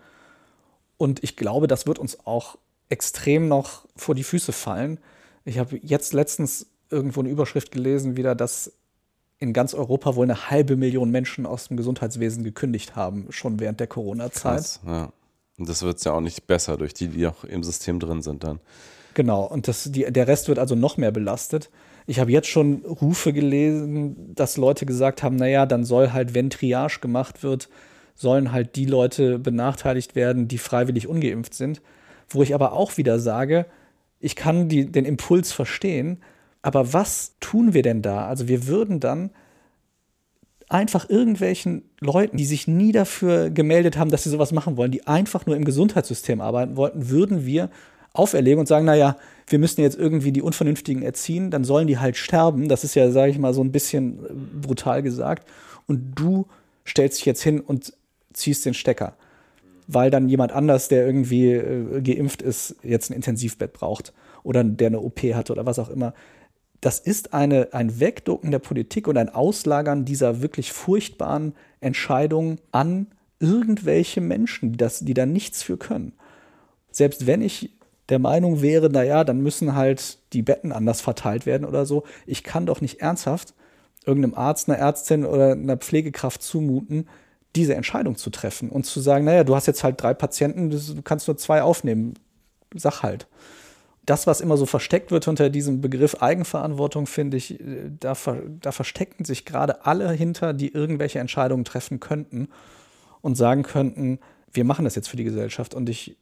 Und 0.96 1.22
ich 1.22 1.36
glaube, 1.36 1.68
das 1.68 1.86
wird 1.86 2.00
uns 2.00 2.26
auch 2.26 2.58
extrem 2.88 3.46
noch 3.46 3.86
vor 3.94 4.16
die 4.16 4.24
Füße 4.24 4.50
fallen. 4.52 4.98
Ich 5.44 5.60
habe 5.60 5.78
jetzt 5.80 6.12
letztens 6.12 6.66
irgendwo 6.90 7.20
eine 7.20 7.28
Überschrift 7.28 7.70
gelesen, 7.70 8.16
wieder, 8.16 8.34
dass 8.34 8.72
in 9.38 9.52
ganz 9.52 9.74
Europa 9.74 10.16
wohl 10.16 10.24
eine 10.24 10.50
halbe 10.50 10.76
Million 10.76 11.10
Menschen 11.10 11.46
aus 11.46 11.68
dem 11.68 11.76
Gesundheitswesen 11.76 12.42
gekündigt 12.44 12.96
haben, 12.96 13.26
schon 13.30 13.60
während 13.60 13.80
der 13.80 13.86
Corona-Zeit. 13.86 14.80
Ja. 14.86 15.12
Und 15.58 15.68
das 15.68 15.82
wird 15.82 16.04
ja 16.04 16.12
auch 16.12 16.20
nicht 16.20 16.46
besser 16.46 16.76
durch 16.76 16.94
die, 16.94 17.08
die 17.08 17.26
auch 17.26 17.44
im 17.44 17.62
System 17.62 17.98
drin 18.00 18.22
sind 18.22 18.44
dann. 18.44 18.60
Genau, 19.14 19.44
und 19.44 19.66
das, 19.66 19.90
die, 19.90 20.04
der 20.04 20.28
Rest 20.28 20.48
wird 20.48 20.58
also 20.58 20.74
noch 20.74 20.96
mehr 20.96 21.10
belastet. 21.10 21.70
Ich 22.06 22.20
habe 22.20 22.30
jetzt 22.30 22.48
schon 22.48 22.84
Rufe 22.84 23.32
gelesen, 23.32 24.34
dass 24.34 24.56
Leute 24.56 24.86
gesagt 24.86 25.22
haben, 25.22 25.36
naja, 25.36 25.66
dann 25.66 25.84
soll 25.84 26.12
halt, 26.12 26.34
wenn 26.34 26.50
Triage 26.50 27.00
gemacht 27.00 27.42
wird, 27.42 27.68
sollen 28.14 28.52
halt 28.52 28.76
die 28.76 28.86
Leute 28.86 29.38
benachteiligt 29.38 30.14
werden, 30.14 30.48
die 30.48 30.58
freiwillig 30.58 31.06
ungeimpft 31.06 31.54
sind. 31.54 31.82
Wo 32.28 32.42
ich 32.42 32.54
aber 32.54 32.72
auch 32.72 32.96
wieder 32.96 33.18
sage, 33.18 33.66
ich 34.20 34.36
kann 34.36 34.68
die, 34.68 34.86
den 34.86 35.04
Impuls 35.04 35.52
verstehen, 35.52 36.18
aber 36.68 36.92
was 36.92 37.32
tun 37.40 37.72
wir 37.72 37.80
denn 37.80 38.02
da? 38.02 38.26
Also 38.26 38.46
wir 38.46 38.66
würden 38.66 39.00
dann 39.00 39.30
einfach 40.68 41.08
irgendwelchen 41.08 41.82
Leuten, 41.98 42.36
die 42.36 42.44
sich 42.44 42.68
nie 42.68 42.92
dafür 42.92 43.48
gemeldet 43.48 43.96
haben, 43.96 44.10
dass 44.10 44.24
sie 44.24 44.28
sowas 44.28 44.52
machen 44.52 44.76
wollen, 44.76 44.90
die 44.90 45.06
einfach 45.06 45.46
nur 45.46 45.56
im 45.56 45.64
Gesundheitssystem 45.64 46.42
arbeiten 46.42 46.76
wollten, 46.76 47.08
würden 47.08 47.46
wir 47.46 47.70
auferlegen 48.12 48.60
und 48.60 48.66
sagen, 48.66 48.84
naja, 48.84 49.16
wir 49.46 49.58
müssen 49.58 49.80
jetzt 49.80 49.98
irgendwie 49.98 50.30
die 50.30 50.42
Unvernünftigen 50.42 51.00
erziehen, 51.02 51.50
dann 51.50 51.64
sollen 51.64 51.86
die 51.86 51.98
halt 51.98 52.18
sterben. 52.18 52.68
Das 52.68 52.84
ist 52.84 52.94
ja, 52.94 53.10
sage 53.10 53.30
ich 53.30 53.38
mal, 53.38 53.54
so 53.54 53.62
ein 53.62 53.72
bisschen 53.72 54.18
äh, 54.26 54.28
brutal 54.60 55.02
gesagt. 55.02 55.48
Und 55.86 56.12
du 56.16 56.46
stellst 56.86 57.18
dich 57.18 57.24
jetzt 57.24 57.42
hin 57.42 57.60
und 57.60 57.94
ziehst 58.34 58.66
den 58.66 58.74
Stecker, 58.74 59.14
weil 59.86 60.10
dann 60.10 60.28
jemand 60.28 60.52
anders, 60.52 60.88
der 60.88 61.06
irgendwie 61.06 61.52
äh, 61.52 62.02
geimpft 62.02 62.42
ist, 62.42 62.76
jetzt 62.82 63.10
ein 63.10 63.14
Intensivbett 63.14 63.72
braucht 63.72 64.12
oder 64.42 64.62
der 64.64 64.88
eine 64.88 65.00
OP 65.00 65.22
hatte 65.32 65.52
oder 65.52 65.64
was 65.64 65.78
auch 65.78 65.88
immer 65.88 66.12
das 66.80 66.98
ist 66.98 67.34
eine, 67.34 67.68
ein 67.72 68.00
Wegducken 68.00 68.50
der 68.50 68.60
Politik 68.60 69.08
und 69.08 69.16
ein 69.16 69.28
Auslagern 69.28 70.04
dieser 70.04 70.42
wirklich 70.42 70.72
furchtbaren 70.72 71.54
Entscheidungen 71.80 72.60
an 72.70 73.08
irgendwelche 73.40 74.20
Menschen, 74.20 74.72
die, 74.72 74.78
das, 74.78 75.00
die 75.00 75.14
da 75.14 75.26
nichts 75.26 75.62
für 75.62 75.76
können. 75.76 76.12
Selbst 76.90 77.26
wenn 77.26 77.42
ich 77.42 77.70
der 78.08 78.18
Meinung 78.18 78.62
wäre, 78.62 78.90
naja, 78.90 79.24
dann 79.24 79.40
müssen 79.40 79.74
halt 79.74 80.18
die 80.32 80.42
Betten 80.42 80.72
anders 80.72 81.00
verteilt 81.00 81.46
werden 81.46 81.64
oder 81.64 81.84
so, 81.84 82.04
ich 82.26 82.42
kann 82.42 82.66
doch 82.66 82.80
nicht 82.80 83.00
ernsthaft 83.00 83.54
irgendeinem 84.06 84.34
Arzt, 84.34 84.68
einer 84.68 84.78
Ärztin 84.78 85.24
oder 85.24 85.52
einer 85.52 85.76
Pflegekraft 85.76 86.42
zumuten, 86.42 87.08
diese 87.54 87.74
Entscheidung 87.74 88.16
zu 88.16 88.30
treffen 88.30 88.70
und 88.70 88.86
zu 88.86 89.00
sagen, 89.00 89.24
naja, 89.24 89.44
du 89.44 89.54
hast 89.54 89.66
jetzt 89.66 89.84
halt 89.84 90.00
drei 90.00 90.14
Patienten, 90.14 90.70
du 90.70 91.02
kannst 91.02 91.28
nur 91.28 91.36
zwei 91.36 91.62
aufnehmen. 91.62 92.14
Sag 92.74 93.02
halt 93.02 93.26
das, 94.08 94.26
was 94.26 94.40
immer 94.40 94.56
so 94.56 94.64
versteckt 94.64 95.10
wird 95.10 95.28
unter 95.28 95.50
diesem 95.50 95.82
Begriff 95.82 96.16
Eigenverantwortung, 96.22 97.06
finde 97.06 97.36
ich, 97.36 97.60
äh, 97.60 97.90
da, 98.00 98.14
da 98.60 98.72
verstecken 98.72 99.24
sich 99.24 99.44
gerade 99.44 99.84
alle 99.84 100.10
hinter, 100.12 100.54
die 100.54 100.72
irgendwelche 100.72 101.18
Entscheidungen 101.18 101.64
treffen 101.64 102.00
könnten 102.00 102.48
und 103.20 103.36
sagen 103.36 103.62
könnten, 103.62 104.18
wir 104.50 104.64
machen 104.64 104.86
das 104.86 104.94
jetzt 104.94 105.08
für 105.08 105.18
die 105.18 105.24
Gesellschaft. 105.24 105.74
Und 105.74 105.90
ich, 105.90 106.16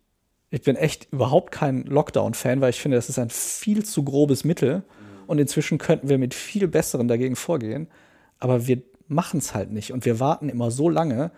ich 0.50 0.62
bin 0.62 0.74
echt 0.74 1.12
überhaupt 1.12 1.52
kein 1.52 1.84
Lockdown-Fan, 1.84 2.60
weil 2.60 2.70
ich 2.70 2.80
finde, 2.80 2.96
das 2.96 3.08
ist 3.08 3.20
ein 3.20 3.30
viel 3.30 3.84
zu 3.84 4.02
grobes 4.02 4.42
Mittel. 4.42 4.82
Und 5.28 5.38
inzwischen 5.38 5.78
könnten 5.78 6.08
wir 6.08 6.18
mit 6.18 6.34
viel 6.34 6.66
besseren 6.66 7.06
dagegen 7.06 7.36
vorgehen. 7.36 7.88
Aber 8.38 8.66
wir 8.66 8.82
machen 9.06 9.38
es 9.38 9.54
halt 9.54 9.70
nicht. 9.70 9.92
Und 9.92 10.04
wir 10.04 10.18
warten 10.18 10.48
immer 10.48 10.72
so 10.72 10.88
lange, 10.88 11.30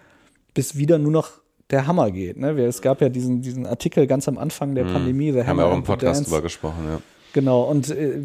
bis 0.55 0.77
wieder 0.77 0.99
nur 0.99 1.13
noch 1.13 1.43
der 1.71 1.87
Hammer 1.87 2.11
geht. 2.11 2.39
Ne? 2.39 2.51
Es 2.63 2.81
gab 2.81 3.01
ja 3.01 3.09
diesen, 3.09 3.43
diesen 3.43 3.67
Artikel 3.67 4.07
ganz 4.07 4.27
am 4.29 4.39
Anfang 4.39 4.75
der 4.75 4.85
mhm. 4.85 4.93
Pandemie, 4.93 5.33
The 5.33 5.45
Haben 5.45 5.59
wir 5.59 5.67
auch 5.67 5.75
im 5.75 5.83
Podcast 5.83 6.27
drüber 6.27 6.43
gesprochen, 6.43 6.85
ja. 6.89 7.01
Genau, 7.35 7.63
und 7.65 7.91
äh, 7.91 8.23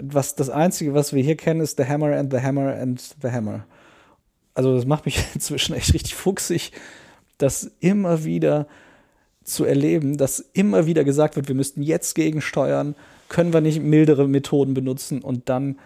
was 0.00 0.36
das 0.36 0.50
Einzige, 0.50 0.94
was 0.94 1.12
wir 1.12 1.22
hier 1.22 1.36
kennen, 1.36 1.60
ist 1.60 1.78
The 1.78 1.84
Hammer 1.86 2.16
and 2.16 2.32
The 2.32 2.40
Hammer 2.40 2.76
and 2.76 3.02
The 3.20 3.28
Hammer. 3.30 3.64
Also 4.54 4.74
das 4.74 4.86
macht 4.86 5.04
mich 5.04 5.22
inzwischen 5.34 5.74
echt 5.74 5.92
richtig 5.94 6.14
fuchsig, 6.14 6.70
das 7.38 7.72
immer 7.80 8.24
wieder 8.24 8.68
zu 9.42 9.64
erleben, 9.64 10.16
dass 10.16 10.38
immer 10.52 10.86
wieder 10.86 11.02
gesagt 11.02 11.34
wird, 11.34 11.48
wir 11.48 11.56
müssten 11.56 11.82
jetzt 11.82 12.14
gegensteuern, 12.14 12.94
können 13.28 13.52
wir 13.52 13.60
nicht 13.60 13.82
mildere 13.82 14.28
Methoden 14.28 14.74
benutzen 14.74 15.22
und 15.22 15.48
dann 15.48 15.78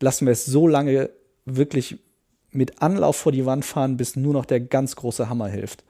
lassen 0.00 0.26
wir 0.26 0.32
es 0.32 0.44
so 0.44 0.68
lange 0.68 1.08
wirklich 1.46 1.98
mit 2.50 2.82
Anlauf 2.82 3.16
vor 3.16 3.32
die 3.32 3.46
Wand 3.46 3.64
fahren, 3.64 3.96
bis 3.96 4.16
nur 4.16 4.34
noch 4.34 4.44
der 4.44 4.60
ganz 4.60 4.96
große 4.96 5.30
Hammer 5.30 5.48
hilft 5.48 5.84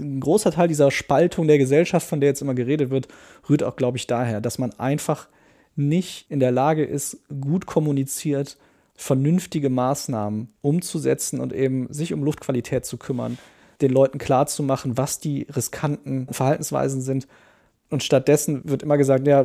ein 0.00 0.20
großer 0.20 0.52
Teil 0.52 0.68
dieser 0.68 0.90
Spaltung 0.90 1.46
der 1.46 1.58
Gesellschaft, 1.58 2.06
von 2.06 2.20
der 2.20 2.30
jetzt 2.30 2.42
immer 2.42 2.54
geredet 2.54 2.90
wird, 2.90 3.08
rührt 3.48 3.62
auch, 3.62 3.76
glaube 3.76 3.98
ich, 3.98 4.06
daher, 4.06 4.40
dass 4.40 4.58
man 4.58 4.72
einfach 4.78 5.28
nicht 5.76 6.30
in 6.30 6.40
der 6.40 6.52
Lage 6.52 6.84
ist, 6.84 7.18
gut 7.40 7.66
kommuniziert, 7.66 8.56
vernünftige 8.94 9.68
Maßnahmen 9.68 10.48
umzusetzen 10.62 11.40
und 11.40 11.52
eben 11.52 11.92
sich 11.92 12.12
um 12.12 12.24
Luftqualität 12.24 12.86
zu 12.86 12.96
kümmern, 12.96 13.38
den 13.82 13.92
Leuten 13.92 14.18
klarzumachen, 14.18 14.96
was 14.96 15.20
die 15.20 15.46
riskanten 15.54 16.28
Verhaltensweisen 16.30 17.02
sind. 17.02 17.28
Und 17.90 18.02
stattdessen 18.02 18.62
wird 18.64 18.82
immer 18.82 18.96
gesagt, 18.96 19.26
ja, 19.26 19.44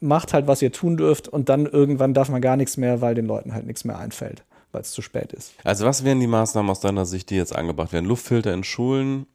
macht 0.00 0.32
halt, 0.32 0.46
was 0.46 0.62
ihr 0.62 0.72
tun 0.72 0.96
dürft 0.96 1.28
und 1.28 1.48
dann 1.48 1.66
irgendwann 1.66 2.14
darf 2.14 2.28
man 2.28 2.40
gar 2.40 2.56
nichts 2.56 2.76
mehr, 2.76 3.00
weil 3.00 3.14
den 3.14 3.26
Leuten 3.26 3.52
halt 3.54 3.66
nichts 3.66 3.84
mehr 3.84 3.98
einfällt, 3.98 4.44
weil 4.72 4.82
es 4.82 4.92
zu 4.92 5.02
spät 5.02 5.32
ist. 5.32 5.52
Also 5.64 5.84
was 5.84 6.04
wären 6.04 6.20
die 6.20 6.26
Maßnahmen 6.26 6.70
aus 6.70 6.80
deiner 6.80 7.06
Sicht, 7.06 7.30
die 7.30 7.36
jetzt 7.36 7.54
angebracht 7.56 7.92
werden? 7.92 8.06
Luftfilter 8.06 8.54
in 8.54 8.62
Schulen, 8.62 9.26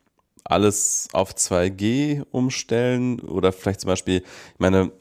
alles 0.43 1.07
auf 1.13 1.33
2G 1.33 2.23
umstellen 2.31 3.19
oder 3.19 3.51
vielleicht 3.51 3.81
zum 3.81 3.89
Beispiel, 3.89 4.17
ich 4.17 4.59
meine, 4.59 4.91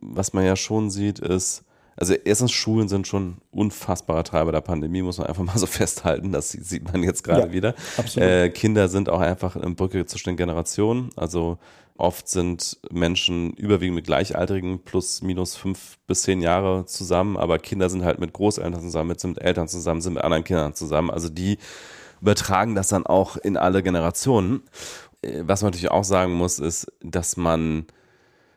was 0.00 0.32
man 0.32 0.44
ja 0.44 0.56
schon 0.56 0.90
sieht, 0.90 1.18
ist, 1.18 1.64
also 1.96 2.14
erstens 2.14 2.52
Schulen 2.52 2.88
sind 2.88 3.08
schon 3.08 3.38
unfassbarer 3.50 4.22
Treiber 4.22 4.52
der 4.52 4.60
Pandemie, 4.60 5.02
muss 5.02 5.18
man 5.18 5.26
einfach 5.26 5.42
mal 5.44 5.58
so 5.58 5.66
festhalten, 5.66 6.32
das 6.32 6.50
sieht 6.50 6.90
man 6.92 7.02
jetzt 7.02 7.24
gerade 7.24 7.48
ja, 7.48 7.52
wieder. 7.52 7.74
Äh, 8.16 8.50
Kinder 8.50 8.88
sind 8.88 9.08
auch 9.08 9.20
einfach 9.20 9.56
eine 9.56 9.74
Brücke 9.74 10.06
zwischen 10.06 10.30
den 10.30 10.36
Generationen, 10.36 11.10
also 11.16 11.58
oft 11.96 12.28
sind 12.28 12.78
Menschen 12.92 13.52
überwiegend 13.54 13.96
mit 13.96 14.06
Gleichaltrigen 14.06 14.78
plus 14.84 15.20
minus 15.20 15.56
fünf 15.56 15.98
bis 16.06 16.22
zehn 16.22 16.40
Jahre 16.40 16.86
zusammen, 16.86 17.36
aber 17.36 17.58
Kinder 17.58 17.90
sind 17.90 18.04
halt 18.04 18.20
mit 18.20 18.32
Großeltern 18.32 18.80
zusammen, 18.80 19.18
sind 19.18 19.30
mit 19.30 19.42
Eltern 19.42 19.66
zusammen, 19.66 20.00
sind 20.00 20.14
mit 20.14 20.22
anderen 20.22 20.44
Kindern 20.44 20.74
zusammen, 20.74 21.10
also 21.10 21.28
die 21.28 21.58
übertragen 22.20 22.74
das 22.74 22.88
dann 22.88 23.06
auch 23.06 23.36
in 23.36 23.56
alle 23.56 23.82
Generationen. 23.82 24.62
Äh, 25.22 25.42
was 25.42 25.62
man 25.62 25.70
natürlich 25.70 25.90
auch 25.90 26.04
sagen 26.04 26.34
muss, 26.34 26.58
ist, 26.58 26.92
dass 27.00 27.36
man 27.36 27.86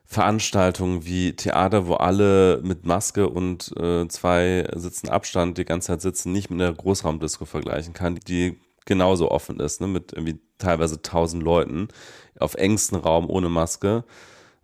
Veranstaltungen 0.05 1.05
wie 1.05 1.35
Theater, 1.37 1.87
wo 1.87 1.93
alle 1.93 2.59
mit 2.63 2.85
Maske 2.85 3.29
und 3.29 3.71
äh, 3.77 4.07
zwei 4.09 4.67
Sitzen 4.75 5.07
Abstand 5.07 5.57
die 5.57 5.63
ganze 5.63 5.87
Zeit 5.87 6.01
sitzen, 6.01 6.33
nicht 6.33 6.49
mit 6.49 6.61
einer 6.61 6.73
Großraumdisco 6.73 7.45
vergleichen 7.45 7.93
kann, 7.93 8.19
die 8.27 8.59
genauso 8.85 9.31
offen 9.31 9.61
ist, 9.61 9.79
ne, 9.79 9.87
mit 9.87 10.11
irgendwie 10.11 10.39
teilweise 10.57 11.01
tausend 11.01 11.43
Leuten 11.43 11.87
auf 12.39 12.55
engstem 12.55 12.99
Raum 12.99 13.29
ohne 13.29 13.47
Maske. 13.47 14.03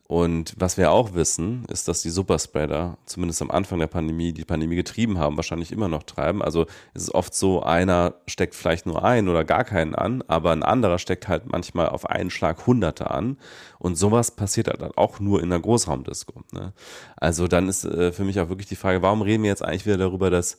Und 0.08 0.54
was 0.58 0.78
wir 0.78 0.92
auch 0.92 1.16
wissen, 1.16 1.66
ist, 1.70 1.90
dass 1.90 2.02
die 2.02 2.10
Superspreader 2.10 2.98
zumindest 3.06 3.42
am 3.42 3.52
Anfang 3.52 3.80
der 3.80 3.88
Pandemie 3.88 4.32
die 4.32 4.46
Pandemie 4.46 4.78
getrieben 4.78 5.20
haben, 5.20 5.36
wahrscheinlich 5.36 5.74
immer 5.74 5.90
noch 5.90 6.04
treiben. 6.04 6.42
Also 6.42 6.66
es 6.94 7.04
ist 7.04 7.14
oft 7.14 7.34
so, 7.34 7.62
einer 7.62 8.14
steckt 8.26 8.56
vielleicht 8.56 8.86
nur 8.86 9.04
ein 9.04 9.28
oder 9.28 9.44
gar 9.44 9.66
keinen 9.66 9.96
an, 9.96 10.24
aber 10.30 10.52
ein 10.54 10.64
anderer 10.64 10.98
steckt 10.98 11.28
halt 11.28 11.52
manchmal 11.52 11.90
auf 11.90 12.10
einen 12.10 12.30
Schlag 12.30 12.66
Hunderte 12.66 13.12
an. 13.12 13.38
Und 13.80 13.98
sowas 13.98 14.32
passiert 14.32 14.70
halt 14.70 14.98
auch 14.98 15.20
nur 15.20 15.42
in 15.42 15.52
einer 15.52 15.62
Großraumdisco. 15.62 16.42
Ne? 16.54 16.72
Also 17.18 17.50
dann 17.50 17.68
ist 17.68 17.84
äh, 17.84 18.14
für 18.14 18.24
mich 18.24 18.40
auch 18.40 18.48
wirklich 18.48 18.68
die 18.70 18.78
Frage, 18.78 19.02
warum 19.02 19.22
reden 19.22 19.44
wir 19.44 19.50
jetzt 19.50 19.64
eigentlich 19.64 19.86
wieder 19.86 19.98
darüber, 19.98 20.30
dass 20.30 20.58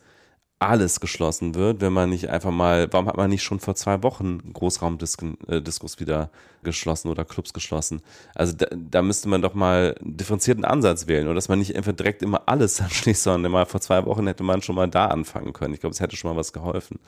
alles 0.60 0.98
geschlossen 0.98 1.54
wird, 1.54 1.80
wenn 1.80 1.92
man 1.92 2.10
nicht 2.10 2.30
einfach 2.30 2.50
mal, 2.50 2.92
warum 2.92 3.06
hat 3.06 3.16
man 3.16 3.30
nicht 3.30 3.44
schon 3.44 3.60
vor 3.60 3.76
zwei 3.76 4.02
Wochen 4.02 4.52
Großraumdiskos 4.52 5.94
äh, 5.94 6.00
wieder 6.00 6.30
geschlossen 6.64 7.08
oder 7.08 7.24
Clubs 7.24 7.52
geschlossen? 7.52 8.02
Also 8.34 8.54
da, 8.56 8.66
da 8.72 9.02
müsste 9.02 9.28
man 9.28 9.40
doch 9.40 9.54
mal 9.54 9.94
einen 10.00 10.16
differenzierten 10.16 10.64
Ansatz 10.64 11.06
wählen 11.06 11.26
oder 11.26 11.36
dass 11.36 11.48
man 11.48 11.60
nicht 11.60 11.76
einfach 11.76 11.92
direkt 11.92 12.22
immer 12.22 12.42
alles 12.46 12.80
anschließt, 12.82 13.22
sondern 13.22 13.52
mal 13.52 13.66
vor 13.66 13.80
zwei 13.80 14.04
Wochen 14.04 14.26
hätte 14.26 14.42
man 14.42 14.60
schon 14.60 14.74
mal 14.74 14.88
da 14.88 15.06
anfangen 15.06 15.52
können. 15.52 15.74
Ich 15.74 15.80
glaube, 15.80 15.94
es 15.94 16.00
hätte 16.00 16.16
schon 16.16 16.32
mal 16.32 16.36
was 16.36 16.52
geholfen. 16.52 16.98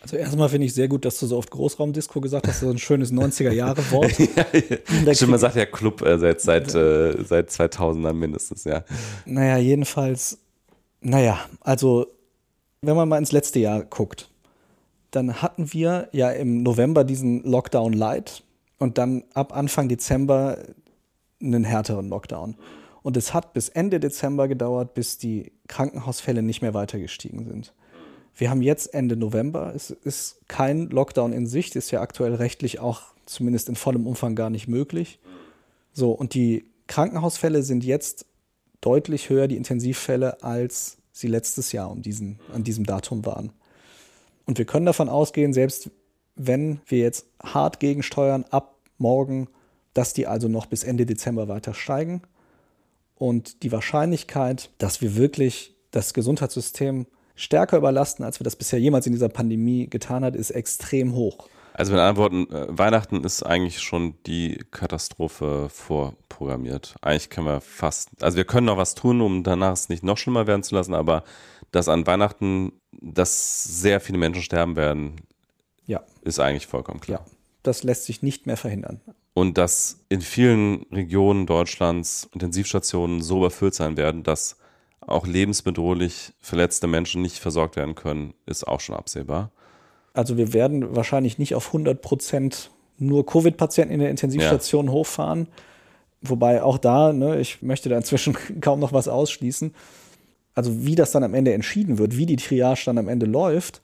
Also 0.00 0.16
erstmal 0.16 0.48
finde 0.48 0.66
ich 0.66 0.74
sehr 0.74 0.88
gut, 0.88 1.04
dass 1.04 1.18
du 1.18 1.26
so 1.26 1.36
oft 1.36 1.50
Großraumdisco 1.50 2.20
gesagt 2.20 2.46
hast, 2.46 2.60
so 2.60 2.70
ein 2.70 2.78
schönes 2.78 3.12
90er-Jahre-Wort. 3.12 4.18
ja, 5.04 5.14
Stimmt, 5.14 5.32
man 5.32 5.40
sagt 5.40 5.56
ja 5.56 5.66
Club 5.66 6.00
äh, 6.02 6.18
seit, 6.18 6.40
seit, 6.40 6.74
äh, 6.74 7.24
seit 7.24 7.50
2000 7.50 8.04
dann 8.04 8.18
mindestens, 8.18 8.64
ja. 8.64 8.84
Naja, 9.24 9.58
jedenfalls, 9.58 10.38
naja, 11.00 11.40
also 11.60 12.06
wenn 12.86 12.96
man 12.96 13.08
mal 13.08 13.18
ins 13.18 13.32
letzte 13.32 13.58
Jahr 13.58 13.84
guckt, 13.84 14.30
dann 15.10 15.40
hatten 15.42 15.72
wir 15.72 16.08
ja 16.12 16.30
im 16.30 16.62
November 16.62 17.04
diesen 17.04 17.42
Lockdown 17.42 17.92
Light 17.92 18.42
und 18.78 18.98
dann 18.98 19.24
ab 19.34 19.56
Anfang 19.56 19.88
Dezember 19.88 20.58
einen 21.40 21.64
härteren 21.64 22.08
Lockdown. 22.08 22.56
Und 23.02 23.16
es 23.16 23.32
hat 23.32 23.52
bis 23.52 23.68
Ende 23.68 24.00
Dezember 24.00 24.48
gedauert, 24.48 24.94
bis 24.94 25.16
die 25.16 25.52
Krankenhausfälle 25.68 26.42
nicht 26.42 26.60
mehr 26.60 26.74
weiter 26.74 26.98
gestiegen 26.98 27.44
sind. 27.44 27.72
Wir 28.34 28.50
haben 28.50 28.62
jetzt 28.62 28.92
Ende 28.92 29.16
November. 29.16 29.72
Es 29.74 29.90
ist 29.90 30.40
kein 30.48 30.90
Lockdown 30.90 31.32
in 31.32 31.46
Sicht, 31.46 31.76
ist 31.76 31.90
ja 31.90 32.00
aktuell 32.00 32.34
rechtlich 32.34 32.80
auch 32.80 33.02
zumindest 33.24 33.68
in 33.68 33.76
vollem 33.76 34.06
Umfang 34.06 34.34
gar 34.34 34.50
nicht 34.50 34.68
möglich. 34.68 35.18
So, 35.92 36.12
und 36.12 36.34
die 36.34 36.66
Krankenhausfälle 36.88 37.62
sind 37.62 37.84
jetzt 37.84 38.26
deutlich 38.80 39.30
höher, 39.30 39.48
die 39.48 39.56
Intensivfälle, 39.56 40.42
als 40.42 40.98
sie 41.16 41.28
letztes 41.28 41.72
Jahr 41.72 41.90
um 41.90 42.02
diesen, 42.02 42.38
an 42.52 42.62
diesem 42.62 42.84
Datum 42.84 43.24
waren. 43.24 43.50
Und 44.44 44.58
wir 44.58 44.66
können 44.66 44.84
davon 44.84 45.08
ausgehen, 45.08 45.54
selbst 45.54 45.90
wenn 46.34 46.80
wir 46.86 46.98
jetzt 46.98 47.26
hart 47.42 47.80
gegensteuern 47.80 48.44
ab 48.50 48.76
morgen, 48.98 49.48
dass 49.94 50.12
die 50.12 50.26
also 50.26 50.46
noch 50.48 50.66
bis 50.66 50.84
Ende 50.84 51.06
Dezember 51.06 51.48
weiter 51.48 51.72
steigen. 51.72 52.20
Und 53.14 53.62
die 53.62 53.72
Wahrscheinlichkeit, 53.72 54.68
dass 54.76 55.00
wir 55.00 55.16
wirklich 55.16 55.74
das 55.90 56.12
Gesundheitssystem 56.12 57.06
stärker 57.34 57.78
überlasten, 57.78 58.22
als 58.22 58.38
wir 58.38 58.44
das 58.44 58.56
bisher 58.56 58.78
jemals 58.78 59.06
in 59.06 59.12
dieser 59.12 59.30
Pandemie 59.30 59.88
getan 59.88 60.22
hat, 60.22 60.36
ist 60.36 60.50
extrem 60.50 61.14
hoch. 61.14 61.48
Also 61.78 61.92
mit 61.92 62.00
anderen 62.00 62.16
Worten, 62.16 62.54
äh, 62.54 62.78
Weihnachten 62.78 63.22
ist 63.22 63.42
eigentlich 63.42 63.80
schon 63.82 64.14
die 64.24 64.64
Katastrophe 64.70 65.68
vorprogrammiert. 65.68 66.94
Eigentlich 67.02 67.28
können 67.28 67.46
wir 67.46 67.60
fast, 67.60 68.22
also 68.22 68.38
wir 68.38 68.46
können 68.46 68.64
noch 68.64 68.78
was 68.78 68.94
tun, 68.94 69.20
um 69.20 69.42
danach 69.42 69.74
es 69.74 69.90
nicht 69.90 70.02
noch 70.02 70.16
schlimmer 70.16 70.46
werden 70.46 70.62
zu 70.62 70.74
lassen, 70.74 70.94
aber 70.94 71.22
dass 71.72 71.88
an 71.88 72.06
Weihnachten, 72.06 72.72
dass 72.92 73.62
sehr 73.62 74.00
viele 74.00 74.16
Menschen 74.16 74.40
sterben 74.40 74.74
werden, 74.74 75.20
ja. 75.84 76.02
ist 76.22 76.40
eigentlich 76.40 76.66
vollkommen 76.66 77.00
klar. 77.00 77.20
Ja, 77.26 77.32
das 77.62 77.82
lässt 77.82 78.06
sich 78.06 78.22
nicht 78.22 78.46
mehr 78.46 78.56
verhindern. 78.56 79.02
Und 79.34 79.58
dass 79.58 80.00
in 80.08 80.22
vielen 80.22 80.86
Regionen 80.90 81.44
Deutschlands 81.44 82.26
Intensivstationen 82.32 83.20
so 83.20 83.36
überfüllt 83.36 83.74
sein 83.74 83.98
werden, 83.98 84.22
dass 84.22 84.56
auch 85.00 85.26
lebensbedrohlich 85.26 86.32
verletzte 86.40 86.86
Menschen 86.86 87.20
nicht 87.20 87.38
versorgt 87.38 87.76
werden 87.76 87.94
können, 87.94 88.32
ist 88.46 88.66
auch 88.66 88.80
schon 88.80 88.96
absehbar. 88.96 89.52
Also 90.16 90.36
wir 90.36 90.52
werden 90.52 90.96
wahrscheinlich 90.96 91.38
nicht 91.38 91.54
auf 91.54 91.68
100 91.68 92.00
Prozent 92.00 92.70
nur 92.98 93.26
Covid-Patienten 93.26 93.92
in 93.92 94.00
der 94.00 94.10
Intensivstation 94.10 94.86
ja. 94.86 94.92
hochfahren. 94.92 95.48
Wobei 96.22 96.62
auch 96.62 96.78
da, 96.78 97.12
ne, 97.12 97.38
ich 97.38 97.62
möchte 97.62 97.88
da 97.88 97.96
inzwischen 97.96 98.36
kaum 98.60 98.80
noch 98.80 98.92
was 98.92 99.08
ausschließen. 99.08 99.74
Also 100.54 100.86
wie 100.86 100.94
das 100.94 101.10
dann 101.10 101.22
am 101.22 101.34
Ende 101.34 101.52
entschieden 101.52 101.98
wird, 101.98 102.16
wie 102.16 102.26
die 102.26 102.36
Triage 102.36 102.84
dann 102.86 102.96
am 102.96 103.08
Ende 103.08 103.26
läuft, 103.26 103.82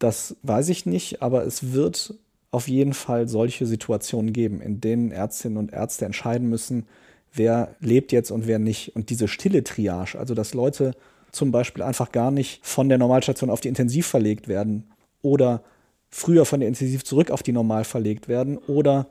das 0.00 0.36
weiß 0.42 0.70
ich 0.70 0.86
nicht, 0.86 1.22
aber 1.22 1.46
es 1.46 1.72
wird 1.72 2.14
auf 2.50 2.66
jeden 2.66 2.94
Fall 2.94 3.28
solche 3.28 3.64
Situationen 3.64 4.32
geben, 4.32 4.60
in 4.60 4.80
denen 4.80 5.12
Ärztinnen 5.12 5.56
und 5.56 5.72
Ärzte 5.72 6.04
entscheiden 6.04 6.48
müssen, 6.48 6.86
wer 7.32 7.76
lebt 7.78 8.10
jetzt 8.10 8.32
und 8.32 8.48
wer 8.48 8.58
nicht. 8.58 8.96
Und 8.96 9.10
diese 9.10 9.28
stille 9.28 9.62
Triage, 9.62 10.18
also 10.18 10.34
dass 10.34 10.52
Leute 10.52 10.92
zum 11.30 11.52
Beispiel 11.52 11.84
einfach 11.84 12.10
gar 12.10 12.32
nicht 12.32 12.66
von 12.66 12.88
der 12.88 12.98
Normalstation 12.98 13.50
auf 13.50 13.60
die 13.60 13.68
Intensiv 13.68 14.08
verlegt 14.08 14.48
werden, 14.48 14.90
oder 15.22 15.62
früher 16.10 16.44
von 16.44 16.60
der 16.60 16.68
Intensiv 16.68 17.04
zurück 17.04 17.30
auf 17.30 17.42
die 17.42 17.52
Normal 17.52 17.84
verlegt 17.84 18.28
werden 18.28 18.58
oder 18.58 19.06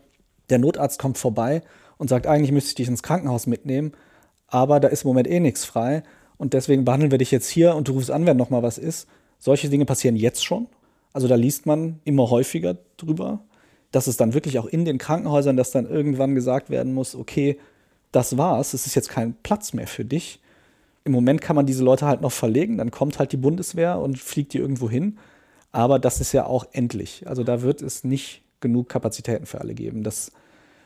der 0.50 0.60
Notarzt 0.60 1.00
kommt 1.00 1.18
vorbei 1.18 1.62
und 1.98 2.10
sagt, 2.10 2.28
eigentlich 2.28 2.52
müsste 2.52 2.70
ich 2.70 2.76
dich 2.76 2.88
ins 2.88 3.04
Krankenhaus 3.04 3.48
mitnehmen, 3.48 3.94
aber 4.48 4.80
da 4.80 4.88
ist 4.88 5.04
im 5.04 5.10
Moment 5.10 5.28
eh 5.28 5.40
nichts 5.40 5.66
frei 5.66 6.04
und 6.38 6.54
deswegen 6.54 6.86
behandeln 6.86 7.12
wir 7.12 7.18
dich 7.18 7.32
jetzt 7.32 7.50
hier 7.50 7.76
und 7.76 7.88
du 7.88 7.94
rufst 7.94 8.12
an, 8.12 8.26
wenn 8.26 8.38
noch 8.38 8.50
mal 8.50 8.64
was 8.64 8.78
ist. 8.78 9.08
Solche 9.38 9.70
Dinge 9.70 9.86
passieren 9.86 10.16
jetzt 10.16 10.44
schon. 10.44 10.68
Also 11.14 11.28
da 11.28 11.36
liest 11.36 11.66
man 11.66 12.00
immer 12.04 12.30
häufiger 12.30 12.78
drüber, 12.98 13.42
dass 13.92 14.08
es 14.08 14.18
dann 14.18 14.34
wirklich 14.34 14.60
auch 14.60 14.66
in 14.66 14.86
den 14.86 14.98
Krankenhäusern, 14.98 15.58
dass 15.58 15.72
dann 15.72 15.90
irgendwann 15.90 16.36
gesagt 16.36 16.70
werden 16.70 16.94
muss, 16.94 17.16
okay, 17.16 17.58
das 18.12 18.38
war's, 18.38 18.74
es 18.74 18.86
ist 18.86 18.96
jetzt 18.96 19.10
kein 19.10 19.36
Platz 19.44 19.74
mehr 19.74 19.88
für 19.88 20.06
dich. 20.06 20.40
Im 21.04 21.12
Moment 21.12 21.42
kann 21.42 21.56
man 21.56 21.66
diese 21.66 21.84
Leute 21.84 22.06
halt 22.06 22.22
noch 22.22 22.32
verlegen, 22.32 22.78
dann 22.78 22.92
kommt 22.92 23.20
halt 23.20 23.32
die 23.32 23.38
Bundeswehr 23.38 24.00
und 24.00 24.20
fliegt 24.20 24.54
die 24.54 24.58
irgendwo 24.58 24.90
hin. 24.90 25.18
Aber 25.72 26.00
das 26.00 26.20
ist 26.20 26.34
ja 26.34 26.46
auch 26.46 26.66
endlich. 26.72 27.28
Also 27.28 27.44
da 27.44 27.62
wird 27.62 27.82
es 27.82 28.04
nicht 28.04 28.44
genug 28.60 28.90
Kapazitäten 28.90 29.46
für 29.46 29.62
alle 29.62 29.74
geben. 29.74 30.04
Das, 30.04 30.32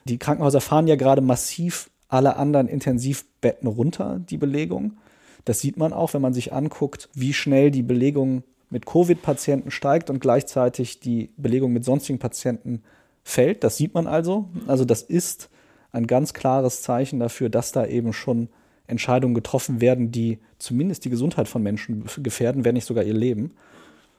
die 0.06 0.18
Krankenhäuser 0.18 0.62
fahren 0.62 0.88
ja 0.88 0.96
gerade 0.96 1.22
massiv 1.22 1.90
alle 2.10 2.36
anderen 2.36 2.68
Intensivbetten 2.68 3.68
runter, 3.68 4.20
die 4.20 4.38
Belegung. 4.38 4.98
Das 5.46 5.60
sieht 5.60 5.78
man 5.78 5.94
auch, 5.94 6.14
wenn 6.14 6.22
man 6.22 6.34
sich 6.34 6.54
anguckt, 6.54 7.10
wie 7.14 7.34
schnell 7.34 7.72
die 7.72 7.82
Belegung 7.84 8.44
mit 8.70 8.86
Covid-Patienten 8.86 9.72
steigt 9.72 10.10
und 10.10 10.20
gleichzeitig 10.20 11.00
die 11.00 11.32
Belegung 11.38 11.74
mit 11.74 11.86
sonstigen 11.86 12.20
Patienten 12.20 12.84
fällt. 13.24 13.64
Das 13.64 13.78
sieht 13.78 13.94
man 13.94 14.08
also. 14.08 14.50
Also 14.68 14.86
das 14.86 15.02
ist 15.02 15.50
ein 15.92 16.08
ganz 16.08 16.34
klares 16.34 16.82
Zeichen 16.82 17.20
dafür, 17.20 17.50
dass 17.50 17.72
da 17.72 17.86
eben 17.86 18.14
schon 18.14 18.50
Entscheidungen 18.88 19.34
getroffen 19.34 19.80
werden, 19.80 20.12
die 20.12 20.40
zumindest 20.60 21.06
die 21.06 21.10
Gesundheit 21.10 21.48
von 21.48 21.64
Menschen 21.64 22.06
gefährden, 22.18 22.66
wenn 22.66 22.74
nicht 22.74 22.86
sogar 22.86 23.04
ihr 23.04 23.14
Leben. 23.14 23.52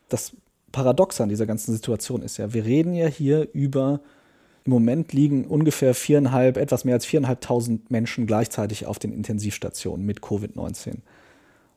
Das 0.08 0.36
Paradox 0.74 1.20
an 1.20 1.28
dieser 1.28 1.46
ganzen 1.46 1.72
Situation 1.72 2.20
ist 2.20 2.36
ja, 2.36 2.52
wir 2.52 2.64
reden 2.64 2.94
ja 2.94 3.06
hier 3.06 3.48
über, 3.52 4.00
im 4.64 4.72
Moment 4.72 5.12
liegen 5.12 5.46
ungefähr 5.46 5.94
viereinhalb, 5.94 6.56
etwas 6.56 6.84
mehr 6.84 6.94
als 6.94 7.06
viereinhalbtausend 7.06 7.92
Menschen 7.92 8.26
gleichzeitig 8.26 8.84
auf 8.84 8.98
den 8.98 9.12
Intensivstationen 9.12 10.04
mit 10.04 10.18
Covid-19. 10.18 10.96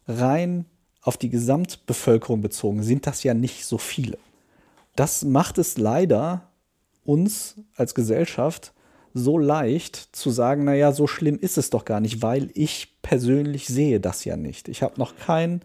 Rein 0.07 0.65
auf 1.03 1.15
die 1.15 1.29
Gesamtbevölkerung 1.29 2.41
bezogen 2.41 2.81
sind 2.81 3.05
das 3.05 3.21
ja 3.21 3.35
nicht 3.35 3.65
so 3.65 3.77
viele. 3.77 4.17
Das 4.95 5.23
macht 5.23 5.59
es 5.59 5.77
leider 5.77 6.49
uns 7.05 7.55
als 7.75 7.93
Gesellschaft 7.93 8.73
so 9.13 9.37
leicht 9.37 10.09
zu 10.11 10.31
sagen, 10.31 10.63
naja, 10.63 10.91
so 10.91 11.05
schlimm 11.05 11.37
ist 11.37 11.59
es 11.59 11.69
doch 11.69 11.85
gar 11.85 11.99
nicht, 11.99 12.23
weil 12.23 12.49
ich 12.55 12.97
persönlich 13.03 13.67
sehe 13.67 13.99
das 13.99 14.25
ja 14.25 14.37
nicht. 14.37 14.69
Ich 14.69 14.81
habe 14.81 14.99
noch 14.99 15.15
keinen 15.15 15.61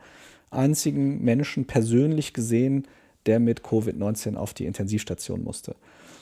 einzigen 0.51 1.25
Menschen 1.25 1.67
persönlich 1.67 2.35
gesehen, 2.35 2.87
der 3.27 3.41
mit 3.41 3.63
Covid-19 3.63 4.37
auf 4.37 4.55
die 4.55 4.67
Intensivstation 4.67 5.43
musste. 5.43 5.75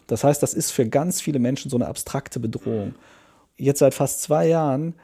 Das 0.07 0.25
heißt, 0.25 0.43
das 0.43 0.55
ist 0.55 0.71
für 0.71 0.89
ganz 0.89 1.21
viele 1.21 1.39
Menschen 1.39 1.71
so 1.71 1.77
eine 1.77 1.87
abstrakte 1.87 2.41
Bedrohung. 2.41 2.95
Jetzt 3.57 3.79
seit 3.79 3.95
fast 3.95 4.23
zwei 4.23 4.49
Jahren 4.49 4.95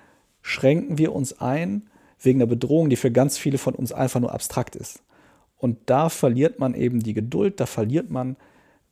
schränken 0.42 0.98
wir 0.98 1.14
uns 1.14 1.40
ein 1.40 1.88
wegen 2.20 2.40
einer 2.40 2.48
Bedrohung, 2.48 2.88
die 2.88 2.96
für 2.96 3.10
ganz 3.10 3.38
viele 3.38 3.58
von 3.58 3.74
uns 3.74 3.92
einfach 3.92 4.20
nur 4.20 4.32
abstrakt 4.32 4.74
ist. 4.74 5.02
Und 5.58 5.78
da 5.86 6.08
verliert 6.08 6.58
man 6.58 6.74
eben 6.74 7.00
die 7.02 7.14
Geduld, 7.14 7.60
da 7.60 7.66
verliert 7.66 8.10
man 8.10 8.36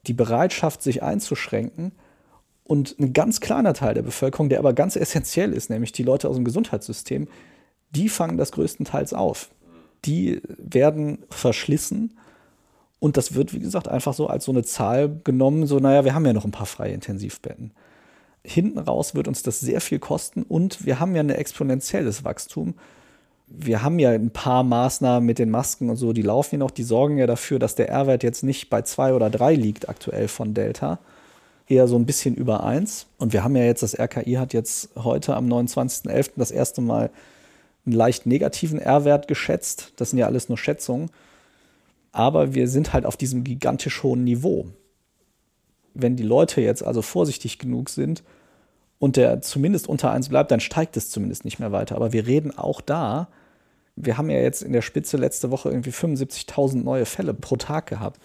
die 0.07 0.13
Bereitschaft, 0.13 0.83
sich 0.83 1.03
einzuschränken. 1.03 1.93
Und 2.65 2.99
ein 2.99 3.13
ganz 3.13 3.41
kleiner 3.41 3.75
Teil 3.75 3.95
der 3.95 4.03
Bevölkerung, 4.03 4.49
der 4.49 4.59
aber 4.59 4.73
ganz 4.73 4.97
essentiell 4.97 5.53
ist, 5.53 5.69
nämlich 5.69 5.93
die 5.93 6.03
Leute 6.03 6.29
aus 6.29 6.37
dem 6.37 6.45
Gesundheitssystem, 6.45 7.29
die 7.91 8.09
fangen 8.09 8.39
das 8.39 8.53
größtenteils 8.53 9.13
auf. 9.13 9.51
Die 10.05 10.41
werden 10.47 11.25
verschlissen 11.31 12.19
und 13.05 13.19
das 13.19 13.35
wird, 13.35 13.53
wie 13.53 13.59
gesagt, 13.59 13.87
einfach 13.87 14.15
so 14.15 14.29
als 14.29 14.47
so 14.47 14.53
eine 14.53 14.63
Zahl 14.63 15.21
genommen, 15.25 15.67
so, 15.67 15.79
naja, 15.79 16.07
wir 16.07 16.15
haben 16.15 16.25
ja 16.25 16.33
noch 16.33 16.47
ein 16.47 16.53
paar 16.53 16.65
freie 16.65 16.95
Intensivbetten. 16.95 17.73
Hinten 18.43 18.79
raus 18.79 19.15
wird 19.15 19.29
uns 19.29 19.43
das 19.43 19.61
sehr 19.61 19.83
viel 19.83 19.99
kosten 19.99 20.43
und 20.43 20.87
wir 20.87 21.01
haben 21.01 21.15
ja 21.15 21.21
ein 21.21 21.29
exponentielles 21.29 22.25
Wachstum. 22.25 22.73
Wir 23.47 23.83
haben 23.83 23.99
ja 23.99 24.13
ein 24.13 24.31
paar 24.31 24.63
Maßnahmen 24.63 25.27
mit 25.27 25.39
den 25.39 25.51
Masken 25.51 25.91
und 25.91 25.97
so, 25.97 26.15
die 26.15 26.23
laufen 26.23 26.55
ja 26.55 26.61
noch, 26.61 26.71
die 26.71 26.83
sorgen 26.83 27.19
ja 27.19 27.27
dafür, 27.27 27.59
dass 27.59 27.75
der 27.75 27.91
R-Wert 27.91 28.23
jetzt 28.23 28.43
nicht 28.43 28.71
bei 28.71 28.81
zwei 28.81 29.13
oder 29.13 29.29
drei 29.29 29.55
liegt 29.55 29.91
aktuell 29.91 30.27
von 30.27 30.55
Delta, 30.55 30.99
eher 31.69 31.87
so 31.89 31.97
ein 31.97 32.07
bisschen 32.07 32.35
über 32.35 32.65
eins. 32.65 33.05
Und 33.19 33.35
wir 33.35 33.45
haben 33.45 33.55
ja 33.55 33.65
jetzt, 33.65 33.83
das 33.83 33.99
RKI 33.99 34.37
hat 34.37 34.55
jetzt 34.55 34.89
heute 34.97 35.37
am 35.37 35.47
29.11. 35.47 36.31
das 36.37 36.51
erste 36.51 36.81
Mal 36.81 37.11
einen 37.85 37.97
leicht 37.97 38.25
negativen 38.25 38.79
R-Wert 38.79 39.29
geschätzt. 39.29 39.93
Das 39.97 40.09
sind 40.09 40.21
ja 40.21 40.25
alles 40.25 40.49
nur 40.49 40.57
Schätzungen. 40.57 41.11
Aber 42.15 42.55
wir 42.55 42.69
sind 42.69 42.93
halt 42.93 43.07
auf 43.07 43.17
diesem 43.17 43.43
gigantisch 43.43 44.05
hohen 44.05 44.23
Niveau. 44.23 44.69
Wenn 45.95 46.15
die 46.15 46.23
Leute 46.23 46.61
jetzt 46.61 46.85
also 46.85 47.03
vorsichtig 47.03 47.59
genug 47.59 47.91
sind 47.91 48.23
und 49.01 49.17
der 49.17 49.43
zumindest 49.43 49.89
unter 49.89 50.13
eins 50.13 50.29
bleibt, 50.29 50.53
dann 50.53 50.61
steigt 50.61 50.97
es 50.97 51.11
zumindest 51.11 51.45
nicht 51.45 51.59
mehr 51.59 51.73
weiter. 51.73 51.97
Aber 51.97 52.13
wir 52.13 52.25
reden 52.25 52.57
auch 52.57 52.81
da, 52.81 53.27
wir 53.97 54.17
haben 54.17 54.31
ja 54.31 54.39
jetzt 54.39 54.63
in 54.63 54.73
der 54.73 54.83
Spitze 54.83 55.17
letzte 55.17 55.51
Woche 55.51 55.71
irgendwie 55.71 55.91
75.000 55.91 56.85
neue 56.85 57.05
Fälle 57.05 57.35
pro 57.35 57.57
Tag 57.57 57.87
gehabt. 57.87 58.21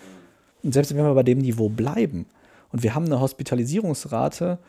Und 0.62 0.72
selbst 0.72 0.96
wenn 0.96 1.04
wir 1.04 1.16
bei 1.16 1.24
dem 1.24 1.40
Niveau 1.40 1.68
bleiben 1.68 2.28
und 2.72 2.84
wir 2.84 2.94
haben 2.94 3.06
eine 3.06 3.20
Hospitalisierungsrate 3.20 4.60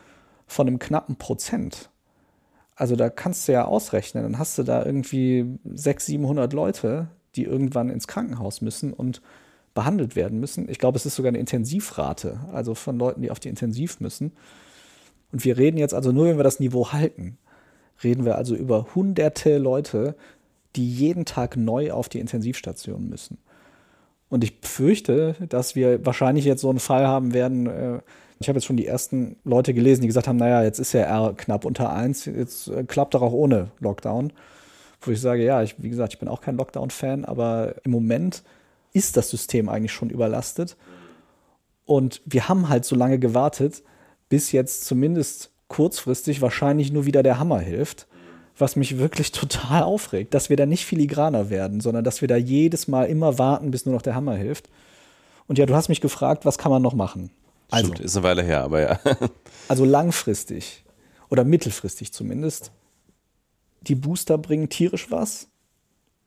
von 0.47 0.67
einem 0.67 0.79
knappen 0.79 1.17
Prozent, 1.17 1.91
also 2.75 2.95
da 2.95 3.11
kannst 3.11 3.47
du 3.47 3.51
ja 3.51 3.65
ausrechnen, 3.65 4.23
dann 4.23 4.39
hast 4.39 4.57
du 4.57 4.63
da 4.63 4.83
irgendwie 4.83 5.59
600, 5.63 6.01
700 6.01 6.53
Leute, 6.53 7.07
die 7.35 7.43
irgendwann 7.43 7.89
ins 7.89 8.07
Krankenhaus 8.07 8.61
müssen 8.61 8.93
und 8.93 9.21
behandelt 9.73 10.15
werden 10.15 10.39
müssen. 10.39 10.69
Ich 10.69 10.79
glaube, 10.79 10.97
es 10.97 11.05
ist 11.05 11.15
sogar 11.15 11.29
eine 11.29 11.39
Intensivrate, 11.39 12.39
also 12.51 12.75
von 12.75 12.97
Leuten, 12.97 13.21
die 13.21 13.31
auf 13.31 13.39
die 13.39 13.49
Intensiv 13.49 13.99
müssen. 13.99 14.33
Und 15.31 15.45
wir 15.45 15.57
reden 15.57 15.77
jetzt 15.77 15.93
also 15.93 16.11
nur, 16.11 16.27
wenn 16.27 16.37
wir 16.37 16.43
das 16.43 16.59
Niveau 16.59 16.91
halten, 16.91 17.37
reden 18.03 18.25
wir 18.25 18.35
also 18.35 18.55
über 18.55 18.93
hunderte 18.95 19.57
Leute, 19.57 20.15
die 20.75 20.89
jeden 20.89 21.25
Tag 21.25 21.57
neu 21.57 21.91
auf 21.91 22.09
die 22.09 22.19
Intensivstation 22.19 23.09
müssen. 23.09 23.37
Und 24.29 24.43
ich 24.43 24.53
fürchte, 24.61 25.35
dass 25.49 25.75
wir 25.75 26.05
wahrscheinlich 26.05 26.45
jetzt 26.45 26.61
so 26.61 26.69
einen 26.69 26.79
Fall 26.79 27.05
haben 27.05 27.33
werden. 27.33 27.67
Äh, 27.67 27.99
ich 28.39 28.47
habe 28.47 28.57
jetzt 28.57 28.65
schon 28.65 28.77
die 28.77 28.87
ersten 28.87 29.35
Leute 29.43 29.73
gelesen, 29.73 30.01
die 30.01 30.07
gesagt 30.07 30.27
haben, 30.27 30.37
naja, 30.37 30.63
jetzt 30.63 30.79
ist 30.79 30.93
ja 30.93 31.01
R 31.01 31.33
knapp 31.35 31.65
unter 31.65 31.91
1, 31.93 32.25
jetzt 32.25 32.69
äh, 32.69 32.83
klappt 32.85 33.13
doch 33.13 33.21
auch 33.21 33.33
ohne 33.33 33.71
Lockdown. 33.79 34.31
Wo 35.01 35.11
ich 35.11 35.21
sage, 35.21 35.43
ja, 35.43 35.61
ich, 35.63 35.75
wie 35.81 35.89
gesagt, 35.89 36.13
ich 36.13 36.19
bin 36.19 36.29
auch 36.29 36.41
kein 36.41 36.57
Lockdown-Fan, 36.57 37.25
aber 37.25 37.75
im 37.83 37.91
Moment 37.91 38.43
ist 38.93 39.17
das 39.17 39.29
System 39.29 39.69
eigentlich 39.69 39.93
schon 39.93 40.09
überlastet. 40.09 40.77
Und 41.85 42.21
wir 42.25 42.47
haben 42.47 42.69
halt 42.69 42.85
so 42.85 42.95
lange 42.95 43.19
gewartet, 43.19 43.83
bis 44.29 44.51
jetzt 44.51 44.85
zumindest 44.85 45.51
kurzfristig 45.67 46.41
wahrscheinlich 46.41 46.91
nur 46.91 47.05
wieder 47.05 47.23
der 47.23 47.39
Hammer 47.39 47.59
hilft 47.59 48.07
was 48.61 48.75
mich 48.75 48.97
wirklich 48.97 49.31
total 49.33 49.83
aufregt, 49.83 50.33
dass 50.33 50.49
wir 50.49 50.55
da 50.55 50.65
nicht 50.65 50.85
filigraner 50.85 51.49
werden, 51.49 51.81
sondern 51.81 52.05
dass 52.05 52.21
wir 52.21 52.27
da 52.29 52.37
jedes 52.37 52.87
Mal 52.87 53.05
immer 53.05 53.37
warten, 53.37 53.71
bis 53.71 53.85
nur 53.85 53.95
noch 53.95 54.01
der 54.01 54.15
Hammer 54.15 54.35
hilft. 54.35 54.69
Und 55.47 55.57
ja, 55.57 55.65
du 55.65 55.75
hast 55.75 55.89
mich 55.89 55.99
gefragt, 55.99 56.45
was 56.45 56.57
kann 56.57 56.71
man 56.71 56.81
noch 56.81 56.93
machen? 56.93 57.31
Also, 57.69 57.87
Stimmt, 57.87 58.05
ist 58.05 58.15
eine 58.15 58.23
Weile 58.23 58.43
her, 58.43 58.63
aber 58.63 58.81
ja. 58.81 58.99
also 59.67 59.83
langfristig 59.83 60.83
oder 61.29 61.43
mittelfristig 61.43 62.13
zumindest. 62.13 62.71
Die 63.81 63.95
Booster 63.95 64.37
bringen 64.37 64.69
tierisch 64.69 65.11
was. 65.11 65.47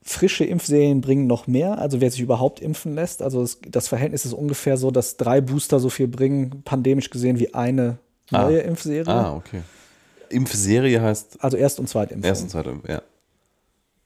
Frische 0.03 0.45
Impfserien 0.45 1.01
bringen 1.01 1.27
noch 1.27 1.47
mehr, 1.47 1.79
also 1.79 2.01
wer 2.01 2.11
sich 2.11 2.21
überhaupt 2.21 2.61
impfen 2.61 2.95
lässt. 2.95 3.23
Also 3.23 3.41
das, 3.41 3.59
das 3.67 3.89
Verhältnis 3.89 4.27
ist 4.27 4.35
ungefähr 4.35 4.77
so, 4.77 4.91
dass 4.91 5.17
drei 5.17 5.41
Booster 5.41 5.81
so 5.81 5.89
viel 5.89 6.09
bringen, 6.09 6.63
pandemisch 6.65 7.09
gesehen, 7.09 7.39
wie 7.39 7.55
eine 7.55 7.99
ah. 8.31 8.43
neue 8.43 8.61
ah. 8.63 8.67
Impfserie. 8.67 9.09
Ah, 9.09 9.35
okay. 9.35 9.63
Impfserie 10.29 11.01
heißt. 11.01 11.43
Also 11.43 11.57
Erst- 11.57 11.81
und 11.81 11.89
Zweitimpfung. 11.89 12.29
Erst- 12.29 12.43
und 12.43 12.51
Zweitimpfung, 12.51 12.91
ja. 12.91 13.03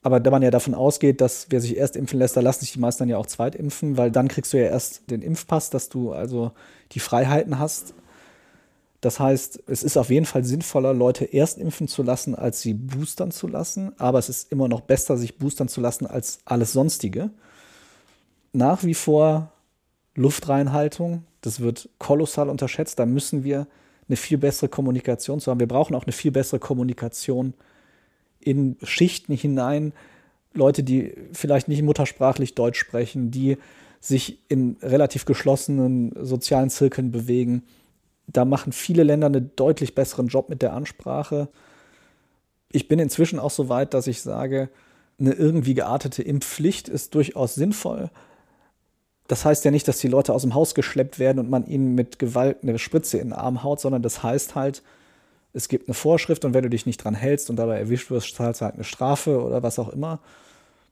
Aber 0.03 0.21
da 0.21 0.31
man 0.31 0.43
ja 0.43 0.51
davon 0.51 0.75
ausgeht, 0.75 1.21
dass 1.21 1.47
wer 1.51 1.61
sich 1.61 1.77
erst 1.77 1.97
impfen 1.97 2.19
lässt, 2.19 2.37
da 2.37 2.41
lassen 2.41 2.61
sich 2.61 2.73
die 2.73 2.79
meisten 2.79 3.01
dann 3.01 3.09
ja 3.09 3.19
auch 3.19 3.27
zweitimpfen, 3.27 3.97
weil 3.97 4.11
dann 4.11 4.29
kriegst 4.29 4.53
du 4.53 4.57
ja 4.57 4.65
erst 4.65 5.11
den 5.11 5.23
Impfpass, 5.23 5.71
dass 5.71 5.89
du 5.89 6.13
also 6.13 6.53
die 6.93 7.01
Freiheiten 7.01 7.59
hast. 7.59 7.95
Das 9.01 9.21
heißt, 9.21 9.63
es 9.69 9.83
ist 9.85 9.97
auf 9.97 10.11
jeden 10.11 10.27
Fall 10.27 10.45
sinnvoller, 10.45 10.93
Leute 10.93 11.25
erst 11.25 11.59
impfen 11.59 11.87
zu 11.87 12.03
lassen, 12.03 12.35
als 12.35 12.61
sie 12.61 12.75
boostern 12.75 13.31
zu 13.31 13.47
lassen. 13.47 13.93
Aber 13.99 14.19
es 14.19 14.29
ist 14.29 14.51
immer 14.51 14.67
noch 14.69 14.81
besser, 14.81 15.17
sich 15.17 15.39
boostern 15.39 15.69
zu 15.69 15.81
lassen, 15.81 16.07
als 16.07 16.41
alles 16.45 16.73
Sonstige. 16.73 17.31
Nach 18.53 18.83
wie 18.83 18.95
vor 18.95 19.53
Luftreinhaltung, 20.17 21.25
das 21.43 21.61
wird 21.61 21.89
kolossal 21.99 22.49
unterschätzt. 22.49 22.99
Da 22.99 23.07
müssen 23.07 23.45
wir 23.45 23.69
eine 24.09 24.17
viel 24.17 24.39
bessere 24.39 24.69
Kommunikation 24.69 25.39
zu 25.39 25.51
haben. 25.51 25.61
Wir 25.61 25.69
brauchen 25.69 25.95
auch 25.95 26.05
eine 26.05 26.13
viel 26.13 26.33
bessere 26.33 26.59
Kommunikation 26.59 27.55
in 28.41 28.77
Schichten 28.83 29.35
hinein. 29.35 29.93
Leute, 30.55 30.83
die 30.83 31.15
vielleicht 31.33 31.69
nicht 31.69 31.83
muttersprachlich 31.83 32.55
Deutsch 32.55 32.81
sprechen, 32.81 33.31
die 33.31 33.59
sich 34.01 34.39
in 34.49 34.77
relativ 34.83 35.25
geschlossenen 35.25 36.13
sozialen 36.25 36.71
Zirkeln 36.71 37.11
bewegen. 37.13 37.63
Da 38.29 38.45
machen 38.45 38.73
viele 38.73 39.03
Länder 39.03 39.27
einen 39.27 39.51
deutlich 39.57 39.95
besseren 39.95 40.29
Job 40.29 40.49
mit 40.49 40.63
der 40.63 40.75
Ansprache. 40.75 41.49
Ich 42.71 42.87
bin 42.87 42.99
inzwischen 42.99 43.39
auch 43.39 43.51
so 43.51 43.69
weit, 43.69 43.95
dass 43.95 44.07
ich 44.07 44.23
sage, 44.23 44.69
eine 45.19 45.33
irgendwie 45.33 45.75
geartete 45.75 46.23
Impfpflicht 46.23 46.89
ist 46.89 47.15
durchaus 47.15 47.55
sinnvoll. 47.55 48.11
Das 49.27 49.45
heißt 49.45 49.65
ja 49.65 49.71
nicht, 49.71 49.89
dass 49.89 49.99
die 49.99 50.09
Leute 50.09 50.33
aus 50.33 50.43
dem 50.43 50.55
Haus 50.55 50.75
geschleppt 50.75 51.19
werden 51.19 51.39
und 51.39 51.51
man 51.51 51.67
ihnen 51.67 51.95
mit 51.95 52.19
Gewalt 52.19 52.59
eine 52.63 52.79
Spritze 52.79 53.19
in 53.19 53.29
den 53.29 53.33
Arm 53.33 53.63
haut, 53.63 53.81
sondern 53.81 54.03
das 54.03 54.23
heißt 54.23 54.55
halt, 54.55 54.83
es 55.53 55.69
gibt 55.69 55.89
eine 55.89 55.95
Vorschrift 55.95 56.45
und 56.45 56.55
wenn 56.55 56.63
du 56.63 56.71
dich 56.71 56.87
nicht 56.87 57.03
dran 57.03 57.15
hältst 57.15 57.51
und 57.51 57.57
dabei 57.57 57.79
erwischt 57.79 58.11
wirst, 58.11 58.35
zahlst 58.35 58.61
du 58.61 58.67
halt 58.67 58.75
eine 58.75 58.85
Strafe 58.85 59.43
oder 59.43 59.63
was 59.63 59.79
auch 59.79 59.89
immer. 59.89 60.21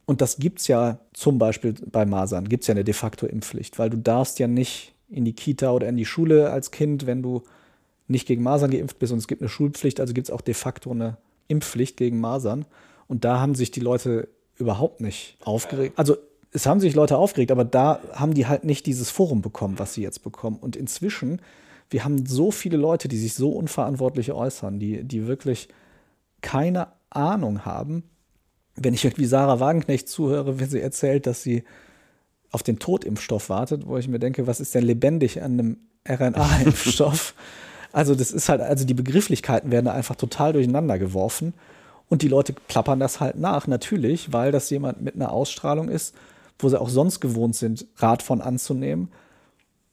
Und 0.07 0.20
das 0.20 0.37
gibt 0.37 0.61
es 0.61 0.68
ja 0.68 0.99
zum 1.12 1.39
Beispiel 1.39 1.74
bei 1.91 2.05
Masern, 2.07 2.49
gibt 2.49 2.64
es 2.64 2.68
ja 2.68 2.72
eine 2.72 2.84
de 2.84 2.95
facto 2.95 3.26
Impfpflicht, 3.26 3.78
weil 3.78 3.91
du 3.91 3.99
darfst 3.99 4.39
ja 4.39 4.47
nicht 4.47 4.95
in 5.09 5.24
die 5.24 5.34
Kita 5.34 5.72
oder 5.72 5.88
in 5.88 5.96
die 5.96 6.04
Schule 6.04 6.50
als 6.50 6.70
Kind, 6.70 7.07
wenn 7.07 7.22
du 7.22 7.42
nicht 8.09 8.26
gegen 8.26 8.42
Masern 8.42 8.70
geimpft 8.70 8.98
bist 8.98 9.12
und 9.12 9.18
es 9.18 9.28
gibt 9.28 9.42
eine 9.42 9.48
Schulpflicht, 9.48 10.00
also 10.00 10.14
gibt 10.14 10.28
es 10.28 10.34
auch 10.34 10.40
de 10.40 10.54
facto 10.54 10.90
eine 10.90 11.16
Impfpflicht 11.48 11.96
gegen 11.96 12.20
Masern. 12.20 12.64
Und 13.09 13.24
da 13.24 13.40
haben 13.40 13.54
sich 13.54 13.70
die 13.70 13.80
Leute 13.80 14.28
überhaupt 14.57 15.00
nicht 15.00 15.36
aufgeregt. 15.44 15.98
Also 15.98 16.16
es 16.52 16.66
haben 16.66 16.80
sich 16.80 16.94
Leute 16.94 17.18
aufgeregt, 17.18 17.50
aber 17.50 17.64
da 17.64 18.00
haben 18.12 18.34
die 18.34 18.46
halt 18.46 18.64
nicht 18.64 18.86
dieses 18.86 19.11
Forum 19.11 19.42
bekommen, 19.42 19.78
was 19.78 19.94
sie 19.94 20.02
jetzt 20.02 20.22
bekommen. 20.22 20.59
Und 20.59 20.76
inzwischen, 20.76 21.40
wir 21.90 22.04
haben 22.04 22.26
so 22.26 22.50
viele 22.50 22.76
Leute, 22.76 23.09
die 23.09 23.18
sich 23.18 23.34
so 23.34 23.50
unverantwortlich 23.50 24.32
äußern, 24.32 24.78
die, 24.78 25.04
die 25.04 25.26
wirklich 25.26 25.68
keine 26.40 26.88
Ahnung 27.11 27.64
haben. 27.64 28.04
Wenn 28.74 28.94
ich 28.94 29.04
irgendwie 29.04 29.26
Sarah 29.26 29.61
Wagenknecht 29.61 30.09
zuhöre, 30.09 30.59
wenn 30.59 30.68
sie 30.68 30.80
erzählt, 30.80 31.26
dass 31.26 31.42
sie 31.42 31.64
auf 32.51 32.62
den 32.62 32.78
Totimpfstoff 32.78 33.49
wartet, 33.49 33.86
wo 33.86 33.97
ich 33.99 34.09
mir 34.09 34.18
denke, 34.18 34.47
was 34.47 34.61
ist 34.61 34.74
denn 34.74 34.84
lebendig 34.84 35.42
an 35.42 35.53
einem 35.53 35.76
RNA-Impfstoff? 36.09 37.34
also 37.92 38.14
das 38.14 38.30
ist 38.30 38.49
halt, 38.49 38.61
also 38.61 38.84
die 38.84 38.94
Begrifflichkeiten 38.94 39.70
werden 39.70 39.86
da 39.86 39.92
einfach 39.92 40.16
total 40.16 40.53
durcheinander 40.53 40.99
geworfen. 40.99 41.55
Und 42.09 42.22
die 42.22 42.28
Leute 42.28 42.53
plappern 42.53 43.01
das 43.01 43.20
halt 43.20 43.36
nach, 43.36 43.66
natürlich, 43.66 44.32
weil 44.32 44.53
das 44.53 44.70
jemand 44.70 45.03
mit 45.03 45.16
einer 45.16 45.32
Ausstrahlung 45.32 45.88
ist, 45.88 46.14
wo 46.59 46.68
sie 46.68 46.80
auch 46.80 46.88
sonst 46.88 47.20
gewohnt 47.20 47.57
sind, 47.57 47.86
Rat 47.97 48.22
von 48.22 48.40
anzunehmen. 48.40 49.09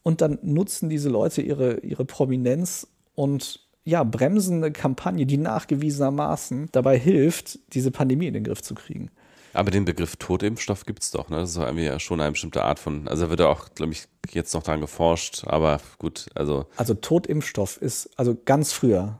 Und 0.03 0.21
dann 0.21 0.37
nutzen 0.41 0.89
diese 0.89 1.09
Leute 1.09 1.41
ihre, 1.41 1.79
ihre 1.79 2.05
Prominenz 2.05 2.87
und 3.15 3.61
ja, 3.85 4.03
bremsen 4.03 4.57
eine 4.57 4.71
Kampagne, 4.71 5.25
die 5.25 5.37
nachgewiesenermaßen 5.37 6.69
dabei 6.71 6.97
hilft, 6.97 7.59
diese 7.73 7.91
Pandemie 7.91 8.27
in 8.27 8.33
den 8.33 8.43
Griff 8.43 8.61
zu 8.61 8.75
kriegen. 8.75 9.09
Aber 9.53 9.71
den 9.71 9.85
Begriff 9.85 10.15
Totimpfstoff 10.15 10.85
gibt 10.85 11.03
es 11.03 11.11
doch, 11.11 11.29
ne? 11.29 11.37
Das 11.37 11.51
ist 11.51 11.57
irgendwie 11.57 11.85
ja 11.85 11.99
schon 11.99 12.19
eine 12.19 12.31
bestimmte 12.31 12.63
Art 12.63 12.79
von, 12.79 13.07
also 13.07 13.29
wird 13.29 13.39
ja 13.39 13.47
auch, 13.47 13.73
glaube 13.75 13.93
ich, 13.93 14.07
jetzt 14.31 14.53
noch 14.53 14.63
daran 14.63 14.81
geforscht, 14.81 15.43
aber 15.45 15.79
gut, 15.99 16.27
also. 16.33 16.65
Also 16.75 16.95
Totimpfstoff 16.95 17.77
ist, 17.77 18.09
also 18.17 18.35
ganz 18.45 18.73
früher, 18.73 19.19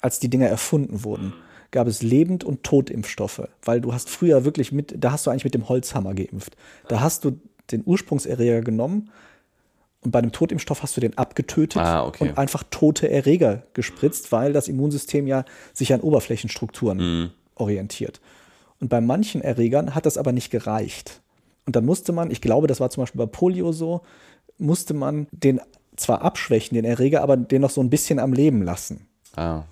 als 0.00 0.18
die 0.18 0.30
Dinger 0.30 0.46
erfunden 0.46 1.04
wurden, 1.04 1.34
gab 1.70 1.86
es 1.86 2.02
Lebend- 2.02 2.44
und 2.44 2.62
Totimpfstoffe, 2.62 3.48
weil 3.64 3.80
du 3.80 3.92
hast 3.92 4.08
früher 4.08 4.44
wirklich 4.44 4.72
mit, 4.72 4.94
da 4.96 5.12
hast 5.12 5.26
du 5.26 5.30
eigentlich 5.30 5.44
mit 5.44 5.54
dem 5.54 5.68
Holzhammer 5.68 6.14
geimpft. 6.14 6.56
Da 6.88 7.00
hast 7.00 7.24
du 7.24 7.40
den 7.72 7.82
Ursprungserreger 7.84 8.60
genommen 8.60 9.10
und 10.00 10.10
bei 10.10 10.20
dem 10.20 10.32
Totimpfstoff 10.32 10.82
hast 10.82 10.96
du 10.96 11.00
den 11.00 11.18
abgetötet 11.18 11.82
ah, 11.82 12.06
okay. 12.06 12.28
und 12.28 12.38
einfach 12.38 12.62
tote 12.70 13.10
Erreger 13.10 13.64
gespritzt, 13.72 14.32
weil 14.32 14.52
das 14.52 14.68
Immunsystem 14.68 15.26
ja 15.26 15.44
sich 15.72 15.92
an 15.92 16.00
Oberflächenstrukturen 16.00 16.98
mhm. 16.98 17.30
orientiert. 17.54 18.20
Und 18.84 18.90
bei 18.90 19.00
manchen 19.00 19.40
Erregern 19.40 19.94
hat 19.94 20.04
das 20.04 20.18
aber 20.18 20.32
nicht 20.32 20.50
gereicht. 20.50 21.22
Und 21.64 21.74
dann 21.74 21.86
musste 21.86 22.12
man, 22.12 22.30
ich 22.30 22.42
glaube, 22.42 22.66
das 22.66 22.80
war 22.80 22.90
zum 22.90 23.02
Beispiel 23.02 23.18
bei 23.18 23.24
Polio 23.24 23.72
so, 23.72 24.02
musste 24.58 24.92
man 24.92 25.26
den 25.32 25.58
zwar 25.96 26.20
abschwächen, 26.20 26.74
den 26.74 26.84
Erreger, 26.84 27.22
aber 27.22 27.38
den 27.38 27.62
noch 27.62 27.70
so 27.70 27.80
ein 27.80 27.88
bisschen 27.88 28.18
am 28.18 28.34
Leben 28.34 28.60
lassen. 28.60 29.06
Ah. 29.36 29.62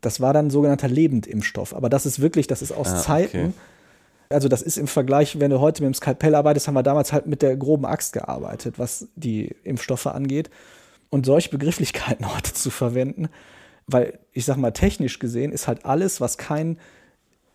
Das 0.00 0.22
war 0.22 0.32
dann 0.32 0.48
sogenannter 0.48 0.88
Lebendimpfstoff. 0.88 1.76
Aber 1.76 1.90
das 1.90 2.06
ist 2.06 2.20
wirklich, 2.20 2.46
das 2.46 2.62
ist 2.62 2.72
aus 2.72 2.88
ah, 2.88 2.96
Zeiten. 2.96 3.38
Okay. 3.38 3.52
Also 4.30 4.48
das 4.48 4.62
ist 4.62 4.78
im 4.78 4.86
Vergleich, 4.86 5.38
wenn 5.38 5.50
du 5.50 5.60
heute 5.60 5.82
mit 5.82 5.92
dem 5.92 5.94
Skalpell 5.94 6.34
arbeitest, 6.34 6.66
haben 6.66 6.72
wir 6.72 6.82
damals 6.82 7.12
halt 7.12 7.26
mit 7.26 7.42
der 7.42 7.58
groben 7.58 7.84
Axt 7.84 8.14
gearbeitet, 8.14 8.78
was 8.78 9.08
die 9.14 9.54
Impfstoffe 9.64 10.06
angeht. 10.06 10.48
Und 11.10 11.26
solche 11.26 11.50
Begrifflichkeiten 11.50 12.34
heute 12.34 12.54
zu 12.54 12.70
verwenden, 12.70 13.28
weil 13.86 14.20
ich 14.32 14.46
sag 14.46 14.56
mal, 14.56 14.70
technisch 14.70 15.18
gesehen 15.18 15.52
ist 15.52 15.68
halt 15.68 15.84
alles, 15.84 16.22
was 16.22 16.38
keinen 16.38 16.78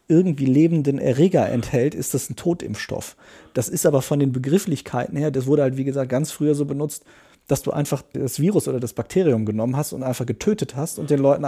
irgendwie 0.10 0.45
lebenden 0.45 0.99
Erreger 0.99 1.47
enthält, 1.47 1.95
ist 1.95 2.14
das 2.14 2.30
ein 2.30 2.36
Totimpfstoff. 2.36 3.16
Das 3.53 3.70
ist 3.70 3.86
aber 3.86 4.01
von 4.01 4.20
den 4.20 4.34
Begrifflichkeiten 4.34 5.16
her, 5.16 5.32
das 5.32 5.45
wurde 5.45 5.62
halt 5.62 5.78
wie 5.78 5.86
gesagt 5.86 6.10
ganz 6.10 6.32
früher 6.32 6.55
so 6.55 6.66
benutzt, 6.66 7.05
dass 7.47 7.62
du 7.62 7.72
einfach 7.72 8.03
das 8.14 8.39
Virus 8.39 8.68
oder 8.68 8.80
das 8.80 8.93
Bakterium 8.93 9.45
genommen 9.45 9.78
hast 9.78 9.93
und 9.93 10.03
einfach 10.03 10.26
getötet 10.26 10.76
hast 10.76 10.99
und 10.99 11.10
den 11.10 11.20
Leuten 11.20 11.45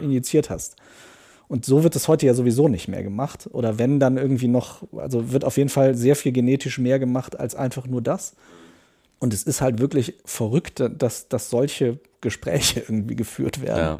injiziert 0.00 0.50
hast. 0.50 0.76
Und 1.48 1.64
so 1.64 1.82
wird 1.82 1.94
es 1.94 2.08
heute 2.08 2.26
ja 2.26 2.34
sowieso 2.34 2.68
nicht 2.68 2.88
mehr 2.88 3.02
gemacht. 3.02 3.48
Oder 3.52 3.78
wenn 3.78 4.00
dann 4.00 4.16
irgendwie 4.16 4.48
noch, 4.48 4.82
also 4.96 5.30
wird 5.30 5.44
auf 5.44 5.56
jeden 5.56 5.68
Fall 5.68 5.94
sehr 5.94 6.16
viel 6.16 6.32
genetisch 6.32 6.78
mehr 6.78 6.98
gemacht 6.98 7.38
als 7.38 7.54
einfach 7.54 7.86
nur 7.86 8.02
das. 8.02 8.34
Und 9.18 9.32
es 9.34 9.42
ist 9.42 9.60
halt 9.60 9.78
wirklich 9.78 10.14
verrückt, 10.24 10.82
dass, 10.98 11.28
dass 11.28 11.50
solche 11.50 11.98
Gespräche 12.20 12.80
irgendwie 12.88 13.16
geführt 13.16 13.62
werden. 13.62 13.78
Ja. 13.78 13.98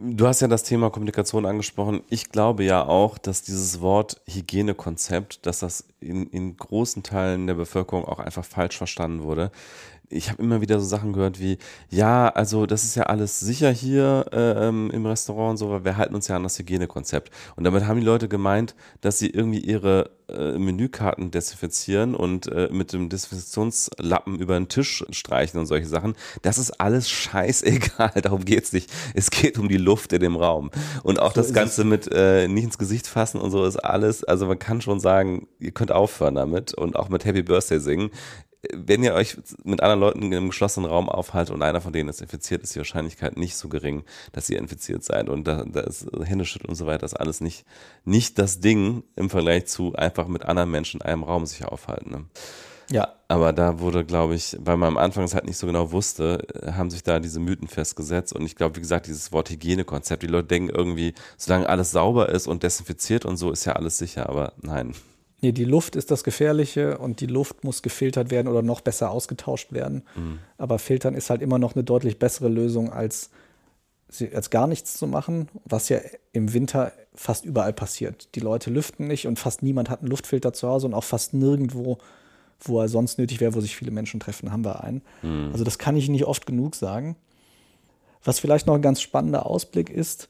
Du 0.00 0.28
hast 0.28 0.38
ja 0.40 0.46
das 0.46 0.62
Thema 0.62 0.90
Kommunikation 0.90 1.44
angesprochen. 1.44 2.02
Ich 2.08 2.30
glaube 2.30 2.62
ja 2.62 2.86
auch, 2.86 3.18
dass 3.18 3.42
dieses 3.42 3.80
Wort 3.80 4.20
Hygienekonzept, 4.28 5.44
dass 5.44 5.58
das 5.58 5.88
in, 5.98 6.28
in 6.30 6.56
großen 6.56 7.02
Teilen 7.02 7.48
der 7.48 7.54
Bevölkerung 7.54 8.04
auch 8.04 8.20
einfach 8.20 8.44
falsch 8.44 8.78
verstanden 8.78 9.24
wurde 9.24 9.50
ich 10.10 10.30
habe 10.30 10.42
immer 10.42 10.60
wieder 10.60 10.80
so 10.80 10.86
Sachen 10.86 11.12
gehört 11.12 11.40
wie, 11.40 11.58
ja, 11.90 12.28
also 12.28 12.66
das 12.66 12.84
ist 12.84 12.94
ja 12.94 13.04
alles 13.04 13.40
sicher 13.40 13.70
hier 13.70 14.26
äh, 14.32 14.68
ähm, 14.68 14.90
im 14.90 15.06
Restaurant 15.06 15.52
und 15.52 15.56
so, 15.58 15.70
weil 15.70 15.84
wir 15.84 15.96
halten 15.96 16.14
uns 16.14 16.28
ja 16.28 16.36
an 16.36 16.42
das 16.42 16.58
Hygienekonzept. 16.58 17.30
Und 17.56 17.64
damit 17.64 17.86
haben 17.86 18.00
die 18.00 18.06
Leute 18.06 18.28
gemeint, 18.28 18.74
dass 19.00 19.18
sie 19.18 19.28
irgendwie 19.28 19.60
ihre 19.60 20.10
äh, 20.28 20.58
Menükarten 20.58 21.30
desinfizieren 21.30 22.14
und 22.14 22.46
äh, 22.48 22.68
mit 22.70 22.92
dem 22.92 23.08
Desinfektionslappen 23.08 24.38
über 24.38 24.54
den 24.58 24.68
Tisch 24.68 25.04
streichen 25.10 25.60
und 25.60 25.66
solche 25.66 25.86
Sachen. 25.86 26.14
Das 26.42 26.58
ist 26.58 26.80
alles 26.80 27.08
scheißegal, 27.08 28.12
darum 28.22 28.44
geht's 28.44 28.72
nicht. 28.72 28.90
Es 29.14 29.30
geht 29.30 29.58
um 29.58 29.68
die 29.68 29.78
Luft 29.78 30.12
in 30.12 30.20
dem 30.20 30.36
Raum. 30.36 30.70
Und 31.02 31.18
auch 31.18 31.34
so 31.34 31.40
das 31.40 31.52
Ganze 31.52 31.84
mit 31.84 32.08
äh, 32.12 32.48
nicht 32.48 32.64
ins 32.64 32.78
Gesicht 32.78 33.06
fassen 33.06 33.40
und 33.40 33.50
so 33.50 33.64
ist 33.64 33.76
alles, 33.76 34.24
also 34.24 34.46
man 34.46 34.58
kann 34.58 34.80
schon 34.80 35.00
sagen, 35.00 35.48
ihr 35.58 35.70
könnt 35.70 35.92
aufhören 35.92 36.34
damit 36.34 36.74
und 36.74 36.96
auch 36.96 37.08
mit 37.08 37.24
Happy 37.24 37.42
Birthday 37.42 37.80
singen 37.80 38.10
wenn 38.72 39.04
ihr 39.04 39.14
euch 39.14 39.36
mit 39.62 39.82
anderen 39.82 40.00
Leuten 40.00 40.22
in 40.22 40.34
einem 40.34 40.48
geschlossenen 40.48 40.90
Raum 40.90 41.08
aufhaltet 41.08 41.54
und 41.54 41.62
einer 41.62 41.80
von 41.80 41.92
denen 41.92 42.08
ist 42.08 42.20
infiziert, 42.20 42.62
ist 42.62 42.74
die 42.74 42.80
Wahrscheinlichkeit 42.80 43.36
nicht 43.36 43.56
so 43.56 43.68
gering, 43.68 44.02
dass 44.32 44.50
ihr 44.50 44.58
infiziert 44.58 45.04
seid. 45.04 45.28
Und 45.28 45.46
da, 45.46 45.64
da 45.64 45.80
ist 45.80 46.06
Händeschütteln 46.24 46.68
und 46.68 46.74
so 46.74 46.86
weiter, 46.86 47.06
ist 47.06 47.14
alles 47.14 47.40
nicht, 47.40 47.64
nicht 48.04 48.38
das 48.38 48.60
Ding 48.60 49.04
im 49.14 49.30
Vergleich 49.30 49.66
zu 49.66 49.94
einfach 49.94 50.26
mit 50.26 50.44
anderen 50.44 50.70
Menschen 50.70 51.00
in 51.00 51.06
einem 51.06 51.22
Raum 51.22 51.46
sich 51.46 51.64
aufhalten. 51.64 52.10
Ne? 52.10 52.24
Ja. 52.90 53.14
Aber 53.28 53.52
da 53.52 53.78
wurde, 53.78 54.04
glaube 54.04 54.34
ich, 54.34 54.56
weil 54.60 54.78
man 54.78 54.88
am 54.88 54.96
Anfang 54.96 55.24
es 55.24 55.34
halt 55.34 55.44
nicht 55.44 55.58
so 55.58 55.66
genau 55.66 55.92
wusste, 55.92 56.46
haben 56.72 56.90
sich 56.90 57.02
da 57.02 57.20
diese 57.20 57.40
Mythen 57.40 57.68
festgesetzt. 57.68 58.32
Und 58.32 58.44
ich 58.46 58.56
glaube, 58.56 58.76
wie 58.76 58.80
gesagt, 58.80 59.06
dieses 59.06 59.32
Wort 59.32 59.50
Hygienekonzept, 59.50 60.22
die 60.22 60.28
Leute 60.28 60.48
denken 60.48 60.70
irgendwie, 60.70 61.14
solange 61.36 61.68
alles 61.68 61.90
sauber 61.90 62.30
ist 62.30 62.46
und 62.46 62.62
desinfiziert 62.62 63.26
und 63.26 63.36
so, 63.36 63.52
ist 63.52 63.66
ja 63.66 63.74
alles 63.74 63.98
sicher. 63.98 64.28
Aber 64.28 64.54
nein. 64.62 64.94
Nee, 65.40 65.52
die 65.52 65.64
Luft 65.64 65.94
ist 65.94 66.10
das 66.10 66.24
Gefährliche 66.24 66.98
und 66.98 67.20
die 67.20 67.26
Luft 67.26 67.62
muss 67.62 67.82
gefiltert 67.82 68.30
werden 68.30 68.48
oder 68.48 68.62
noch 68.62 68.80
besser 68.80 69.10
ausgetauscht 69.10 69.72
werden. 69.72 70.02
Mhm. 70.16 70.40
Aber 70.56 70.78
filtern 70.80 71.14
ist 71.14 71.30
halt 71.30 71.42
immer 71.42 71.58
noch 71.58 71.74
eine 71.74 71.84
deutlich 71.84 72.18
bessere 72.18 72.48
Lösung, 72.48 72.92
als, 72.92 73.30
als 74.32 74.50
gar 74.50 74.66
nichts 74.66 74.94
zu 74.94 75.06
machen, 75.06 75.48
was 75.64 75.88
ja 75.90 76.00
im 76.32 76.52
Winter 76.54 76.92
fast 77.14 77.44
überall 77.44 77.72
passiert. 77.72 78.34
Die 78.34 78.40
Leute 78.40 78.70
lüften 78.70 79.06
nicht 79.06 79.28
und 79.28 79.38
fast 79.38 79.62
niemand 79.62 79.90
hat 79.90 80.00
einen 80.00 80.10
Luftfilter 80.10 80.52
zu 80.52 80.68
Hause 80.68 80.88
und 80.88 80.94
auch 80.94 81.04
fast 81.04 81.34
nirgendwo, 81.34 81.98
wo 82.60 82.80
er 82.80 82.88
sonst 82.88 83.18
nötig 83.18 83.40
wäre, 83.40 83.54
wo 83.54 83.60
sich 83.60 83.76
viele 83.76 83.92
Menschen 83.92 84.18
treffen, 84.18 84.50
haben 84.50 84.64
wir 84.64 84.82
einen. 84.82 85.02
Mhm. 85.22 85.50
Also 85.52 85.62
das 85.62 85.78
kann 85.78 85.96
ich 85.96 86.08
nicht 86.08 86.24
oft 86.24 86.46
genug 86.46 86.74
sagen. 86.74 87.14
Was 88.24 88.40
vielleicht 88.40 88.66
noch 88.66 88.74
ein 88.74 88.82
ganz 88.82 89.00
spannender 89.00 89.46
Ausblick 89.46 89.88
ist, 89.88 90.28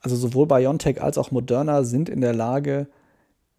also 0.00 0.16
sowohl 0.16 0.46
BioNTech 0.46 1.00
als 1.00 1.16
auch 1.16 1.30
Moderna 1.30 1.84
sind 1.84 2.08
in 2.08 2.20
der 2.20 2.34
Lage, 2.34 2.88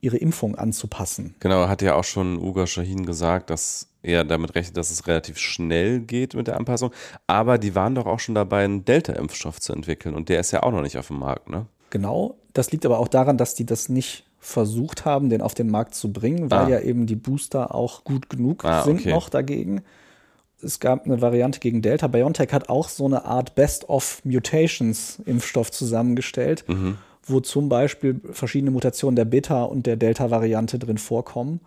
ihre 0.04 0.18
Impfung 0.18 0.56
anzupassen. 0.56 1.34
Genau, 1.40 1.70
hat 1.70 1.82
ja 1.82 1.96
auch 1.96 2.04
schon 2.04 2.38
Uga 2.38 2.68
Shahin 2.68 3.06
gesagt, 3.06 3.50
dass 3.50 3.88
er 4.02 4.26
damit 4.26 4.54
rechnet, 4.54 4.76
dass 4.76 4.92
es 4.92 5.08
relativ 5.08 5.38
schnell 5.38 6.02
geht 6.02 6.34
mit 6.34 6.48
der 6.48 6.58
Anpassung. 6.58 6.92
Aber 7.26 7.58
die 7.58 7.74
waren 7.74 7.96
doch 7.96 8.06
auch 8.06 8.20
schon 8.20 8.36
dabei, 8.36 8.66
einen 8.66 8.84
Delta-Impfstoff 8.84 9.62
zu 9.62 9.72
entwickeln 9.72 10.14
und 10.14 10.28
der 10.28 10.42
ist 10.42 10.52
ja 10.52 10.64
auch 10.64 10.72
noch 10.72 10.82
nicht 10.82 10.98
auf 10.98 11.08
dem 11.08 11.20
Markt, 11.20 11.50
ne? 11.50 11.68
Genau, 11.90 12.36
das 12.52 12.72
liegt 12.72 12.86
aber 12.86 13.00
auch 13.00 13.08
daran, 13.08 13.38
dass 13.38 13.56
die 13.56 13.66
das 13.66 13.88
nicht 13.88 14.26
versucht 14.40 15.06
haben, 15.06 15.30
den 15.30 15.42
auf 15.42 15.54
den 15.54 15.70
Markt 15.70 15.96
zu 15.96 16.12
bringen, 16.12 16.52
weil 16.52 16.66
ah. 16.66 16.70
ja 16.70 16.82
eben 16.82 17.06
die 17.06 17.16
Booster 17.16 17.74
auch 17.74 18.04
gut 18.04 18.30
genug 18.30 18.66
ah, 18.66 18.84
sind 18.84 19.00
okay. 19.00 19.12
noch 19.12 19.30
dagegen. 19.30 19.84
Es 20.62 20.82
gab 20.82 21.06
eine 21.06 21.22
Variante 21.22 21.60
gegen 21.60 21.82
Delta. 21.82 22.08
BioNTech 22.08 22.52
hat 22.52 22.68
auch 22.68 22.90
so 22.90 23.06
eine 23.06 23.24
Art 23.24 23.56
Best-of-Mutations-Impfstoff 23.56 25.72
zusammengestellt. 25.72 26.66
Mhm 26.68 26.98
wo 27.26 27.40
zum 27.40 27.70
Beispiel 27.70 28.20
verschiedene 28.32 28.72
Mutationen 28.72 29.16
der 29.16 29.26
Beta- 29.26 29.64
und 29.64 29.86
der 29.86 29.96
Delta-Variante 29.96 30.80
drin 30.80 30.98
vorkommen 30.98 31.62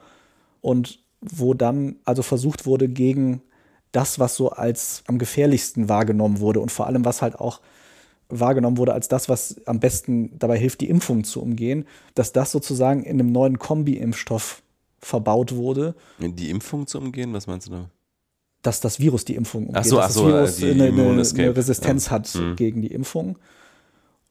und 0.60 1.00
wo 1.20 1.54
dann 1.54 1.96
also 2.04 2.22
versucht 2.22 2.66
wurde, 2.66 2.88
gegen 2.88 3.42
das, 3.92 4.18
was 4.18 4.36
so 4.36 4.50
als 4.50 5.02
am 5.06 5.18
gefährlichsten 5.18 5.88
wahrgenommen 5.88 6.40
wurde 6.40 6.60
und 6.60 6.70
vor 6.70 6.86
allem, 6.86 7.04
was 7.04 7.22
halt 7.22 7.36
auch 7.36 7.60
wahrgenommen 8.28 8.76
wurde 8.76 8.92
als 8.92 9.08
das, 9.08 9.28
was 9.28 9.56
am 9.66 9.80
besten 9.80 10.38
dabei 10.38 10.58
hilft, 10.58 10.80
die 10.80 10.88
Impfung 10.88 11.24
zu 11.24 11.40
umgehen, 11.40 11.86
dass 12.14 12.32
das 12.32 12.50
sozusagen 12.50 13.04
in 13.04 13.20
einem 13.20 13.32
neuen 13.32 13.58
Kombi-Impfstoff 13.58 14.62
verbaut 14.98 15.54
wurde. 15.54 15.94
Die 16.18 16.50
Impfung 16.50 16.86
zu 16.86 16.98
umgehen, 16.98 17.32
was 17.32 17.46
meinst 17.46 17.68
du 17.68 17.72
da? 17.72 17.90
Dass 18.62 18.80
das 18.80 18.98
Virus 18.98 19.24
die 19.24 19.36
Impfung 19.36 19.68
umgeht, 19.68 19.76
ach 19.76 19.84
so, 19.84 19.96
dass 19.96 20.06
ach 20.06 20.10
so, 20.10 20.30
das 20.30 20.60
Virus 20.60 20.76
eine, 20.76 20.84
eine, 20.88 21.22
eine, 21.22 21.56
Resistenz 21.56 22.06
ja. 22.06 22.10
hat 22.10 22.34
mhm. 22.34 22.56
gegen 22.56 22.82
die 22.82 22.92
Impfung. 22.92 23.38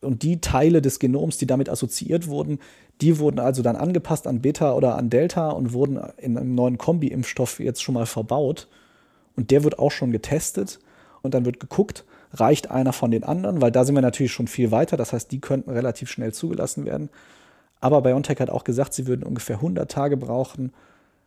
Und 0.05 0.23
die 0.23 0.41
Teile 0.41 0.81
des 0.81 0.99
Genoms, 0.99 1.37
die 1.37 1.47
damit 1.47 1.69
assoziiert 1.69 2.27
wurden, 2.27 2.59
die 3.01 3.19
wurden 3.19 3.39
also 3.39 3.61
dann 3.61 3.75
angepasst 3.75 4.27
an 4.27 4.41
Beta 4.41 4.73
oder 4.73 4.97
an 4.97 5.09
Delta 5.09 5.49
und 5.49 5.73
wurden 5.73 5.99
in 6.17 6.37
einem 6.37 6.55
neuen 6.55 6.77
Kombi-Impfstoff 6.77 7.59
jetzt 7.59 7.83
schon 7.83 7.95
mal 7.95 8.05
verbaut. 8.05 8.67
Und 9.35 9.51
der 9.51 9.63
wird 9.63 9.79
auch 9.79 9.91
schon 9.91 10.11
getestet. 10.11 10.79
Und 11.21 11.33
dann 11.33 11.43
wird 11.43 11.59
geguckt, 11.59 12.05
reicht 12.33 12.69
einer 12.69 12.93
von 12.93 13.11
den 13.11 13.23
anderen, 13.23 13.59
weil 13.59 13.71
da 13.71 13.83
sind 13.83 13.95
wir 13.95 14.01
natürlich 14.01 14.31
schon 14.31 14.47
viel 14.47 14.71
weiter. 14.71 14.95
Das 14.95 15.11
heißt, 15.11 15.31
die 15.31 15.41
könnten 15.41 15.71
relativ 15.71 16.09
schnell 16.09 16.33
zugelassen 16.33 16.85
werden. 16.85 17.09
Aber 17.81 18.01
BioNTech 18.01 18.39
hat 18.39 18.49
auch 18.49 18.63
gesagt, 18.63 18.93
sie 18.93 19.07
würden 19.07 19.23
ungefähr 19.23 19.57
100 19.57 19.89
Tage 19.89 20.17
brauchen 20.17 20.71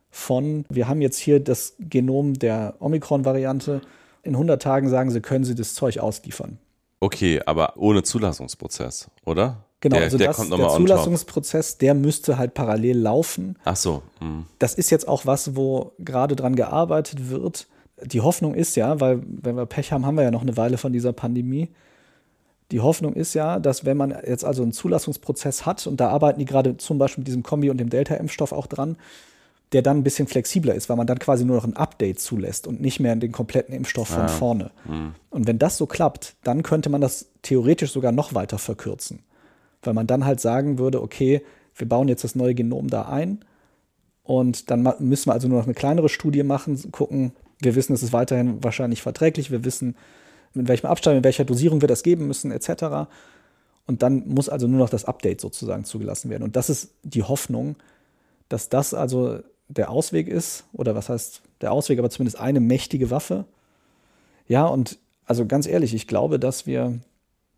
von, 0.09 0.65
wir 0.69 0.87
haben 0.87 1.01
jetzt 1.01 1.17
hier 1.17 1.39
das 1.39 1.75
Genom 1.79 2.33
der 2.33 2.75
Omikron-Variante. 2.79 3.81
In 4.23 4.33
100 4.35 4.61
Tagen 4.61 4.89
sagen 4.89 5.11
sie, 5.11 5.21
können 5.21 5.43
sie 5.43 5.55
das 5.55 5.73
Zeug 5.73 5.99
ausliefern. 5.99 6.57
Okay, 6.99 7.41
aber 7.45 7.73
ohne 7.77 8.03
Zulassungsprozess, 8.03 9.09
oder? 9.25 9.65
Genau, 9.81 9.95
der, 9.95 10.03
also 10.03 10.17
der, 10.17 10.27
das, 10.27 10.37
kommt 10.37 10.51
der 10.51 10.67
Zulassungsprozess, 10.69 11.77
der 11.77 11.93
müsste 11.93 12.37
halt 12.37 12.53
parallel 12.53 12.97
laufen. 12.97 13.57
Ach 13.63 13.77
so. 13.77 14.01
Mh. 14.19 14.43
Das 14.59 14.73
ist 14.73 14.89
jetzt 14.89 15.07
auch 15.07 15.25
was, 15.25 15.55
wo 15.55 15.93
gerade 15.99 16.35
dran 16.35 16.55
gearbeitet 16.55 17.29
wird. 17.29 17.67
Die 18.03 18.19
Hoffnung 18.19 18.53
ist 18.55 18.75
ja, 18.75 18.99
weil 18.99 19.21
wenn 19.25 19.55
wir 19.55 19.65
Pech 19.65 19.93
haben, 19.93 20.05
haben 20.05 20.15
wir 20.15 20.23
ja 20.23 20.31
noch 20.31 20.41
eine 20.41 20.57
Weile 20.57 20.77
von 20.77 20.91
dieser 20.91 21.13
Pandemie. 21.13 21.69
Die 22.71 22.81
Hoffnung 22.81 23.13
ist 23.13 23.33
ja, 23.33 23.59
dass 23.59 23.85
wenn 23.85 23.97
man 23.97 24.11
jetzt 24.27 24.43
also 24.43 24.61
einen 24.61 24.73
Zulassungsprozess 24.73 25.65
hat, 25.65 25.87
und 25.87 25.99
da 25.99 26.09
arbeiten 26.09 26.39
die 26.39 26.45
gerade 26.45 26.77
zum 26.77 26.97
Beispiel 26.97 27.21
mit 27.21 27.27
diesem 27.27 27.43
Kombi 27.43 27.69
und 27.69 27.77
dem 27.77 27.89
Delta-Impfstoff 27.89 28.51
auch 28.51 28.67
dran, 28.67 28.97
der 29.71 29.81
dann 29.81 29.97
ein 29.97 30.03
bisschen 30.03 30.27
flexibler 30.27 30.73
ist, 30.73 30.89
weil 30.89 30.97
man 30.97 31.05
dann 31.05 31.19
quasi 31.19 31.45
nur 31.45 31.55
noch 31.55 31.65
ein 31.65 31.75
Update 31.75 32.19
zulässt 32.19 32.65
und 32.65 32.81
nicht 32.81 32.99
mehr 32.99 33.15
den 33.15 33.31
kompletten 33.31 33.73
Impfstoff 33.73 34.07
von 34.07 34.21
ja. 34.21 34.27
vorne. 34.27 34.71
Mhm. 34.85 35.13
Und 35.29 35.47
wenn 35.47 35.59
das 35.59 35.77
so 35.77 35.85
klappt, 35.85 36.35
dann 36.43 36.63
könnte 36.63 36.89
man 36.89 37.01
das 37.01 37.29
theoretisch 37.43 37.91
sogar 37.91 38.11
noch 38.11 38.33
weiter 38.33 38.57
verkürzen. 38.57 39.19
Weil 39.83 39.93
man 39.93 40.07
dann 40.07 40.25
halt 40.25 40.39
sagen 40.39 40.79
würde, 40.79 41.01
okay, 41.01 41.43
wir 41.75 41.87
bauen 41.87 42.07
jetzt 42.07 42.23
das 42.23 42.35
neue 42.35 42.55
Genom 42.55 42.89
da 42.89 43.03
ein 43.03 43.45
und 44.23 44.69
dann 44.71 44.93
müssen 44.99 45.29
wir 45.29 45.33
also 45.33 45.47
nur 45.47 45.59
noch 45.59 45.65
eine 45.65 45.75
kleinere 45.75 46.09
Studie 46.09 46.43
machen, 46.43 46.91
gucken, 46.91 47.31
wir 47.61 47.75
wissen, 47.75 47.93
es 47.93 48.03
ist 48.03 48.13
weiterhin 48.13 48.63
wahrscheinlich 48.63 49.01
verträglich, 49.01 49.51
wir 49.51 49.65
wissen, 49.65 49.95
mit 50.53 50.67
welchem 50.67 50.87
Abstand, 50.87 51.17
in 51.17 51.23
welcher 51.23 51.45
Dosierung 51.45 51.81
wir 51.81 51.87
das 51.87 52.03
geben 52.03 52.27
müssen, 52.27 52.51
etc. 52.51 53.09
Und 53.85 54.01
dann 54.01 54.27
muss 54.27 54.49
also 54.49 54.67
nur 54.67 54.79
noch 54.79 54.89
das 54.89 55.05
Update 55.05 55.41
sozusagen 55.41 55.83
zugelassen 55.83 56.29
werden. 56.29 56.43
Und 56.43 56.55
das 56.55 56.69
ist 56.69 56.91
die 57.03 57.23
Hoffnung, 57.23 57.75
dass 58.49 58.69
das 58.69 58.93
also 58.93 59.39
der 59.69 59.89
Ausweg 59.91 60.27
ist, 60.27 60.65
oder 60.73 60.95
was 60.95 61.09
heißt 61.09 61.41
der 61.61 61.71
Ausweg, 61.71 61.99
aber 61.99 62.09
zumindest 62.09 62.39
eine 62.39 62.59
mächtige 62.59 63.11
Waffe. 63.11 63.45
Ja, 64.47 64.65
und 64.65 64.97
also 65.25 65.45
ganz 65.45 65.67
ehrlich, 65.67 65.93
ich 65.93 66.07
glaube, 66.07 66.39
dass 66.39 66.65
wir, 66.65 66.99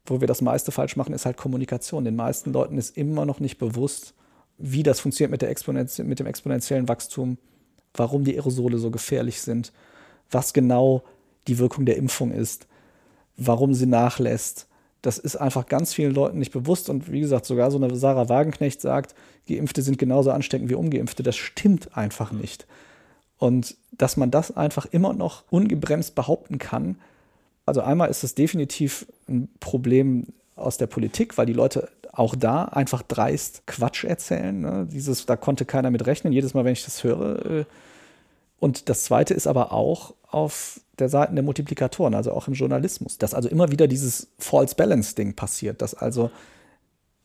wo 0.06 0.20
wir 0.20 0.28
das 0.28 0.42
meiste 0.42 0.72
falsch 0.72 0.98
machen, 0.98 1.14
ist 1.14 1.26
halt 1.26 1.38
Kommunikation. 1.38 2.04
Den 2.04 2.18
meisten 2.18 2.52
Leuten 2.52 2.78
ist 2.78 2.98
immer 2.98 3.26
noch 3.26 3.40
nicht 3.40 3.58
bewusst, 3.58 4.14
wie 4.58 4.84
das 4.84 5.00
funktioniert 5.00 5.32
mit, 5.32 5.42
der 5.42 5.50
Exponenz 5.50 5.98
mit 6.00 6.20
dem 6.20 6.28
exponentiellen 6.28 6.90
Wachstum, 6.90 7.38
warum 7.94 8.26
die 8.26 8.36
Aerosole 8.36 8.78
so 8.78 8.92
gefährlich 8.92 9.42
sind, 9.42 9.72
was 10.30 10.54
genau 10.54 11.04
die 11.48 11.58
Wirkung 11.58 11.86
der 11.86 11.98
Impfung 11.98 12.32
ist, 12.32 12.68
warum 13.38 13.74
sie 13.74 13.88
nachlässt, 13.88 14.68
das 15.02 15.18
ist 15.18 15.36
einfach 15.36 15.66
ganz 15.66 15.94
vielen 15.94 16.14
Leuten 16.14 16.38
nicht 16.38 16.52
bewusst. 16.52 16.90
Und 16.90 17.12
wie 17.12 17.22
gesagt, 17.22 17.46
sogar 17.46 17.72
so 17.72 17.78
eine 17.78 17.96
Sarah 17.96 18.30
Wagenknecht 18.30 18.82
sagt, 18.82 19.16
Geimpfte 19.48 19.82
sind 19.82 19.98
genauso 19.98 20.32
ansteckend 20.32 20.70
wie 20.70 20.76
Ungeimpfte. 20.76 21.24
Das 21.24 21.36
stimmt 21.36 21.98
einfach 21.98 22.32
nicht. 22.32 22.68
Und 23.38 23.76
dass 23.92 24.18
man 24.18 24.30
das 24.30 24.56
einfach 24.56 24.86
immer 24.86 25.14
noch 25.14 25.44
ungebremst 25.50 26.14
behaupten 26.14 26.60
kann, 26.60 26.98
also 27.66 27.82
einmal 27.82 28.10
ist 28.10 28.24
es 28.24 28.36
definitiv 28.36 29.08
ein 29.28 29.50
Problem 29.60 30.28
aus 30.56 30.78
der 30.78 30.88
Politik, 30.88 31.38
weil 31.38 31.46
die 31.46 31.54
Leute 31.54 31.90
auch 32.12 32.36
da 32.36 32.66
einfach 32.66 33.02
dreist 33.02 33.66
Quatsch 33.66 34.04
erzählen. 34.04 34.62
Ne? 34.62 34.88
Dieses, 34.92 35.26
da 35.26 35.36
konnte 35.36 35.66
keiner 35.66 35.92
mit 35.92 36.06
rechnen. 36.06 36.34
Jedes 36.34 36.54
Mal, 36.54 36.66
wenn 36.66 36.74
ich 36.74 36.84
das 36.84 37.04
höre, 37.04 37.46
äh, 37.46 37.66
Und 38.62 38.90
das 38.90 39.06
Zweite 39.06 39.34
ist 39.34 39.48
aber 39.48 39.72
auch 39.72 40.14
auf 40.30 40.82
der 41.00 41.10
Seite 41.10 41.34
der 41.34 41.44
Multiplikatoren, 41.44 42.14
also 42.14 42.32
auch 42.32 42.48
im 42.48 42.54
Journalismus, 42.54 43.18
dass 43.18 43.34
also 43.34 43.50
immer 43.50 43.72
wieder 43.72 43.88
dieses 43.88 44.28
False 44.38 44.76
Balance-Ding 44.76 45.36
passiert, 45.36 45.82
dass 45.82 45.96
also 45.96 46.30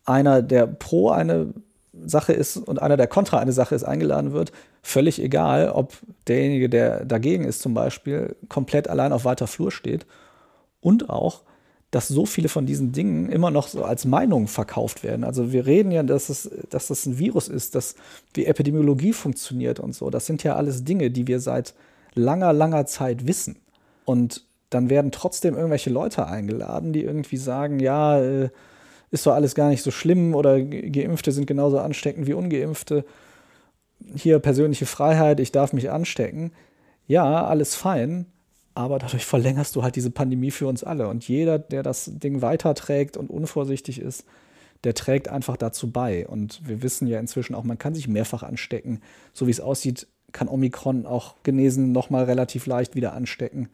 einer, 0.06 0.40
der 0.40 0.66
pro 0.66 1.10
eine 1.10 1.52
Sache 1.92 2.32
ist 2.32 2.56
und 2.56 2.80
einer, 2.80 2.96
der 2.96 3.06
kontra 3.06 3.38
eine 3.38 3.52
Sache 3.52 3.74
ist, 3.74 3.84
eingeladen 3.84 4.32
wird, 4.32 4.50
völlig 4.80 5.20
egal, 5.20 5.68
ob 5.68 5.98
derjenige, 6.26 6.70
der 6.70 7.04
dagegen 7.04 7.44
ist, 7.44 7.60
zum 7.60 7.74
Beispiel, 7.74 8.34
komplett 8.48 8.88
allein 8.88 9.12
auf 9.12 9.26
weiter 9.26 9.46
Flur 9.46 9.70
steht. 9.70 10.06
Und 10.80 11.10
auch, 11.10 11.42
dass 11.96 12.08
so 12.08 12.26
viele 12.26 12.50
von 12.50 12.66
diesen 12.66 12.92
Dingen 12.92 13.30
immer 13.30 13.50
noch 13.50 13.68
so 13.68 13.82
als 13.82 14.04
Meinung 14.04 14.48
verkauft 14.48 15.02
werden. 15.02 15.24
Also 15.24 15.50
wir 15.50 15.64
reden 15.64 15.90
ja, 15.90 16.02
dass 16.02 16.28
es, 16.28 16.50
dass 16.68 16.88
das 16.88 17.06
ein 17.06 17.18
Virus 17.18 17.48
ist, 17.48 17.74
dass 17.74 17.94
wie 18.34 18.44
Epidemiologie 18.44 19.14
funktioniert 19.14 19.80
und 19.80 19.94
so. 19.94 20.10
Das 20.10 20.26
sind 20.26 20.42
ja 20.42 20.56
alles 20.56 20.84
Dinge, 20.84 21.10
die 21.10 21.26
wir 21.26 21.40
seit 21.40 21.72
langer, 22.12 22.52
langer 22.52 22.84
Zeit 22.84 23.26
wissen. 23.26 23.56
Und 24.04 24.44
dann 24.68 24.90
werden 24.90 25.10
trotzdem 25.10 25.54
irgendwelche 25.54 25.88
Leute 25.88 26.26
eingeladen, 26.26 26.92
die 26.92 27.02
irgendwie 27.02 27.38
sagen, 27.38 27.80
ja, 27.80 28.20
äh, 28.20 28.50
ist 29.10 29.24
doch 29.26 29.32
alles 29.32 29.54
gar 29.54 29.70
nicht 29.70 29.82
so 29.82 29.90
schlimm 29.90 30.34
oder 30.34 30.60
Geimpfte 30.60 31.32
sind 31.32 31.46
genauso 31.46 31.78
ansteckend 31.78 32.26
wie 32.26 32.34
Ungeimpfte. 32.34 33.06
Hier 34.14 34.38
persönliche 34.38 34.84
Freiheit, 34.84 35.40
ich 35.40 35.50
darf 35.50 35.72
mich 35.72 35.90
anstecken. 35.90 36.52
Ja, 37.06 37.46
alles 37.46 37.74
fein, 37.74 38.26
aber 38.76 38.98
dadurch 38.98 39.24
verlängerst 39.24 39.74
du 39.74 39.82
halt 39.82 39.96
diese 39.96 40.10
Pandemie 40.10 40.50
für 40.50 40.66
uns 40.66 40.84
alle. 40.84 41.08
Und 41.08 41.26
jeder, 41.26 41.58
der 41.58 41.82
das 41.82 42.10
Ding 42.12 42.42
weiterträgt 42.42 43.16
und 43.16 43.30
unvorsichtig 43.30 44.00
ist, 44.00 44.24
der 44.84 44.94
trägt 44.94 45.28
einfach 45.28 45.56
dazu 45.56 45.90
bei. 45.90 46.28
Und 46.28 46.60
wir 46.68 46.82
wissen 46.82 47.06
ja 47.06 47.18
inzwischen 47.18 47.54
auch, 47.54 47.64
man 47.64 47.78
kann 47.78 47.94
sich 47.94 48.06
mehrfach 48.06 48.42
anstecken. 48.42 49.00
So 49.32 49.46
wie 49.46 49.50
es 49.50 49.60
aussieht, 49.60 50.06
kann 50.32 50.48
Omikron 50.48 51.06
auch 51.06 51.36
genesen 51.42 51.92
nochmal 51.92 52.24
relativ 52.24 52.66
leicht 52.66 52.94
wieder 52.94 53.14
anstecken. 53.14 53.70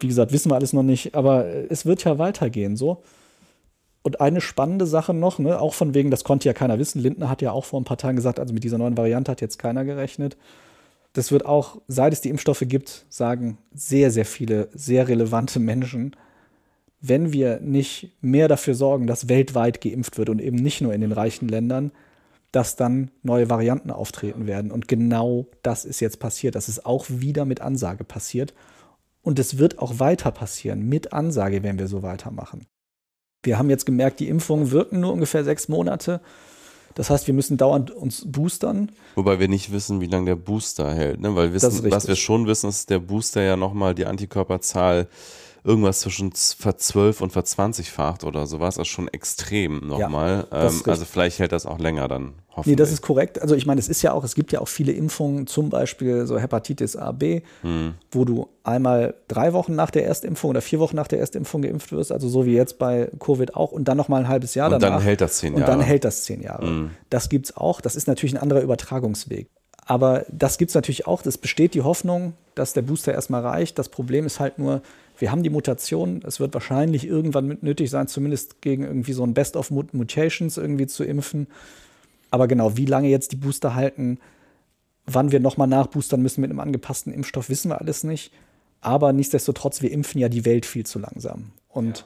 Wie 0.00 0.08
gesagt, 0.08 0.32
wissen 0.32 0.50
wir 0.50 0.56
alles 0.56 0.72
noch 0.72 0.82
nicht, 0.82 1.14
aber 1.14 1.46
es 1.46 1.86
wird 1.86 2.02
ja 2.02 2.18
weitergehen 2.18 2.76
so. 2.76 3.02
Und 4.02 4.20
eine 4.20 4.40
spannende 4.40 4.86
Sache 4.86 5.14
noch, 5.14 5.38
ne, 5.38 5.60
auch 5.60 5.74
von 5.74 5.94
wegen, 5.94 6.10
das 6.10 6.24
konnte 6.24 6.48
ja 6.48 6.54
keiner 6.54 6.80
wissen. 6.80 7.00
Lindner 7.00 7.28
hat 7.28 7.40
ja 7.40 7.52
auch 7.52 7.64
vor 7.64 7.80
ein 7.80 7.84
paar 7.84 7.98
Tagen 7.98 8.16
gesagt, 8.16 8.40
also 8.40 8.52
mit 8.52 8.64
dieser 8.64 8.78
neuen 8.78 8.96
Variante 8.96 9.30
hat 9.30 9.40
jetzt 9.40 9.58
keiner 9.58 9.84
gerechnet. 9.84 10.36
Das 11.18 11.32
wird 11.32 11.46
auch, 11.46 11.82
seit 11.88 12.12
es 12.12 12.20
die 12.20 12.28
Impfstoffe 12.28 12.62
gibt, 12.64 13.04
sagen 13.08 13.58
sehr, 13.74 14.12
sehr 14.12 14.24
viele 14.24 14.68
sehr 14.72 15.08
relevante 15.08 15.58
Menschen, 15.58 16.14
wenn 17.00 17.32
wir 17.32 17.58
nicht 17.58 18.16
mehr 18.20 18.46
dafür 18.46 18.76
sorgen, 18.76 19.08
dass 19.08 19.28
weltweit 19.28 19.80
geimpft 19.80 20.16
wird 20.16 20.28
und 20.28 20.40
eben 20.40 20.58
nicht 20.58 20.80
nur 20.80 20.94
in 20.94 21.00
den 21.00 21.10
reichen 21.10 21.48
Ländern, 21.48 21.90
dass 22.52 22.76
dann 22.76 23.10
neue 23.24 23.50
Varianten 23.50 23.90
auftreten 23.90 24.46
werden. 24.46 24.70
Und 24.70 24.86
genau 24.86 25.46
das 25.64 25.84
ist 25.84 25.98
jetzt 25.98 26.20
passiert. 26.20 26.54
Das 26.54 26.68
ist 26.68 26.86
auch 26.86 27.06
wieder 27.08 27.44
mit 27.44 27.60
Ansage 27.60 28.04
passiert. 28.04 28.54
Und 29.20 29.40
es 29.40 29.58
wird 29.58 29.80
auch 29.80 29.98
weiter 29.98 30.30
passieren, 30.30 30.88
mit 30.88 31.12
Ansage, 31.12 31.64
wenn 31.64 31.80
wir 31.80 31.88
so 31.88 32.04
weitermachen. 32.04 32.64
Wir 33.42 33.58
haben 33.58 33.70
jetzt 33.70 33.86
gemerkt, 33.86 34.20
die 34.20 34.28
Impfungen 34.28 34.70
wirken 34.70 35.00
nur 35.00 35.12
ungefähr 35.12 35.42
sechs 35.42 35.68
Monate. 35.68 36.20
Das 36.98 37.10
heißt, 37.10 37.28
wir 37.28 37.34
müssen 37.34 37.56
dauernd 37.56 37.92
uns 37.92 38.24
boostern. 38.26 38.90
Wobei 39.14 39.38
wir 39.38 39.46
nicht 39.46 39.70
wissen, 39.70 40.00
wie 40.00 40.08
lange 40.08 40.26
der 40.26 40.34
Booster 40.34 40.92
hält. 40.92 41.20
Ne? 41.20 41.36
Weil 41.36 41.52
wissen, 41.52 41.88
was 41.92 42.08
wir 42.08 42.16
schon 42.16 42.48
wissen, 42.48 42.68
ist, 42.68 42.78
dass 42.78 42.86
der 42.86 42.98
Booster 42.98 43.40
ja 43.40 43.56
nochmal 43.56 43.94
die 43.94 44.04
Antikörperzahl 44.04 45.06
irgendwas 45.68 46.00
zwischen 46.00 46.32
verzwölf 46.32 47.20
und 47.20 47.30
verzwanzigfacht 47.30 48.24
oder 48.24 48.46
sowas. 48.46 48.78
Also 48.78 48.88
schon 48.88 49.06
extrem 49.08 49.86
nochmal. 49.86 50.46
Ja, 50.50 50.66
ähm, 50.66 50.82
also 50.86 51.04
vielleicht 51.04 51.38
hält 51.38 51.52
das 51.52 51.66
auch 51.66 51.78
länger 51.78 52.08
dann. 52.08 52.32
Nee, 52.64 52.74
das 52.74 52.90
ist 52.90 53.02
korrekt. 53.02 53.40
Also 53.40 53.54
ich 53.54 53.66
meine, 53.66 53.78
es 53.78 53.88
ist 53.88 54.02
ja 54.02 54.12
auch, 54.12 54.24
es 54.24 54.34
gibt 54.34 54.50
ja 54.50 54.60
auch 54.60 54.66
viele 54.66 54.90
Impfungen, 54.90 55.46
zum 55.46 55.70
Beispiel 55.70 56.26
so 56.26 56.38
Hepatitis 56.38 56.96
A, 56.96 57.12
B, 57.12 57.42
hm. 57.60 57.94
wo 58.10 58.24
du 58.24 58.48
einmal 58.64 59.14
drei 59.28 59.52
Wochen 59.52 59.76
nach 59.76 59.90
der 59.90 60.06
Erstimpfung 60.06 60.50
oder 60.50 60.60
vier 60.60 60.80
Wochen 60.80 60.96
nach 60.96 61.06
der 61.06 61.20
Erstimpfung 61.20 61.62
geimpft 61.62 61.92
wirst, 61.92 62.10
also 62.10 62.28
so 62.28 62.46
wie 62.46 62.54
jetzt 62.54 62.78
bei 62.78 63.10
Covid 63.20 63.54
auch, 63.54 63.70
und 63.70 63.86
dann 63.86 63.96
nochmal 63.96 64.22
ein 64.22 64.28
halbes 64.28 64.56
Jahr 64.56 64.72
und 64.72 64.82
danach. 64.82 64.96
Und 64.96 65.00
dann 65.00 65.06
hält 65.06 65.20
das 65.20 65.38
zehn 65.38 65.52
Jahre. 65.52 65.70
Und 65.70 65.78
dann 65.78 65.80
hält 65.86 66.04
das 66.04 66.24
zehn 66.24 66.42
Jahre. 66.42 66.66
Hm. 66.66 66.90
Das 67.10 67.28
es 67.30 67.56
auch. 67.56 67.80
Das 67.80 67.94
ist 67.94 68.08
natürlich 68.08 68.34
ein 68.34 68.42
anderer 68.42 68.62
Übertragungsweg. 68.62 69.48
Aber 69.88 70.26
das 70.30 70.58
gibt 70.58 70.70
es 70.70 70.74
natürlich 70.74 71.06
auch. 71.06 71.24
Es 71.24 71.38
besteht 71.38 71.72
die 71.74 71.82
Hoffnung, 71.82 72.34
dass 72.54 72.74
der 72.74 72.82
Booster 72.82 73.12
erstmal 73.12 73.40
reicht. 73.40 73.78
Das 73.78 73.88
Problem 73.88 74.26
ist 74.26 74.38
halt 74.38 74.58
nur, 74.58 74.82
wir 75.18 75.32
haben 75.32 75.42
die 75.42 75.50
Mutation. 75.50 76.22
Es 76.24 76.40
wird 76.40 76.54
wahrscheinlich 76.54 77.06
irgendwann 77.06 77.58
nötig 77.60 77.90
sein, 77.90 78.06
zumindest 78.06 78.62
gegen 78.62 78.84
irgendwie 78.84 79.12
so 79.12 79.24
ein 79.24 79.34
Best 79.34 79.56
of 79.56 79.70
Mutations 79.70 80.56
irgendwie 80.56 80.86
zu 80.86 81.04
impfen. 81.04 81.48
Aber 82.30 82.46
genau, 82.46 82.76
wie 82.76 82.86
lange 82.86 83.08
jetzt 83.08 83.32
die 83.32 83.36
Booster 83.36 83.74
halten, 83.74 84.18
wann 85.06 85.32
wir 85.32 85.40
nochmal 85.40 85.66
nachboostern 85.66 86.22
müssen 86.22 86.40
mit 86.40 86.50
einem 86.50 86.60
angepassten 86.60 87.12
Impfstoff, 87.12 87.48
wissen 87.48 87.70
wir 87.70 87.80
alles 87.80 88.04
nicht. 88.04 88.32
Aber 88.80 89.12
nichtsdestotrotz, 89.12 89.82
wir 89.82 89.90
impfen 89.90 90.20
ja 90.20 90.28
die 90.28 90.44
Welt 90.44 90.66
viel 90.66 90.86
zu 90.86 90.98
langsam. 90.98 91.50
Und 91.68 91.98
ja. 91.98 92.04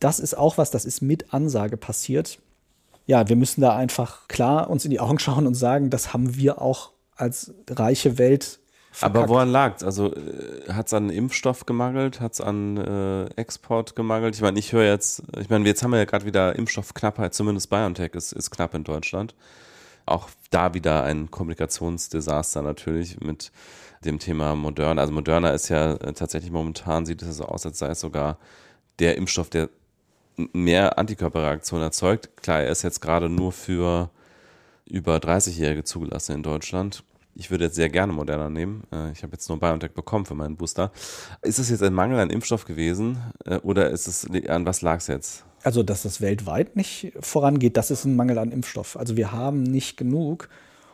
das 0.00 0.20
ist 0.20 0.34
auch 0.34 0.56
was, 0.56 0.70
das 0.70 0.84
ist 0.84 1.02
mit 1.02 1.34
Ansage 1.34 1.76
passiert. 1.76 2.38
Ja, 3.06 3.28
wir 3.28 3.36
müssen 3.36 3.60
da 3.60 3.76
einfach 3.76 4.28
klar 4.28 4.70
uns 4.70 4.84
in 4.84 4.90
die 4.90 5.00
Augen 5.00 5.18
schauen 5.18 5.46
und 5.46 5.54
sagen, 5.54 5.90
das 5.90 6.14
haben 6.14 6.36
wir 6.36 6.62
auch 6.62 6.92
als 7.14 7.52
reiche 7.68 8.16
Welt 8.16 8.60
Verkackt. 8.94 9.16
Aber 9.16 9.28
woran 9.30 9.48
lag 9.48 9.76
es? 9.76 9.82
Also 9.82 10.14
äh, 10.14 10.70
hat 10.70 10.88
es 10.88 10.92
an 10.94 11.08
Impfstoff 11.08 11.64
gemangelt? 11.64 12.20
Hat 12.20 12.34
es 12.34 12.40
an 12.42 12.76
äh, 12.76 13.24
Export 13.36 13.96
gemangelt? 13.96 14.34
Ich 14.34 14.42
meine, 14.42 14.58
ich 14.58 14.72
höre 14.72 14.84
jetzt, 14.84 15.22
ich 15.40 15.48
meine, 15.48 15.66
jetzt 15.66 15.82
haben 15.82 15.92
wir 15.92 15.98
ja 15.98 16.04
gerade 16.04 16.26
wieder 16.26 16.54
Impfstoffknappheit, 16.54 17.32
zumindest 17.32 17.70
BioNTech 17.70 18.12
ist, 18.12 18.32
ist 18.32 18.50
knapp 18.50 18.74
in 18.74 18.84
Deutschland. 18.84 19.34
Auch 20.04 20.28
da 20.50 20.74
wieder 20.74 21.04
ein 21.04 21.30
Kommunikationsdesaster 21.30 22.60
natürlich 22.60 23.18
mit 23.20 23.50
dem 24.04 24.18
Thema 24.18 24.54
Moderna. 24.54 25.00
Also 25.00 25.14
Moderna 25.14 25.50
ist 25.50 25.70
ja 25.70 25.94
äh, 25.94 26.12
tatsächlich 26.12 26.52
momentan, 26.52 27.06
sieht 27.06 27.22
es 27.22 27.36
so 27.38 27.46
aus, 27.46 27.64
als 27.64 27.78
sei 27.78 27.88
es 27.88 28.00
sogar 28.00 28.36
der 28.98 29.16
Impfstoff, 29.16 29.48
der 29.48 29.70
mehr 30.52 30.98
Antikörperreaktionen 30.98 31.84
erzeugt. 31.84 32.36
Klar, 32.36 32.60
er 32.60 32.70
ist 32.70 32.82
jetzt 32.82 33.00
gerade 33.00 33.30
nur 33.30 33.52
für 33.52 34.10
über 34.84 35.16
30-Jährige 35.16 35.84
zugelassen 35.84 36.34
in 36.34 36.42
Deutschland. 36.42 37.04
Ich 37.34 37.50
würde 37.50 37.64
jetzt 37.64 37.76
sehr 37.76 37.88
gerne 37.88 38.12
Moderna 38.12 38.50
nehmen. 38.50 38.84
Äh, 38.92 39.12
ich 39.12 39.22
habe 39.22 39.32
jetzt 39.32 39.48
nur 39.48 39.58
BioNTech 39.58 39.92
bekommen 39.92 40.26
für 40.26 40.34
meinen 40.34 40.56
Booster. 40.56 40.92
Ist 41.40 41.58
es 41.58 41.70
jetzt 41.70 41.82
ein 41.82 41.94
Mangel 41.94 42.18
an 42.18 42.30
Impfstoff 42.30 42.64
gewesen 42.64 43.18
äh, 43.44 43.56
oder 43.56 43.90
ist 43.90 44.06
es 44.06 44.28
an 44.48 44.66
was 44.66 44.82
lag 44.82 44.98
es 44.98 45.06
jetzt? 45.06 45.44
Also, 45.62 45.82
dass 45.82 46.02
das 46.02 46.20
weltweit 46.20 46.76
nicht 46.76 47.12
vorangeht, 47.20 47.76
das 47.76 47.90
ist 47.90 48.04
ein 48.04 48.16
Mangel 48.16 48.38
an 48.38 48.50
Impfstoff. 48.50 48.96
Also 48.96 49.16
wir 49.16 49.32
haben 49.32 49.62
nicht 49.62 49.96
genug. 49.96 50.48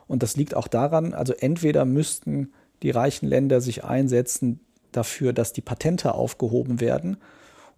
Und 0.07 0.22
das 0.22 0.36
liegt 0.36 0.55
auch 0.55 0.68
daran, 0.68 1.12
also 1.12 1.34
entweder 1.34 1.84
müssten 1.84 2.53
die 2.82 2.91
reichen 2.91 3.28
Länder 3.28 3.61
sich 3.61 3.84
einsetzen 3.84 4.61
dafür, 4.93 5.32
dass 5.32 5.53
die 5.53 5.61
Patente 5.61 6.14
aufgehoben 6.14 6.80
werden. 6.80 7.18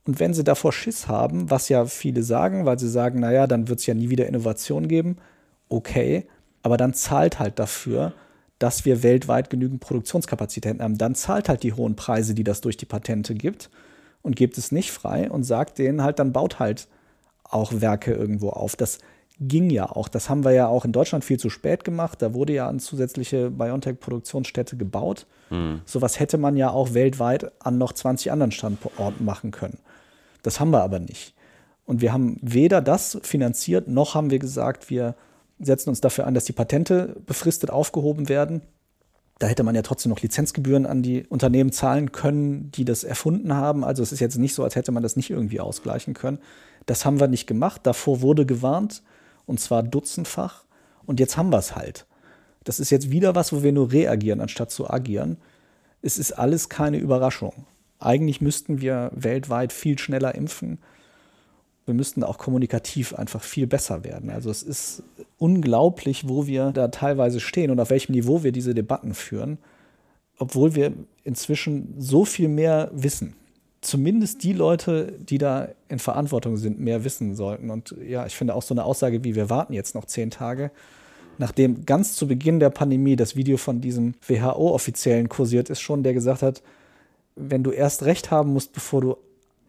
Und 0.07 0.21
wenn 0.21 0.33
sie 0.33 0.45
davor 0.45 0.73
Schiss 0.73 1.09
haben, 1.09 1.51
was 1.51 1.69
ja 1.69 1.87
viele 1.87 2.23
sagen, 2.23 2.65
weil 2.67 2.79
sie 2.79 2.89
sagen, 2.89 3.21
naja, 3.21 3.47
dann 3.47 3.69
wird 3.69 3.81
es 3.81 3.87
ja 3.87 3.95
nie 3.95 4.11
wieder 4.11 4.27
Innovation 4.27 4.89
geben, 4.89 5.19
okay, 5.69 6.27
aber 6.63 6.77
dann 6.77 6.95
zahlt 6.95 7.39
halt 7.39 7.59
dafür, 7.59 8.13
dass 8.61 8.85
wir 8.85 9.03
weltweit 9.03 9.51
genügend 9.51 9.81
Produktionskapazitäten 9.81 10.83
haben. 10.83 10.99
Dann 10.99 11.17
zahlt 11.17 11.49
halt 11.49 11.65
die 11.65 11.73
hohen 11.73 11.97
Preise, 11.97 12.35
die 12.35 12.45
das 12.45 12.61
durch 12.61 12.77
die 12.77 12.87
Patente 12.87 13.35
gibt 13.35 13.71
und 14.23 14.37
gibt 14.37 14.59
es 14.59 14.71
nicht 14.71 14.93
frei 14.93 15.31
und 15.31 15.45
sagt 15.45 15.79
denen 15.79 16.03
halt, 16.03 16.19
dann 16.21 16.33
baut 16.33 16.61
halt 16.61 16.87
auch 17.43 17.73
Werke 17.81 18.13
irgendwo 18.13 18.51
auf. 18.51 18.77
Das 18.77 18.99
ging 19.41 19.71
ja 19.71 19.91
auch. 19.91 20.09
Das 20.09 20.29
haben 20.29 20.45
wir 20.45 20.53
ja 20.53 20.69
auch 20.69 20.85
in 20.85 20.93
Deutschland 20.93 21.25
viel 21.25 21.41
zu 21.41 21.49
spät 21.49 21.85
gemacht. 21.85 22.21
Da 22.21 22.35
wurde 22.35 22.53
ja 22.53 22.69
eine 22.69 22.79
zusätzliche 22.79 23.51
BioNTech-Produktionsstätte 23.51 24.77
gebaut. 24.77 25.27
Mhm. 25.49 25.81
Sowas 25.87 26.21
hätte 26.21 26.37
man 26.37 26.59
ja 26.59 26.71
auch 26.71 26.93
weltweit 26.93 27.51
an 27.61 27.79
noch 27.79 27.95
20 27.95 28.31
anderen 28.31 28.53
Standorten 28.53 29.25
machen 29.25 29.53
können. 29.53 29.79
Das 30.43 30.61
haben 30.61 30.71
wir 30.71 30.83
aber 30.83 30.99
nicht. 30.99 31.35
Und 31.87 32.03
wir 32.03 32.13
haben 32.13 32.37
weder 32.43 32.83
das 32.83 33.19
finanziert, 33.23 33.89
noch 33.89 34.15
haben 34.15 34.31
wir 34.31 34.39
gesagt, 34.39 34.91
wir 34.91 35.15
setzen 35.61 35.91
uns 35.91 36.01
dafür 36.01 36.27
an, 36.27 36.35
dass 36.35 36.45
die 36.45 36.53
Patente 36.53 37.17
befristet 37.27 37.71
aufgehoben 37.71 38.29
werden. 38.29 38.63
Da 39.39 39.47
hätte 39.47 39.63
man 39.63 39.75
ja 39.75 39.83
trotzdem 39.83 40.11
noch 40.11 40.21
Lizenzgebühren 40.21 40.87
an 40.87 41.03
die 41.03 41.27
Unternehmen 41.27 41.73
zahlen 41.73 42.13
können, 42.13 42.71
die 42.73 42.85
das 42.85 43.05
erfunden 43.05 43.55
haben. 43.55 43.85
Also 43.85 44.03
es 44.03 44.13
ist 44.13 44.21
jetzt 44.21 44.37
nicht 44.37 44.55
so, 44.55 44.65
als 44.65 44.77
hätte 44.77 44.93
man 44.93 45.03
das 45.03 45.17
nicht 45.17 45.31
irgendwie 45.31 45.61
ausgleichen 45.61 46.15
können. 46.15 46.39
Das 46.87 47.05
haben 47.05 47.21
wir 47.21 47.29
nicht 47.29 47.47
gemacht. 47.47 47.83
Davor 47.85 48.21
wurde 48.21 48.45
gewarnt 48.45 49.03
und 49.47 49.61
zwar 49.61 49.83
dutzendfach. 49.83 50.65
Und 51.07 51.21
jetzt 51.21 51.37
haben 51.37 51.51
wir 51.51 51.59
es 51.59 51.75
halt. 51.75 52.07
Das 52.65 52.81
ist 52.81 52.91
jetzt 52.91 53.11
wieder 53.11 53.35
was, 53.35 53.53
wo 53.53 53.63
wir 53.63 53.73
nur 53.73 53.93
reagieren, 53.93 54.41
anstatt 54.41 54.71
zu 54.71 54.91
agieren. 54.91 55.39
Es 56.03 56.19
ist 56.19 56.33
alles 56.33 56.69
keine 56.69 56.99
Überraschung. 56.99 57.67
Eigentlich 57.99 58.41
müssten 58.41 58.81
wir 58.81 59.11
weltweit 59.15 59.73
viel 59.73 59.99
schneller 59.99 60.35
impfen 60.35 60.79
wir 61.91 61.95
müssten 61.95 62.23
auch 62.23 62.39
kommunikativ 62.39 63.15
einfach 63.15 63.43
viel 63.43 63.67
besser 63.67 64.05
werden. 64.05 64.31
Also 64.31 64.49
es 64.49 64.63
ist 64.63 65.03
unglaublich, 65.39 66.29
wo 66.29 66.47
wir 66.47 66.71
da 66.71 66.87
teilweise 66.87 67.41
stehen 67.41 67.73
und 67.73 67.81
auf 67.81 67.91
welchem 67.91 68.13
Niveau 68.13 68.45
wir 68.45 68.53
diese 68.53 68.75
Debatten 68.75 69.13
führen, 69.13 69.59
obwohl 70.39 70.77
wir 70.77 70.93
inzwischen 71.25 71.97
so 71.99 72.25
viel 72.25 72.47
mehr 72.47 72.93
wissen. 72.95 73.35
Zumindest 73.81 74.45
die 74.45 74.53
Leute, 74.53 75.19
die 75.19 75.39
da 75.39 75.71
in 75.89 75.99
Verantwortung 75.99 76.57
sind, 76.57 76.79
mehr 76.79 77.03
wissen 77.03 77.35
sollten. 77.35 77.71
Und 77.71 77.97
ja, 78.07 78.25
ich 78.25 78.37
finde 78.37 78.55
auch 78.55 78.63
so 78.63 78.73
eine 78.73 78.85
Aussage 78.85 79.25
wie, 79.25 79.35
wir 79.35 79.51
warten 79.51 79.73
jetzt 79.73 79.97
noch 79.97 80.05
zehn 80.05 80.31
Tage, 80.31 80.71
nachdem 81.39 81.87
ganz 81.87 82.15
zu 82.15 82.29
Beginn 82.29 82.61
der 82.61 82.71
Pandemie 82.71 83.17
das 83.17 83.35
Video 83.35 83.57
von 83.57 83.81
diesem 83.81 84.15
WHO-Offiziellen 84.29 85.29
kursiert 85.29 85.71
ist, 85.71 85.81
schon, 85.81 86.05
der 86.05 86.15
gesagt 86.15 86.43
hat, 86.43 86.63
wenn 87.35 87.65
du 87.65 87.73
erst 87.73 88.05
Recht 88.05 88.31
haben 88.31 88.53
musst, 88.53 88.75
bevor 88.75 89.01
du, 89.01 89.17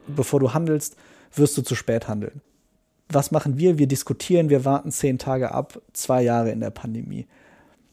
bevor 0.05 0.39
du 0.39 0.53
handelst, 0.53 0.97
wirst 1.33 1.57
du 1.57 1.61
zu 1.61 1.75
spät 1.75 2.07
handeln. 2.07 2.41
Was 3.09 3.31
machen 3.31 3.57
wir? 3.57 3.77
Wir 3.77 3.87
diskutieren, 3.87 4.49
wir 4.49 4.63
warten 4.63 4.91
zehn 4.91 5.17
Tage 5.17 5.53
ab, 5.53 5.81
zwei 5.93 6.21
Jahre 6.23 6.51
in 6.51 6.61
der 6.61 6.69
Pandemie. 6.69 7.27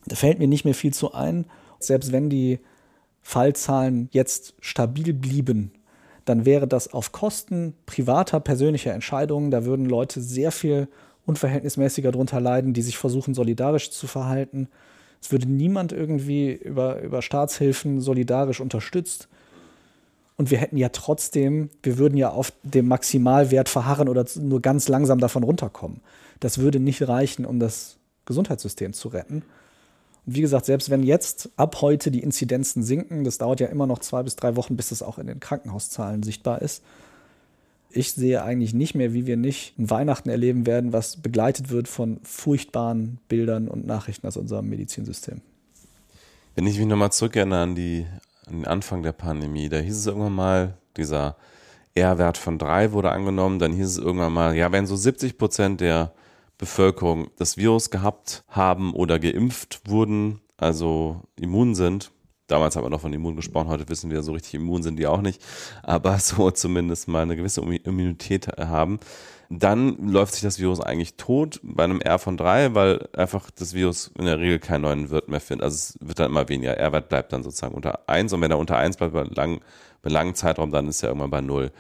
Da 0.06 0.16
fällt 0.16 0.38
mir 0.38 0.48
nicht 0.48 0.64
mehr 0.64 0.74
viel 0.74 0.92
zu 0.92 1.12
ein. 1.12 1.46
Selbst 1.80 2.12
wenn 2.12 2.30
die 2.30 2.60
Fallzahlen 3.22 4.08
jetzt 4.12 4.54
stabil 4.60 5.12
blieben, 5.12 5.72
dann 6.24 6.44
wäre 6.44 6.68
das 6.68 6.92
auf 6.92 7.12
Kosten 7.12 7.74
privater, 7.86 8.40
persönlicher 8.40 8.92
Entscheidungen. 8.92 9.50
Da 9.50 9.64
würden 9.64 9.86
Leute 9.86 10.20
sehr 10.20 10.52
viel 10.52 10.88
unverhältnismäßiger 11.26 12.12
darunter 12.12 12.40
leiden, 12.40 12.72
die 12.72 12.82
sich 12.82 12.96
versuchen, 12.96 13.34
solidarisch 13.34 13.90
zu 13.90 14.06
verhalten. 14.06 14.68
Es 15.20 15.32
würde 15.32 15.50
niemand 15.50 15.92
irgendwie 15.92 16.52
über, 16.52 17.00
über 17.00 17.22
Staatshilfen 17.22 18.00
solidarisch 18.00 18.60
unterstützt. 18.60 19.28
Und 20.38 20.52
wir 20.52 20.58
hätten 20.58 20.76
ja 20.76 20.88
trotzdem, 20.90 21.68
wir 21.82 21.98
würden 21.98 22.16
ja 22.16 22.30
auf 22.30 22.52
dem 22.62 22.86
Maximalwert 22.86 23.68
verharren 23.68 24.08
oder 24.08 24.24
nur 24.36 24.62
ganz 24.62 24.88
langsam 24.88 25.18
davon 25.18 25.42
runterkommen. 25.42 26.00
Das 26.38 26.58
würde 26.58 26.78
nicht 26.78 27.06
reichen, 27.06 27.44
um 27.44 27.58
das 27.58 27.98
Gesundheitssystem 28.24 28.92
zu 28.92 29.08
retten. 29.08 29.42
Und 30.26 30.34
wie 30.36 30.40
gesagt, 30.40 30.66
selbst 30.66 30.90
wenn 30.90 31.02
jetzt 31.02 31.50
ab 31.56 31.80
heute 31.80 32.12
die 32.12 32.22
Inzidenzen 32.22 32.84
sinken, 32.84 33.24
das 33.24 33.38
dauert 33.38 33.58
ja 33.58 33.66
immer 33.66 33.88
noch 33.88 33.98
zwei 33.98 34.22
bis 34.22 34.36
drei 34.36 34.54
Wochen, 34.54 34.76
bis 34.76 34.92
es 34.92 35.02
auch 35.02 35.18
in 35.18 35.26
den 35.26 35.40
Krankenhauszahlen 35.40 36.22
sichtbar 36.22 36.62
ist. 36.62 36.84
Ich 37.90 38.12
sehe 38.12 38.42
eigentlich 38.42 38.74
nicht 38.74 38.94
mehr, 38.94 39.12
wie 39.14 39.26
wir 39.26 39.36
nicht 39.36 39.76
ein 39.76 39.90
Weihnachten 39.90 40.28
erleben 40.28 40.66
werden, 40.66 40.92
was 40.92 41.16
begleitet 41.16 41.70
wird 41.70 41.88
von 41.88 42.20
furchtbaren 42.22 43.18
Bildern 43.28 43.66
und 43.66 43.86
Nachrichten 43.86 44.26
aus 44.28 44.36
unserem 44.36 44.68
Medizinsystem. 44.68 45.40
Wenn 46.54 46.66
ich 46.66 46.78
mich 46.78 46.86
nochmal 46.86 47.10
zurückerinnere 47.10 47.60
an 47.60 47.74
die 47.74 48.06
an 48.48 48.56
den 48.56 48.66
Anfang 48.66 49.02
der 49.02 49.12
Pandemie, 49.12 49.68
da 49.68 49.78
hieß 49.78 49.96
es 49.96 50.06
irgendwann 50.06 50.34
mal, 50.34 50.78
dieser 50.96 51.36
R-Wert 51.94 52.38
von 52.38 52.58
drei 52.58 52.92
wurde 52.92 53.10
angenommen, 53.10 53.58
dann 53.58 53.72
hieß 53.72 53.86
es 53.86 53.98
irgendwann 53.98 54.32
mal, 54.32 54.54
ja, 54.54 54.72
wenn 54.72 54.86
so 54.86 54.96
70 54.96 55.38
Prozent 55.38 55.80
der 55.80 56.12
Bevölkerung 56.58 57.28
das 57.36 57.56
Virus 57.56 57.90
gehabt 57.90 58.44
haben 58.48 58.92
oder 58.94 59.18
geimpft 59.18 59.82
wurden, 59.86 60.40
also 60.56 61.22
immun 61.36 61.74
sind, 61.74 62.10
damals 62.48 62.74
haben 62.74 62.84
wir 62.84 62.90
noch 62.90 63.00
von 63.00 63.12
immun 63.12 63.36
gesprochen, 63.36 63.68
heute 63.68 63.88
wissen 63.88 64.10
wir, 64.10 64.22
so 64.22 64.32
richtig 64.32 64.54
immun 64.54 64.82
sind 64.82 64.98
die 64.98 65.06
auch 65.06 65.20
nicht, 65.20 65.42
aber 65.82 66.18
so 66.18 66.50
zumindest 66.50 67.08
mal 67.08 67.22
eine 67.22 67.36
gewisse 67.36 67.60
Immunität 67.60 68.48
haben, 68.58 68.98
dann 69.50 69.96
läuft 70.10 70.34
sich 70.34 70.42
das 70.42 70.58
Virus 70.58 70.80
eigentlich 70.80 71.14
tot 71.14 71.60
bei 71.62 71.84
einem 71.84 72.00
R 72.02 72.18
von 72.18 72.36
3, 72.36 72.74
weil 72.74 73.08
einfach 73.16 73.50
das 73.50 73.72
Virus 73.72 74.10
in 74.18 74.26
der 74.26 74.38
Regel 74.38 74.58
keinen 74.58 74.82
neuen 74.82 75.10
Wirt 75.10 75.28
mehr 75.28 75.40
findet. 75.40 75.64
Also 75.64 75.76
es 75.76 75.98
wird 76.00 76.18
dann 76.18 76.30
immer 76.30 76.48
weniger. 76.50 76.76
R-Wert 76.76 77.08
bleibt 77.08 77.32
dann 77.32 77.42
sozusagen 77.42 77.74
unter 77.74 78.08
1 78.08 78.32
und 78.34 78.42
wenn 78.42 78.50
er 78.50 78.58
unter 78.58 78.76
1 78.76 78.98
bleibt 78.98 79.14
bei 79.14 79.22
lang, 79.22 79.60
bei 80.02 80.10
langen 80.10 80.34
Zeitraum, 80.34 80.70
dann 80.70 80.86
ist 80.88 81.02
er 81.02 81.08
irgendwann 81.08 81.30
bei 81.30 81.40
0. 81.40 81.70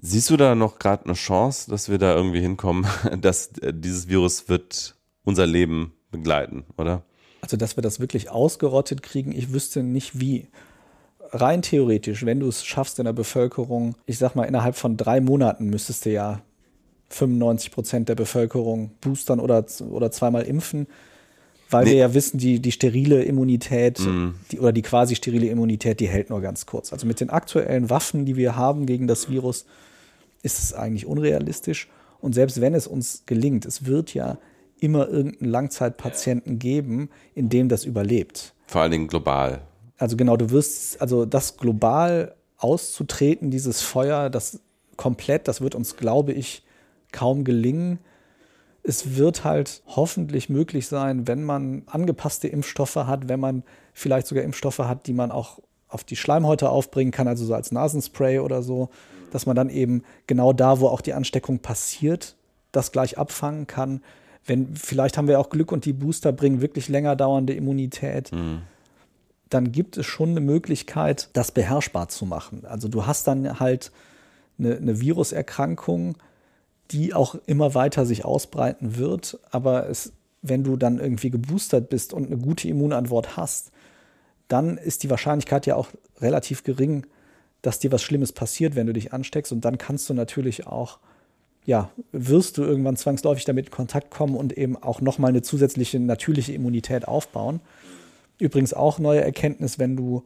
Siehst 0.00 0.30
du 0.30 0.38
da 0.38 0.54
noch 0.54 0.78
gerade 0.78 1.04
eine 1.04 1.12
Chance, 1.12 1.70
dass 1.70 1.90
wir 1.90 1.98
da 1.98 2.14
irgendwie 2.14 2.40
hinkommen, 2.40 2.86
dass 3.20 3.48
äh, 3.58 3.74
dieses 3.74 4.08
Virus 4.08 4.48
wird 4.48 4.96
unser 5.24 5.46
Leben 5.46 5.92
begleiten, 6.10 6.64
oder? 6.78 7.02
Also, 7.42 7.56
dass 7.56 7.76
wir 7.76 7.82
das 7.82 8.00
wirklich 8.00 8.30
ausgerottet 8.30 9.02
kriegen, 9.02 9.32
ich 9.32 9.52
wüsste 9.52 9.82
nicht 9.82 10.18
wie 10.18 10.48
rein 11.32 11.60
theoretisch, 11.60 12.24
wenn 12.24 12.40
du 12.40 12.48
es 12.48 12.64
schaffst 12.64 12.98
in 12.98 13.04
der 13.04 13.12
Bevölkerung, 13.12 13.96
ich 14.06 14.18
sag 14.18 14.36
mal, 14.36 14.44
innerhalb 14.44 14.76
von 14.76 14.96
drei 14.96 15.20
Monaten 15.20 15.68
müsstest 15.68 16.06
du 16.06 16.10
ja 16.10 16.42
95 17.14 17.70
Prozent 17.70 18.08
der 18.08 18.14
Bevölkerung 18.14 18.90
boostern 19.00 19.40
oder, 19.40 19.64
oder 19.90 20.10
zweimal 20.10 20.42
impfen, 20.42 20.86
weil 21.70 21.84
nee. 21.84 21.92
wir 21.92 21.98
ja 21.98 22.14
wissen, 22.14 22.38
die, 22.38 22.60
die 22.60 22.72
sterile 22.72 23.22
Immunität 23.22 24.00
mm. 24.00 24.34
die, 24.50 24.60
oder 24.60 24.72
die 24.72 24.82
quasi 24.82 25.14
sterile 25.14 25.46
Immunität, 25.46 26.00
die 26.00 26.08
hält 26.08 26.30
nur 26.30 26.40
ganz 26.40 26.66
kurz. 26.66 26.92
Also 26.92 27.06
mit 27.06 27.20
den 27.20 27.30
aktuellen 27.30 27.90
Waffen, 27.90 28.26
die 28.26 28.36
wir 28.36 28.56
haben 28.56 28.86
gegen 28.86 29.06
das 29.06 29.30
Virus, 29.30 29.64
ist 30.42 30.58
es 30.62 30.74
eigentlich 30.74 31.06
unrealistisch. 31.06 31.88
Und 32.20 32.34
selbst 32.34 32.60
wenn 32.60 32.74
es 32.74 32.86
uns 32.86 33.24
gelingt, 33.26 33.64
es 33.64 33.86
wird 33.86 34.14
ja 34.14 34.38
immer 34.80 35.08
irgendeinen 35.08 35.50
Langzeitpatienten 35.50 36.58
geben, 36.58 37.08
in 37.34 37.48
dem 37.48 37.68
das 37.68 37.84
überlebt. 37.84 38.52
Vor 38.66 38.82
allen 38.82 38.90
Dingen 38.90 39.08
global. 39.08 39.62
Also 39.96 40.16
genau, 40.16 40.36
du 40.36 40.50
wirst, 40.50 41.00
also 41.00 41.24
das 41.24 41.56
global 41.56 42.34
auszutreten, 42.58 43.50
dieses 43.50 43.82
Feuer, 43.82 44.30
das 44.30 44.60
komplett, 44.96 45.48
das 45.48 45.60
wird 45.60 45.74
uns, 45.74 45.96
glaube 45.96 46.32
ich, 46.32 46.64
kaum 47.12 47.44
gelingen. 47.44 47.98
Es 48.82 49.16
wird 49.16 49.44
halt 49.44 49.82
hoffentlich 49.86 50.48
möglich 50.48 50.88
sein, 50.88 51.28
wenn 51.28 51.44
man 51.44 51.82
angepasste 51.86 52.48
Impfstoffe 52.48 52.96
hat, 52.96 53.28
wenn 53.28 53.40
man 53.40 53.62
vielleicht 53.92 54.26
sogar 54.26 54.42
Impfstoffe 54.44 54.80
hat, 54.80 55.06
die 55.06 55.12
man 55.12 55.30
auch 55.30 55.60
auf 55.88 56.04
die 56.04 56.16
Schleimhäute 56.16 56.70
aufbringen 56.70 57.12
kann, 57.12 57.28
also 57.28 57.44
so 57.44 57.54
als 57.54 57.70
Nasenspray 57.70 58.38
oder 58.38 58.62
so, 58.62 58.88
dass 59.30 59.46
man 59.46 59.56
dann 59.56 59.70
eben 59.70 60.02
genau 60.26 60.52
da, 60.52 60.80
wo 60.80 60.88
auch 60.88 61.00
die 61.00 61.12
Ansteckung 61.12 61.60
passiert, 61.60 62.36
das 62.72 62.92
gleich 62.92 63.18
abfangen 63.18 63.66
kann. 63.66 64.02
Wenn, 64.44 64.74
vielleicht 64.74 65.16
haben 65.16 65.28
wir 65.28 65.38
auch 65.38 65.50
Glück 65.50 65.70
und 65.70 65.84
die 65.84 65.92
Booster 65.92 66.32
bringen 66.32 66.60
wirklich 66.60 66.88
länger 66.88 67.14
dauernde 67.14 67.52
Immunität. 67.52 68.32
Mhm. 68.32 68.62
Dann 69.48 69.70
gibt 69.70 69.98
es 69.98 70.06
schon 70.06 70.30
eine 70.30 70.40
Möglichkeit, 70.40 71.28
das 71.34 71.52
beherrschbar 71.52 72.08
zu 72.08 72.26
machen. 72.26 72.64
Also 72.64 72.88
du 72.88 73.06
hast 73.06 73.26
dann 73.26 73.60
halt 73.60 73.92
eine, 74.58 74.76
eine 74.76 75.00
Viruserkrankung, 75.00 76.16
die 76.92 77.14
auch 77.14 77.36
immer 77.46 77.74
weiter 77.74 78.06
sich 78.06 78.24
ausbreiten 78.24 78.96
wird. 78.96 79.38
Aber 79.50 79.88
es, 79.88 80.12
wenn 80.42 80.64
du 80.64 80.76
dann 80.76 80.98
irgendwie 80.98 81.30
geboostert 81.30 81.88
bist 81.88 82.12
und 82.12 82.26
eine 82.26 82.36
gute 82.36 82.68
Immunantwort 82.68 83.36
hast, 83.36 83.72
dann 84.48 84.76
ist 84.76 85.02
die 85.02 85.10
Wahrscheinlichkeit 85.10 85.66
ja 85.66 85.76
auch 85.76 85.88
relativ 86.20 86.62
gering, 86.62 87.06
dass 87.62 87.78
dir 87.78 87.92
was 87.92 88.02
Schlimmes 88.02 88.32
passiert, 88.32 88.74
wenn 88.74 88.86
du 88.86 88.92
dich 88.92 89.12
ansteckst. 89.12 89.52
Und 89.52 89.64
dann 89.64 89.78
kannst 89.78 90.10
du 90.10 90.14
natürlich 90.14 90.66
auch, 90.66 90.98
ja, 91.64 91.90
wirst 92.10 92.58
du 92.58 92.62
irgendwann 92.62 92.96
zwangsläufig 92.96 93.44
damit 93.44 93.66
in 93.66 93.72
Kontakt 93.72 94.10
kommen 94.10 94.36
und 94.36 94.56
eben 94.58 94.76
auch 94.76 95.00
nochmal 95.00 95.30
eine 95.30 95.42
zusätzliche 95.42 96.00
natürliche 96.00 96.52
Immunität 96.52 97.06
aufbauen. 97.08 97.60
Übrigens 98.38 98.74
auch 98.74 98.98
neue 98.98 99.22
Erkenntnis, 99.22 99.78
wenn 99.78 99.96
du 99.96 100.24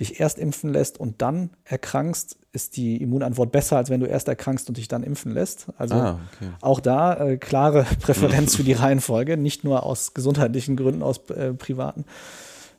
dich 0.00 0.20
erst 0.20 0.38
impfen 0.38 0.72
lässt 0.72 0.98
und 0.98 1.22
dann 1.22 1.50
erkrankst, 1.64 2.36
ist 2.52 2.76
die 2.76 2.96
Immunantwort 3.02 3.52
besser, 3.52 3.76
als 3.76 3.90
wenn 3.90 4.00
du 4.00 4.06
erst 4.06 4.28
erkrankst 4.28 4.68
und 4.68 4.76
dich 4.76 4.88
dann 4.88 5.02
impfen 5.02 5.32
lässt. 5.32 5.66
Also 5.76 5.94
ah, 5.94 6.20
okay. 6.34 6.50
auch 6.60 6.80
da 6.80 7.28
äh, 7.28 7.36
klare 7.36 7.84
Präferenz 8.00 8.56
für 8.56 8.64
die 8.64 8.72
Reihenfolge, 8.72 9.36
nicht 9.36 9.64
nur 9.64 9.84
aus 9.84 10.14
gesundheitlichen 10.14 10.76
Gründen, 10.76 11.02
aus 11.02 11.18
äh, 11.30 11.52
privaten. 11.52 12.04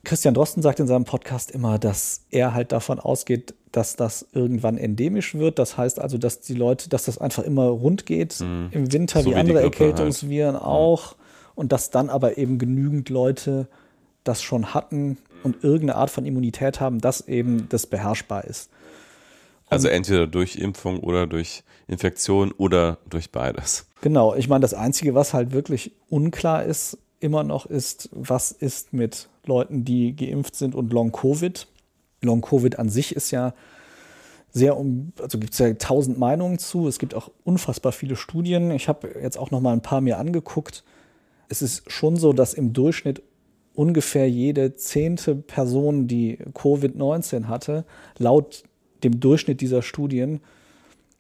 Christian 0.04 0.34
Drosten 0.34 0.62
sagt 0.62 0.80
in 0.80 0.88
seinem 0.88 1.04
Podcast 1.04 1.52
immer, 1.52 1.80
dass 1.80 2.22
er 2.30 2.54
halt 2.54 2.72
davon 2.72 3.00
ausgeht, 3.00 3.56
dass 3.72 3.96
das 3.96 4.26
irgendwann 4.34 4.78
endemisch 4.78 5.36
wird. 5.36 5.60
Das 5.60 5.78
heißt 5.78 6.00
also, 6.00 6.18
dass 6.18 6.40
die 6.40 6.54
Leute, 6.54 6.90
dass 6.90 7.06
das 7.06 7.18
einfach 7.18 7.44
immer 7.44 7.66
rund 7.66 8.06
geht 8.06 8.40
mhm. 8.40 8.70
im 8.72 8.94
Winter, 8.94 9.22
so 9.22 9.32
wie, 9.32 9.34
wie 9.34 9.40
andere 9.40 9.62
Erkältungsviren 9.62 10.56
halt. 10.56 10.64
auch. 10.64 11.16
Und 11.56 11.72
dass 11.72 11.90
dann 11.90 12.10
aber 12.10 12.38
eben 12.38 12.58
genügend 12.58 13.10
Leute 13.10 13.68
das 14.26 14.44
schon 14.44 14.74
hatten 14.74 15.18
und 15.44 15.64
irgendeine 15.64 15.96
Art 15.96 16.10
von 16.10 16.26
Immunität 16.26 16.82
haben, 16.82 17.00
dass 17.00 17.28
eben 17.28 17.70
das 17.70 17.88
beherrschbar 17.88 18.44
ist. 18.44 18.70
Und 19.68 19.74
also 19.74 19.88
entweder 19.88 20.28
durch 20.28 20.58
Impfung 20.58 21.00
oder 21.00 21.26
durch 21.26 21.64
Infektion 21.88 22.52
oder 22.52 22.98
durch 23.10 23.32
beides. 23.32 23.88
Genau, 24.02 24.36
ich 24.36 24.48
meine, 24.48 24.62
das 24.62 24.74
Einzige, 24.74 25.16
was 25.16 25.34
halt 25.34 25.52
wirklich 25.52 25.94
unklar 26.10 26.64
ist, 26.64 26.98
immer 27.20 27.44
noch 27.44 27.66
ist, 27.66 28.10
was 28.12 28.52
ist 28.52 28.94
mit 28.94 29.30
Leuten, 29.46 29.86
die 29.86 30.16
geimpft 30.16 30.56
sind 30.56 30.76
und 30.76 30.92
Long-Covid. 30.92 31.68
Long-Covid 32.22 32.78
an 32.78 32.90
sich 32.90 33.16
ist 33.16 33.32
ja 33.32 33.54
sehr 34.52 34.78
um, 34.78 35.12
also 35.20 35.38
gibt 35.38 35.54
es 35.54 35.60
ja 35.60 35.74
tausend 35.74 36.18
Meinungen 36.18 36.60
zu. 36.60 36.88
Es 36.88 37.00
gibt 37.00 37.14
auch 37.14 37.30
unfassbar 37.44 37.92
viele 37.92 38.16
Studien. 38.16 38.72
Ich 38.72 38.88
habe 38.88 39.16
jetzt 39.22 39.38
auch 39.38 39.52
noch 39.52 39.62
mal 39.62 39.74
ein 39.74 39.82
paar 39.82 40.02
mir 40.02 40.18
angeguckt. 40.18 40.84
Es 41.50 41.62
ist 41.62 41.92
schon 41.92 42.16
so, 42.16 42.34
dass 42.34 42.54
im 42.54 42.74
Durchschnitt 42.74 43.22
ungefähr 43.76 44.30
jede 44.30 44.76
zehnte 44.76 45.36
Person, 45.36 46.08
die 46.08 46.38
Covid-19 46.54 47.46
hatte, 47.48 47.86
laut 48.18 48.64
dem 49.04 49.20
Durchschnitt 49.20 49.62
dieser 49.62 49.82
Studien 49.82 50.42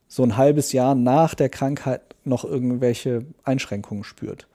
so 0.08 0.24
ein 0.24 0.38
halbes 0.38 0.72
Jahr 0.72 0.96
nach 0.96 1.36
der 1.36 1.50
Krankheit 1.50 2.02
noch 2.24 2.46
irgendwelche 2.46 3.26
Einschränkungen 3.44 4.04
spürt. 4.04 4.48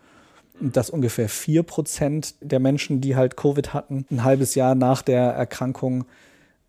Und 0.61 0.77
dass 0.77 0.91
ungefähr 0.91 1.29
vier 1.29 1.63
Prozent 1.63 2.35
der 2.41 2.61
Menschen, 2.61 3.01
die 3.01 3.17
halt 3.17 3.37
Covid 3.37 3.73
hatten, 3.73 4.07
ein 4.11 4.25
halbes 4.25 4.55
Jahr 4.55 4.75
nach 4.75 5.03
der 5.03 5.23
Erkrankung 5.23 6.05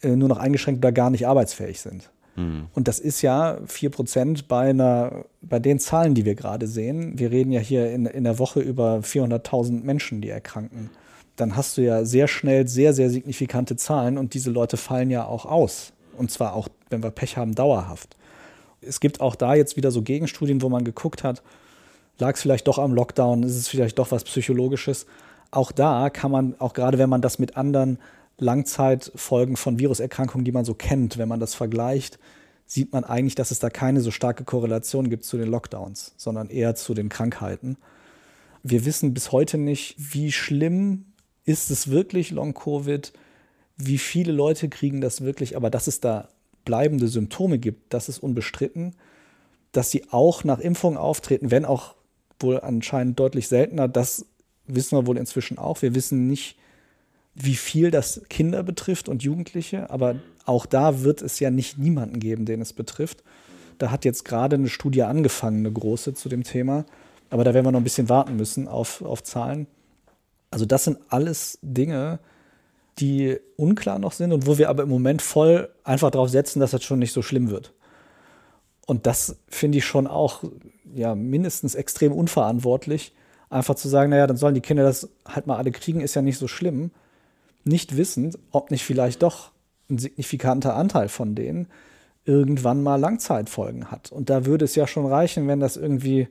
äh, 0.01 0.15
nur 0.15 0.29
noch 0.29 0.37
eingeschränkt 0.37 0.79
oder 0.79 0.91
gar 0.91 1.09
nicht 1.09 1.27
arbeitsfähig 1.27 1.81
sind. 1.81 2.09
Mhm. 2.35 2.67
Und 2.73 2.87
das 2.87 2.99
ist 2.99 3.21
ja 3.21 3.59
vier 3.65 3.89
Prozent 3.89 4.47
bei, 4.47 4.73
bei 5.41 5.59
den 5.59 5.79
Zahlen, 5.79 6.13
die 6.13 6.25
wir 6.25 6.35
gerade 6.35 6.67
sehen. 6.67 7.19
Wir 7.19 7.31
reden 7.31 7.51
ja 7.51 7.59
hier 7.59 7.91
in, 7.91 8.05
in 8.05 8.23
der 8.23 8.39
Woche 8.39 8.61
über 8.61 8.99
400.000 8.99 9.83
Menschen, 9.83 10.21
die 10.21 10.29
erkranken 10.29 10.89
dann 11.35 11.55
hast 11.55 11.77
du 11.77 11.81
ja 11.81 12.05
sehr 12.05 12.27
schnell 12.27 12.67
sehr, 12.67 12.93
sehr 12.93 13.09
signifikante 13.09 13.75
Zahlen 13.75 14.17
und 14.17 14.33
diese 14.33 14.51
Leute 14.51 14.77
fallen 14.77 15.09
ja 15.09 15.25
auch 15.25 15.45
aus. 15.45 15.93
Und 16.17 16.31
zwar 16.31 16.53
auch, 16.53 16.67
wenn 16.89 17.03
wir 17.03 17.11
Pech 17.11 17.37
haben, 17.37 17.55
dauerhaft. 17.55 18.15
Es 18.81 18.99
gibt 18.99 19.21
auch 19.21 19.35
da 19.35 19.53
jetzt 19.55 19.77
wieder 19.77 19.91
so 19.91 20.01
Gegenstudien, 20.01 20.61
wo 20.61 20.69
man 20.69 20.83
geguckt 20.83 21.23
hat, 21.23 21.41
lag 22.17 22.35
es 22.35 22.41
vielleicht 22.41 22.67
doch 22.67 22.79
am 22.79 22.93
Lockdown, 22.93 23.43
ist 23.43 23.55
es 23.55 23.67
vielleicht 23.67 23.97
doch 23.99 24.11
was 24.11 24.23
Psychologisches. 24.23 25.05
Auch 25.51 25.71
da 25.71 26.09
kann 26.09 26.31
man, 26.31 26.55
auch 26.59 26.73
gerade 26.73 26.97
wenn 26.97 27.09
man 27.09 27.21
das 27.21 27.39
mit 27.39 27.57
anderen 27.57 27.99
Langzeitfolgen 28.37 29.55
von 29.55 29.79
Viruserkrankungen, 29.79 30.45
die 30.45 30.51
man 30.51 30.65
so 30.65 30.73
kennt, 30.73 31.17
wenn 31.17 31.27
man 31.29 31.39
das 31.39 31.53
vergleicht, 31.53 32.19
sieht 32.65 32.93
man 32.93 33.03
eigentlich, 33.03 33.35
dass 33.35 33.51
es 33.51 33.59
da 33.59 33.69
keine 33.69 34.01
so 34.01 34.11
starke 34.11 34.45
Korrelation 34.45 35.09
gibt 35.09 35.25
zu 35.25 35.37
den 35.37 35.49
Lockdowns, 35.49 36.13
sondern 36.17 36.49
eher 36.49 36.73
zu 36.73 36.93
den 36.93 37.09
Krankheiten. 37.09 37.77
Wir 38.63 38.85
wissen 38.85 39.13
bis 39.13 39.31
heute 39.31 39.57
nicht, 39.57 39.95
wie 39.97 40.31
schlimm 40.31 41.05
ist 41.45 41.71
es 41.71 41.89
wirklich 41.89 42.31
Long-Covid, 42.31 43.13
wie 43.77 43.97
viele 43.97 44.31
Leute 44.31 44.69
kriegen 44.69 45.01
das 45.01 45.21
wirklich, 45.21 45.55
aber 45.55 45.69
dass 45.69 45.87
es 45.87 45.99
da 45.99 46.29
bleibende 46.65 47.07
Symptome 47.07 47.57
gibt, 47.57 47.93
das 47.93 48.09
ist 48.09 48.19
unbestritten. 48.19 48.95
Dass 49.71 49.89
sie 49.89 50.03
auch 50.11 50.43
nach 50.43 50.59
Impfung 50.59 50.97
auftreten, 50.97 51.49
wenn 51.49 51.65
auch 51.65 51.95
wohl 52.39 52.59
anscheinend 52.59 53.19
deutlich 53.19 53.47
seltener, 53.47 53.87
das 53.87 54.25
wissen 54.67 54.97
wir 54.97 55.07
wohl 55.07 55.17
inzwischen 55.17 55.57
auch. 55.57 55.81
Wir 55.81 55.95
wissen 55.95 56.27
nicht, 56.27 56.57
wie 57.33 57.55
viel 57.55 57.91
das 57.91 58.21
Kinder 58.29 58.63
betrifft 58.63 59.07
und 59.07 59.23
Jugendliche, 59.23 59.89
aber 59.89 60.15
auch 60.45 60.65
da 60.65 61.03
wird 61.03 61.21
es 61.21 61.39
ja 61.39 61.49
nicht 61.49 61.77
niemanden 61.77 62.19
geben, 62.19 62.45
den 62.45 62.61
es 62.61 62.73
betrifft. 62.73 63.23
Da 63.77 63.89
hat 63.91 64.05
jetzt 64.05 64.25
gerade 64.25 64.57
eine 64.57 64.69
Studie 64.69 65.03
angefangen, 65.03 65.59
eine 65.59 65.71
große 65.71 66.13
zu 66.13 66.29
dem 66.29 66.43
Thema. 66.43 66.85
Aber 67.29 67.43
da 67.43 67.53
werden 67.53 67.65
wir 67.65 67.71
noch 67.71 67.79
ein 67.79 67.85
bisschen 67.85 68.09
warten 68.09 68.35
müssen 68.35 68.67
auf, 68.67 69.01
auf 69.01 69.23
Zahlen. 69.23 69.67
Also 70.51 70.65
das 70.65 70.83
sind 70.83 70.99
alles 71.09 71.57
Dinge, 71.61 72.19
die 72.99 73.39
unklar 73.55 73.99
noch 73.99 74.11
sind 74.11 74.31
und 74.31 74.45
wo 74.45 74.57
wir 74.57 74.69
aber 74.69 74.83
im 74.83 74.89
Moment 74.89 75.21
voll 75.21 75.69
einfach 75.83 76.11
darauf 76.11 76.29
setzen, 76.29 76.59
dass 76.59 76.71
das 76.71 76.83
schon 76.83 76.99
nicht 76.99 77.13
so 77.13 77.21
schlimm 77.21 77.49
wird. 77.49 77.73
Und 78.85 79.07
das 79.07 79.37
finde 79.47 79.77
ich 79.77 79.85
schon 79.85 80.07
auch 80.07 80.43
ja, 80.93 81.15
mindestens 81.15 81.75
extrem 81.75 82.11
unverantwortlich, 82.11 83.13
einfach 83.49 83.75
zu 83.75 83.87
sagen, 83.87 84.09
naja, 84.09 84.27
dann 84.27 84.37
sollen 84.37 84.55
die 84.55 84.61
Kinder 84.61 84.83
das 84.83 85.09
halt 85.25 85.47
mal 85.47 85.57
alle 85.57 85.71
kriegen, 85.71 86.01
ist 86.01 86.15
ja 86.15 86.21
nicht 86.21 86.37
so 86.37 86.47
schlimm. 86.47 86.91
Nicht 87.63 87.95
wissend, 87.95 88.37
ob 88.51 88.71
nicht 88.71 88.83
vielleicht 88.83 89.21
doch 89.21 89.51
ein 89.89 89.97
signifikanter 89.97 90.75
Anteil 90.75 91.09
von 91.09 91.35
denen 91.35 91.67
irgendwann 92.25 92.83
mal 92.83 92.99
Langzeitfolgen 92.99 93.91
hat. 93.91 94.11
Und 94.11 94.29
da 94.29 94.45
würde 94.45 94.65
es 94.65 94.75
ja 94.75 94.87
schon 94.87 95.05
reichen, 95.05 95.47
wenn 95.47 95.59
das 95.59 95.75
irgendwie 95.77 96.27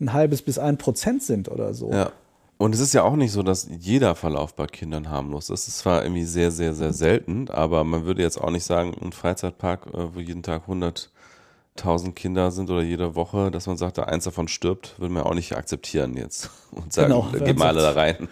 ein 0.00 0.12
halbes 0.12 0.42
bis 0.42 0.58
ein 0.58 0.78
Prozent 0.78 1.22
sind 1.22 1.48
oder 1.48 1.74
so. 1.74 1.90
Ja. 1.90 2.12
Und 2.58 2.74
es 2.74 2.80
ist 2.80 2.92
ja 2.92 3.04
auch 3.04 3.14
nicht 3.14 3.30
so, 3.30 3.44
dass 3.44 3.68
jeder 3.78 4.16
Verlauf 4.16 4.54
bei 4.54 4.66
Kindern 4.66 5.08
harmlos 5.08 5.48
ist. 5.48 5.62
Es 5.62 5.68
ist 5.68 5.78
zwar 5.78 6.02
irgendwie 6.02 6.24
sehr, 6.24 6.50
sehr, 6.50 6.74
sehr 6.74 6.92
selten, 6.92 7.48
aber 7.48 7.84
man 7.84 8.04
würde 8.04 8.22
jetzt 8.22 8.36
auch 8.36 8.50
nicht 8.50 8.64
sagen, 8.64 8.94
ein 9.00 9.12
Freizeitpark, 9.12 9.86
äh, 9.86 10.14
wo 10.14 10.18
jeden 10.18 10.42
Tag 10.42 10.64
100.000 10.68 12.12
Kinder 12.14 12.50
sind 12.50 12.68
oder 12.68 12.82
jede 12.82 13.14
Woche, 13.14 13.52
dass 13.52 13.68
man 13.68 13.76
sagt, 13.76 13.98
da 13.98 14.02
eins 14.04 14.24
davon 14.24 14.48
stirbt, 14.48 14.98
würde 14.98 15.14
man 15.14 15.22
auch 15.22 15.34
nicht 15.34 15.56
akzeptieren 15.56 16.16
jetzt 16.16 16.50
und 16.72 16.92
sagen, 16.92 17.12
genau, 17.12 17.30
gehen 17.44 17.56
mal 17.56 17.68
alle 17.68 17.82
da 17.82 17.92
rein. 17.92 18.28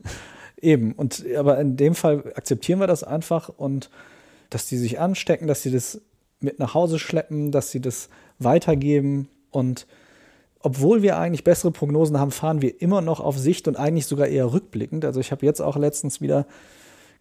Eben, 0.60 0.92
und 0.92 1.22
aber 1.36 1.60
in 1.60 1.76
dem 1.76 1.94
Fall 1.94 2.32
akzeptieren 2.34 2.80
wir 2.80 2.86
das 2.86 3.04
einfach 3.04 3.50
und 3.50 3.90
dass 4.48 4.66
die 4.66 4.78
sich 4.78 4.98
anstecken, 4.98 5.46
dass 5.46 5.62
sie 5.62 5.70
das 5.70 6.00
mit 6.40 6.58
nach 6.58 6.72
Hause 6.72 6.98
schleppen, 6.98 7.52
dass 7.52 7.70
sie 7.72 7.80
das 7.80 8.08
weitergeben 8.38 9.28
und 9.50 9.86
obwohl 10.66 11.00
wir 11.00 11.16
eigentlich 11.16 11.44
bessere 11.44 11.70
Prognosen 11.70 12.18
haben, 12.18 12.32
fahren 12.32 12.60
wir 12.60 12.82
immer 12.82 13.00
noch 13.00 13.20
auf 13.20 13.38
Sicht 13.38 13.68
und 13.68 13.76
eigentlich 13.76 14.06
sogar 14.06 14.26
eher 14.26 14.52
rückblickend. 14.52 15.04
Also 15.04 15.20
ich 15.20 15.30
habe 15.30 15.46
jetzt 15.46 15.60
auch 15.60 15.76
letztens 15.76 16.20
wieder 16.20 16.44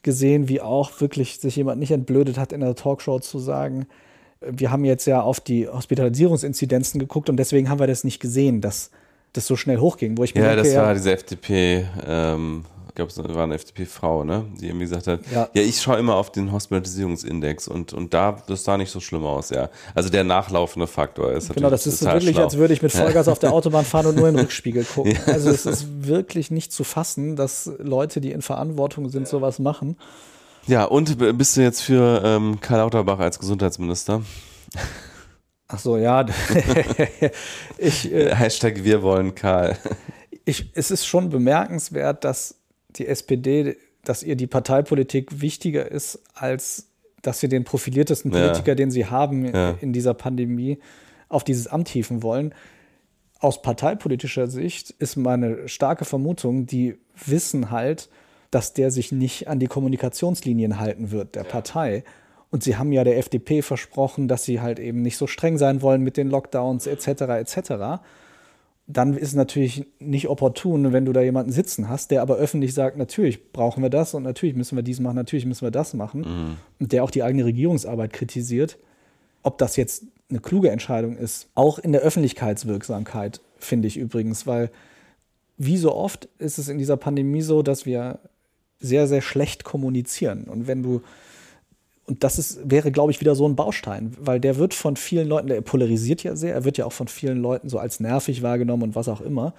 gesehen, 0.02 0.50
wie 0.50 0.62
auch 0.62 1.00
wirklich 1.00 1.40
sich 1.40 1.56
jemand 1.56 1.80
nicht 1.80 1.92
entblödet 1.92 2.40
hat, 2.40 2.54
in 2.54 2.62
der 2.62 2.74
Talkshow 2.74 3.20
zu 3.20 3.38
sagen, 3.38 3.86
wir 4.42 4.72
haben 4.72 4.84
jetzt 4.84 5.06
ja 5.06 5.22
auf 5.22 5.40
die 5.40 5.68
Hospitalisierungsinzidenzen 5.68 7.00
geguckt 7.00 7.30
und 7.30 7.38
deswegen 7.38 7.70
haben 7.70 7.80
wir 7.80 7.86
das 7.86 8.04
nicht 8.04 8.20
gesehen, 8.20 8.62
dass 8.62 8.90
das 9.34 9.46
so 9.46 9.56
schnell 9.56 9.78
hochging. 9.78 10.18
Wo 10.18 10.24
ich 10.24 10.34
ja, 10.34 10.42
denke, 10.42 10.64
das 10.64 10.76
war 10.76 10.88
ja, 10.88 10.94
diese 10.96 11.12
FDP 11.12 11.86
ähm, 12.04 12.66
glaube, 12.96 13.12
es 13.12 13.18
war 13.18 13.44
eine 13.44 13.56
FDP-Frau, 13.56 14.24
ne? 14.24 14.46
die 14.60 14.68
irgendwie 14.68 14.86
gesagt 14.86 15.08
hat, 15.08 15.20
ja, 15.32 15.50
ja 15.54 15.62
ich 15.62 15.82
schaue 15.82 15.98
immer 15.98 16.16
auf 16.16 16.32
den 16.32 16.52
Hospitalisierungsindex 16.52 17.68
und, 17.68 17.94
und 17.94 18.14
da, 18.14 18.42
das 18.48 18.64
sah 18.64 18.78
nicht 18.78 18.92
so 18.92 19.00
schlimm 19.00 19.26
aus, 19.26 19.50
ja. 19.50 19.70
Also 19.94 20.10
der 20.10 20.24
nachlaufende 20.24 20.88
Faktor 20.88 21.32
ist 21.34 21.54
Genau, 21.54 21.70
das 21.70 21.86
ist 21.86 22.00
so 22.00 22.06
wirklich, 22.08 22.36
schlau. 22.36 22.44
als 22.44 22.58
würde 22.58 22.74
ich 22.74 22.82
mit 22.82 22.92
Vollgas 22.92 23.28
auf 23.28 23.40
der 23.40 23.54
Autobahn 23.54 23.86
fahren 23.86 24.08
und 24.08 24.16
nur 24.16 24.28
in 24.28 24.36
den 24.36 24.46
Rückspiegel 24.46 24.84
gucken. 24.96 25.14
Ja. 25.14 25.34
Also 25.34 25.50
es 25.50 25.66
ist 25.66 26.08
wirklich 26.08 26.52
nicht 26.52 26.72
zu 26.72 26.84
fassen, 26.84 27.36
dass 27.36 27.70
Leute, 27.80 28.22
die 28.22 28.32
in 28.32 28.42
Verantwortung 28.42 29.10
sind, 29.10 29.28
sowas 29.28 29.60
machen. 29.60 29.98
Ja, 30.68 30.86
und 30.86 31.38
bist 31.38 31.58
du 31.58 31.62
jetzt 31.62 31.82
für 31.82 32.22
ähm, 32.26 32.60
Karl 32.60 32.80
Lauterbach 32.80 33.20
als 33.20 33.38
Gesundheitsminister? 33.38 34.22
Ach 35.68 35.80
so, 35.80 35.98
ja. 35.98 36.26
ich, 37.78 38.12
äh, 38.12 38.36
Hashtag 38.36 38.84
wir 38.84 39.02
wollen 39.02 39.34
Karl. 39.36 39.78
Ich, 40.44 40.72
es 40.76 40.92
ist 40.92 41.06
schon 41.08 41.30
bemerkenswert, 41.30 42.24
dass 42.24 42.56
die 42.96 43.08
SPD, 43.08 43.78
dass 44.04 44.24
ihr 44.24 44.36
die 44.36 44.48
Parteipolitik 44.48 45.42
wichtiger 45.42 45.90
ist, 45.90 46.22
als 46.34 46.90
dass 47.22 47.40
sie 47.40 47.50
den 47.50 47.64
profiliertesten 47.64 48.32
Politiker, 48.32 48.70
ja. 48.70 48.76
den 48.76 48.92
sie 48.92 49.08
haben 49.08 49.46
ja. 49.46 49.76
in 49.82 49.94
dieser 49.94 50.14
Pandemie, 50.14 50.78
auf 51.28 51.44
dieses 51.44 51.68
Amt 51.68 51.90
hieven 51.90 52.22
wollen. 52.22 52.54
Aus 53.40 53.62
parteipolitischer 53.62 54.48
Sicht 54.48 54.92
ist 54.92 55.16
meine 55.16 55.68
starke 55.68 56.06
Vermutung, 56.06 56.68
die 56.68 56.98
wissen 57.26 57.72
halt, 57.72 58.10
dass 58.52 58.74
der 58.74 58.92
sich 58.92 59.12
nicht 59.12 59.48
an 59.48 59.60
die 59.60 59.68
Kommunikationslinien 59.68 60.80
halten 60.80 61.12
wird, 61.12 61.36
der 61.36 61.44
ja. 61.44 61.50
Partei. 61.50 62.04
Und 62.52 62.64
sie 62.64 62.78
haben 62.78 62.92
ja 62.92 63.04
der 63.04 63.18
FDP 63.18 63.64
versprochen, 63.64 64.28
dass 64.28 64.44
sie 64.44 64.62
halt 64.62 64.80
eben 64.80 65.02
nicht 65.02 65.18
so 65.18 65.26
streng 65.26 65.58
sein 65.58 65.82
wollen 65.82 66.02
mit 66.02 66.16
den 66.16 66.30
Lockdowns 66.30 66.86
etc. 66.86 67.22
etc 67.22 68.00
dann 68.88 69.16
ist 69.16 69.30
es 69.30 69.36
natürlich 69.36 69.88
nicht 70.00 70.28
opportun, 70.28 70.94
wenn 70.94 71.06
du 71.06 71.14
da 71.14 71.22
jemanden 71.22 71.52
sitzen 71.52 71.90
hast, 71.90 72.12
der 72.12 72.22
aber 72.22 72.36
öffentlich 72.36 72.74
sagt, 72.74 72.98
natürlich 72.98 73.52
brauchen 73.52 73.82
wir 73.82 73.90
das 73.90 74.14
und 74.14 74.24
natürlich 74.24 74.56
müssen 74.56 74.76
wir 74.76 74.84
dies 74.84 75.00
machen, 75.00 75.16
natürlich 75.16 75.46
müssen 75.46 75.66
wir 75.66 75.72
das 75.72 75.94
machen 75.96 76.22
mhm. 76.22 76.58
und 76.80 76.92
der 76.92 77.04
auch 77.04 77.10
die 77.10 77.24
eigene 77.24 77.46
Regierungsarbeit 77.46 78.14
kritisiert. 78.14 78.78
Ob 79.42 79.58
das 79.58 79.76
jetzt 79.76 80.04
eine 80.30 80.40
kluge 80.40 80.70
Entscheidung 80.70 81.18
ist, 81.18 81.50
auch 81.56 81.80
in 81.80 81.92
der 81.94 82.02
Öffentlichkeitswirksamkeit, 82.02 83.42
finde 83.58 83.88
ich 83.88 83.98
übrigens, 83.98 84.46
weil 84.46 84.70
wie 85.58 85.78
so 85.78 85.96
oft 85.96 86.28
ist 86.38 86.58
es 86.58 86.68
in 86.68 86.78
dieser 86.78 86.98
Pandemie 86.98 87.42
so, 87.42 87.64
dass 87.64 87.86
wir 87.86 88.20
sehr, 88.80 89.08
sehr 89.08 89.22
schlecht 89.22 89.64
kommunizieren. 89.64 90.44
Und 90.44 90.68
wenn 90.68 90.84
du 90.84 91.02
und 92.08 92.24
das 92.24 92.38
ist, 92.38 92.70
wäre, 92.70 92.92
glaube 92.92 93.12
ich, 93.12 93.20
wieder 93.20 93.36
so 93.36 93.48
ein 93.48 93.56
Baustein, 93.56 94.16
weil 94.20 94.40
der 94.40 94.58
wird 94.58 94.74
von 94.74 94.96
vielen 94.96 95.28
Leuten, 95.28 95.48
der 95.48 95.62
polarisiert 95.62 96.24
ja 96.24 96.36
sehr, 96.36 96.54
er 96.54 96.64
wird 96.64 96.78
ja 96.78 96.86
auch 96.86 96.94
von 96.94 97.08
vielen 97.08 97.42
Leuten 97.42 97.68
so 97.68 97.80
als 97.80 98.00
nervig 98.00 98.44
wahrgenommen 98.44 98.84
und 98.84 98.96
was 98.96 99.08
auch 99.08 99.22
immer. 99.22 99.54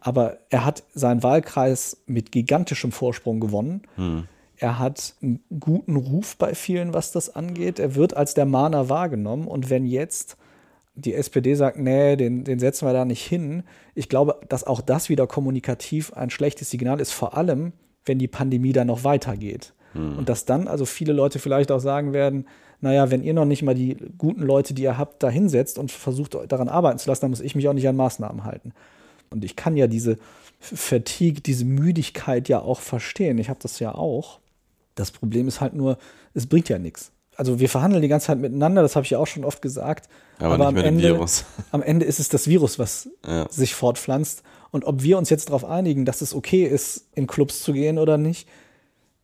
Aber 0.00 0.38
er 0.50 0.64
hat 0.64 0.82
seinen 0.94 1.22
Wahlkreis 1.22 2.02
mit 2.06 2.32
gigantischem 2.32 2.92
Vorsprung 2.92 3.40
gewonnen. 3.40 3.82
Hm. 3.96 4.24
Er 4.56 4.78
hat 4.78 5.14
einen 5.22 5.40
guten 5.60 5.96
Ruf 5.96 6.36
bei 6.36 6.54
vielen, 6.54 6.92
was 6.92 7.12
das 7.12 7.34
angeht. 7.34 7.78
Er 7.78 7.94
wird 7.94 8.16
als 8.16 8.34
der 8.34 8.44
Mahner 8.44 8.88
wahrgenommen. 8.88 9.46
Und 9.46 9.70
wenn 9.70 9.86
jetzt 9.86 10.36
die 10.94 11.14
SPD 11.14 11.54
sagt, 11.54 11.78
nee, 11.78 12.16
den, 12.16 12.44
den 12.44 12.58
setzen 12.58 12.86
wir 12.86 12.92
da 12.92 13.04
nicht 13.04 13.24
hin, 13.24 13.62
ich 13.94 14.08
glaube, 14.08 14.40
dass 14.48 14.64
auch 14.64 14.80
das 14.80 15.08
wieder 15.08 15.26
kommunikativ 15.26 16.12
ein 16.12 16.30
schlechtes 16.30 16.70
Signal 16.70 17.00
ist, 17.00 17.12
vor 17.12 17.36
allem, 17.36 17.72
wenn 18.04 18.18
die 18.18 18.28
Pandemie 18.28 18.72
dann 18.72 18.88
noch 18.88 19.04
weitergeht. 19.04 19.72
Mhm. 19.94 20.18
Und 20.18 20.28
dass 20.28 20.44
dann 20.44 20.68
also 20.68 20.84
viele 20.84 21.12
Leute 21.12 21.38
vielleicht 21.38 21.70
auch 21.70 21.80
sagen 21.80 22.12
werden, 22.12 22.46
naja, 22.80 23.10
wenn 23.10 23.22
ihr 23.22 23.32
noch 23.32 23.44
nicht 23.44 23.62
mal 23.62 23.74
die 23.74 23.96
guten 24.18 24.42
Leute, 24.42 24.74
die 24.74 24.82
ihr 24.82 24.98
habt, 24.98 25.22
da 25.22 25.30
hinsetzt 25.30 25.78
und 25.78 25.92
versucht 25.92 26.36
daran 26.48 26.68
arbeiten 26.68 26.98
zu 26.98 27.08
lassen, 27.08 27.22
dann 27.22 27.30
muss 27.30 27.40
ich 27.40 27.54
mich 27.54 27.68
auch 27.68 27.74
nicht 27.74 27.86
an 27.86 27.96
Maßnahmen 27.96 28.44
halten. 28.44 28.72
Und 29.30 29.44
ich 29.44 29.56
kann 29.56 29.76
ja 29.76 29.86
diese 29.86 30.18
Fatigue, 30.60 31.40
diese 31.40 31.64
Müdigkeit 31.64 32.48
ja 32.48 32.60
auch 32.60 32.80
verstehen. 32.80 33.38
Ich 33.38 33.48
habe 33.48 33.60
das 33.62 33.78
ja 33.78 33.94
auch. 33.94 34.40
Das 34.94 35.10
Problem 35.10 35.48
ist 35.48 35.60
halt 35.60 35.74
nur, 35.74 35.96
es 36.34 36.46
bringt 36.46 36.68
ja 36.68 36.78
nichts. 36.78 37.12
Also 37.36 37.60
wir 37.60 37.68
verhandeln 37.68 38.02
die 38.02 38.08
ganze 38.08 38.26
Zeit 38.26 38.38
miteinander, 38.38 38.82
das 38.82 38.94
habe 38.94 39.04
ich 39.04 39.10
ja 39.10 39.18
auch 39.18 39.26
schon 39.26 39.44
oft 39.44 39.62
gesagt. 39.62 40.08
Aber, 40.38 40.54
aber 40.54 40.66
am, 40.66 40.76
Ende, 40.76 41.18
am 41.70 41.82
Ende 41.82 42.04
ist 42.04 42.20
es 42.20 42.28
das 42.28 42.46
Virus, 42.46 42.78
was 42.78 43.08
ja. 43.26 43.46
sich 43.48 43.74
fortpflanzt. 43.74 44.42
Und 44.70 44.84
ob 44.84 45.02
wir 45.02 45.18
uns 45.18 45.30
jetzt 45.30 45.48
darauf 45.48 45.64
einigen, 45.64 46.04
dass 46.04 46.20
es 46.20 46.34
okay 46.34 46.64
ist, 46.64 47.06
in 47.14 47.26
Clubs 47.26 47.62
zu 47.62 47.72
gehen 47.72 47.98
oder 47.98 48.18
nicht, 48.18 48.48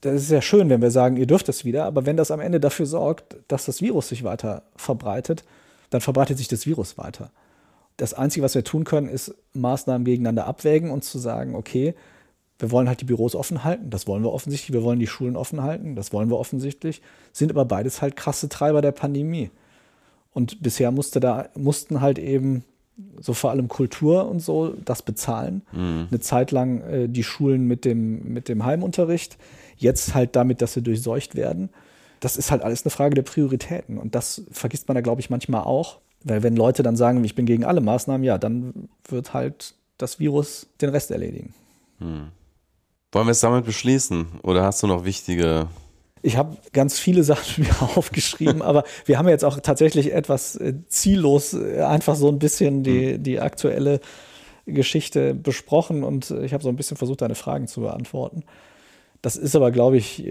das 0.01 0.23
ist 0.23 0.31
ja 0.31 0.43
schön, 0.43 0.69
wenn 0.71 0.83
wir 0.83 0.91
sagen, 0.91 1.17
ihr 1.17 1.27
dürft 1.27 1.49
es 1.49 1.65
wieder, 1.65 1.85
aber 1.85 2.07
wenn 2.07 2.17
das 2.17 2.31
am 2.31 2.41
Ende 2.41 2.61
dafür 2.61 2.87
sorgt, 2.87 3.37
dass 3.49 3.65
das 3.65 3.83
Virus 3.83 4.09
sich 4.09 4.25
weiter 4.25 4.63
verbreitet, 4.77 5.45
dann 5.91 6.01
verbreitet 6.01 6.39
sich 6.39 6.49
das 6.49 6.67
Virus 6.67 6.99
weiter. 6.99 7.31
Das 7.97 8.15
Einzige, 8.15 8.45
was 8.45 8.55
wir 8.55 8.63
tun 8.63 8.85
können, 8.85 9.09
ist 9.09 9.35
Maßnahmen 9.55 10.05
gegeneinander 10.05 10.47
abwägen 10.47 10.91
und 10.91 11.03
zu 11.03 11.19
sagen, 11.19 11.57
okay, 11.57 11.95
wir 12.61 12.71
wollen 12.71 12.89
halt 12.89 13.01
die 13.01 13.07
Büros 13.07 13.35
offen 13.35 13.65
halten, 13.65 13.91
das 13.91 14.07
wollen 14.07 14.23
wir 14.23 14.33
offensichtlich, 14.33 14.73
wir 14.73 14.83
wollen 14.83 14.99
die 14.99 15.07
Schulen 15.07 15.37
offen 15.37 15.63
halten, 15.63 15.97
das 15.97 16.13
wollen 16.13 16.29
wir 16.29 16.39
offensichtlich, 16.39 17.03
sind 17.33 17.51
aber 17.51 17.65
beides 17.65 18.03
halt 18.03 18.17
krasse 18.17 18.49
Treiber 18.49 18.83
der 18.83 18.93
Pandemie. 18.93 19.51
Und 20.33 20.63
bisher 20.63 20.91
musste 20.91 21.21
da, 21.21 21.49
mussten 21.57 22.01
halt 22.01 22.19
eben 22.19 22.65
so 23.21 23.33
vor 23.33 23.51
allem 23.51 23.69
Kultur 23.69 24.29
und 24.29 24.41
so 24.41 24.75
das 24.85 25.03
bezahlen. 25.03 25.63
Mhm. 25.73 26.09
Eine 26.11 26.21
Zeit 26.21 26.51
lang 26.51 26.81
äh, 26.83 27.09
die 27.09 27.23
Schulen 27.23 27.67
mit 27.67 27.85
dem, 27.85 28.33
mit 28.33 28.49
dem 28.49 28.65
Heimunterricht. 28.65 29.39
Jetzt 29.79 30.15
halt 30.15 30.37
damit, 30.37 30.63
dass 30.63 30.75
sie 30.75 30.83
durchseucht 30.83 31.35
werden. 31.35 31.71
Das 32.21 32.37
ist 32.37 32.51
halt 32.51 32.63
alles 32.63 32.85
eine 32.85 32.91
Frage 32.91 33.15
der 33.15 33.23
Prioritäten. 33.23 33.99
Und 33.99 34.15
das 34.15 34.43
vergisst 34.51 34.89
man 34.89 34.97
da, 34.97 35.01
glaube 35.01 35.21
ich, 35.21 35.31
manchmal 35.31 35.63
auch. 35.63 35.99
Weil 36.25 36.43
wenn 36.43 36.57
Leute 36.57 36.83
dann 36.83 36.97
sagen, 36.97 37.23
ich 37.25 37.35
bin 37.35 37.47
gegen 37.47 37.65
alle 37.65 37.81
Maßnahmen, 37.81 38.25
ja, 38.25 38.39
dann 38.39 38.89
wird 39.09 39.35
halt 39.35 39.75
das 39.99 40.19
Virus 40.19 40.67
den 40.81 40.91
Rest 40.91 41.11
erledigen. 41.11 41.55
Hm. 41.99 42.29
Wollen 43.13 43.27
wir 43.27 43.33
es 43.33 43.41
damit 43.41 43.65
beschließen? 43.65 44.27
Oder 44.43 44.65
hast 44.65 44.83
du 44.83 44.87
noch 44.87 45.05
wichtige 45.05 45.69
ich 46.23 46.37
habe 46.37 46.57
ganz 46.73 46.99
viele 46.99 47.23
Sachen 47.23 47.65
mir 47.65 47.97
aufgeschrieben, 47.97 48.63
aber 48.63 48.85
wir 49.05 49.19
haben 49.19 49.29
jetzt 49.29 49.45
auch 49.45 49.61
tatsächlich 49.61 50.13
etwas 50.13 50.57
äh, 50.57 50.75
ziellos 50.89 51.55
äh, 51.55 51.83
einfach 51.83 52.17
so 52.17 52.29
ein 52.29 52.39
bisschen 52.39 52.83
die, 52.83 53.15
hm. 53.15 53.23
die 53.23 53.41
aktuelle 53.41 54.01
Geschichte 54.67 55.35
besprochen 55.35 56.05
und 56.05 56.31
äh, 56.31 56.45
ich 56.45 56.53
habe 56.53 56.63
so 56.63 56.69
ein 56.69 56.77
bisschen 56.77 56.97
versucht, 56.97 57.23
deine 57.23 57.35
Fragen 57.35 57.67
zu 57.67 57.81
beantworten. 57.81 58.45
Das 59.21 59.37
ist 59.37 59.57
aber, 59.57 59.73
glaube 59.73 59.97
ich, 59.97 60.25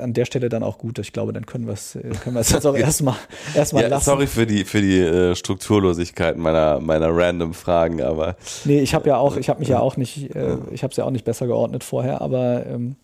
an 0.00 0.14
der 0.14 0.24
Stelle 0.24 0.48
dann 0.48 0.62
auch 0.62 0.78
gut. 0.78 0.98
Ich 0.98 1.12
glaube, 1.12 1.34
dann 1.34 1.44
können 1.44 1.66
wir 1.66 1.74
es 1.74 1.98
können 2.22 2.36
jetzt 2.36 2.66
auch 2.66 2.74
erstmal 2.76 3.16
erstmal 3.54 3.82
ja, 3.82 3.88
lassen. 3.90 4.06
Sorry 4.06 4.26
für 4.26 4.46
die, 4.46 4.64
für 4.64 4.80
die 4.80 5.36
Strukturlosigkeit 5.36 6.38
meiner, 6.38 6.80
meiner 6.80 7.14
random 7.14 7.52
Fragen, 7.52 8.00
aber. 8.00 8.36
Nee, 8.64 8.80
ich 8.80 8.94
habe 8.94 9.08
ja 9.10 9.18
auch, 9.18 9.36
ich 9.36 9.50
habe 9.50 9.60
mich 9.60 9.68
ja 9.68 9.80
auch 9.80 9.98
nicht, 9.98 10.30
ich 10.70 10.82
habe 10.82 10.90
es 10.90 10.96
ja 10.96 11.04
auch 11.04 11.10
nicht 11.10 11.26
besser 11.26 11.46
geordnet 11.46 11.84
vorher, 11.84 12.22
aber 12.22 12.64
ähm, 12.64 12.96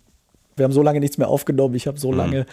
wir 0.56 0.64
haben 0.64 0.72
so 0.72 0.82
lange 0.82 1.00
nichts 1.00 1.18
mehr 1.18 1.28
aufgenommen, 1.28 1.74
ich 1.74 1.86
habe 1.86 1.98
so 1.98 2.10
mhm. 2.10 2.16
lange 2.16 2.46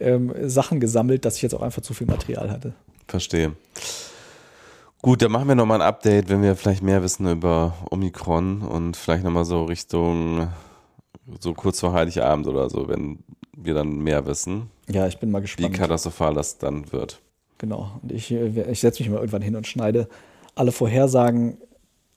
ähm, 0.00 0.32
Sachen 0.44 0.80
gesammelt, 0.80 1.24
dass 1.24 1.36
ich 1.36 1.42
jetzt 1.42 1.54
auch 1.54 1.62
einfach 1.62 1.82
zu 1.82 1.94
viel 1.94 2.06
Material 2.06 2.50
hatte. 2.50 2.72
Verstehe. 3.08 3.52
Gut, 5.02 5.20
dann 5.20 5.32
machen 5.32 5.48
wir 5.48 5.56
nochmal 5.56 5.80
ein 5.80 5.86
Update, 5.86 6.28
wenn 6.28 6.42
wir 6.42 6.54
vielleicht 6.54 6.82
mehr 6.82 7.02
wissen 7.02 7.28
über 7.28 7.74
Omikron 7.90 8.62
und 8.62 8.96
vielleicht 8.96 9.24
nochmal 9.24 9.44
so 9.44 9.64
Richtung 9.64 10.48
so 11.40 11.54
kurz 11.54 11.80
vor 11.80 11.92
Heiligabend 11.92 12.46
oder 12.46 12.68
so, 12.70 12.88
wenn 12.88 13.18
wir 13.56 13.74
dann 13.74 13.98
mehr 13.98 14.26
wissen. 14.26 14.70
Ja, 14.88 15.06
ich 15.06 15.18
bin 15.18 15.30
mal 15.30 15.40
gespannt. 15.40 15.72
Wie 15.72 15.76
katastrophal 15.78 16.34
das 16.34 16.58
dann 16.58 16.92
wird. 16.92 17.20
Genau. 17.58 18.00
Und 18.02 18.12
ich, 18.12 18.30
äh, 18.30 18.70
ich 18.70 18.80
setze 18.80 19.02
mich 19.02 19.10
mal 19.10 19.18
irgendwann 19.18 19.42
hin 19.42 19.56
und 19.56 19.66
schneide 19.66 20.08
alle 20.54 20.72
Vorhersagen 20.72 21.58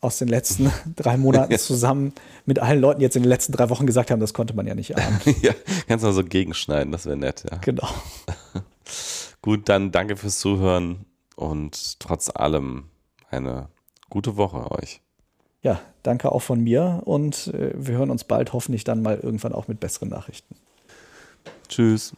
aus 0.01 0.17
den 0.17 0.27
letzten 0.27 0.71
drei 0.95 1.17
Monaten 1.17 1.57
zusammen 1.57 2.13
mit 2.45 2.59
allen 2.59 2.79
Leuten 2.79 3.01
jetzt 3.01 3.15
in 3.15 3.23
den 3.23 3.29
letzten 3.29 3.53
drei 3.53 3.69
Wochen 3.69 3.85
gesagt 3.85 4.11
haben, 4.11 4.19
das 4.19 4.33
konnte 4.33 4.55
man 4.55 4.67
ja 4.67 4.75
nicht 4.75 4.95
ahnen. 4.97 5.19
ja, 5.41 5.53
kannst 5.87 6.03
du 6.03 6.07
mal 6.07 6.13
so 6.13 6.23
gegenschneiden, 6.23 6.91
das 6.91 7.05
wäre 7.05 7.17
nett, 7.17 7.43
ja. 7.49 7.57
Genau. 7.57 7.87
Gut, 9.41 9.69
dann 9.69 9.91
danke 9.91 10.15
fürs 10.15 10.39
Zuhören 10.39 11.05
und 11.35 11.99
trotz 11.99 12.29
allem 12.29 12.85
eine 13.29 13.69
gute 14.09 14.37
Woche 14.37 14.71
euch. 14.71 15.01
Ja, 15.65 15.81
danke 16.03 16.31
auch 16.31 16.43
von 16.43 16.61
mir 16.61 17.01
und 17.05 17.47
äh, 17.47 17.71
wir 17.75 17.97
hören 17.97 18.11
uns 18.11 18.23
bald 18.23 18.53
hoffentlich 18.53 18.83
dann 18.83 19.01
mal 19.01 19.19
irgendwann 19.19 19.51
auch 19.51 19.67
mit 19.67 19.79
besseren 19.79 20.09
Nachrichten. 20.09 20.55
Tschüss. 21.67 22.13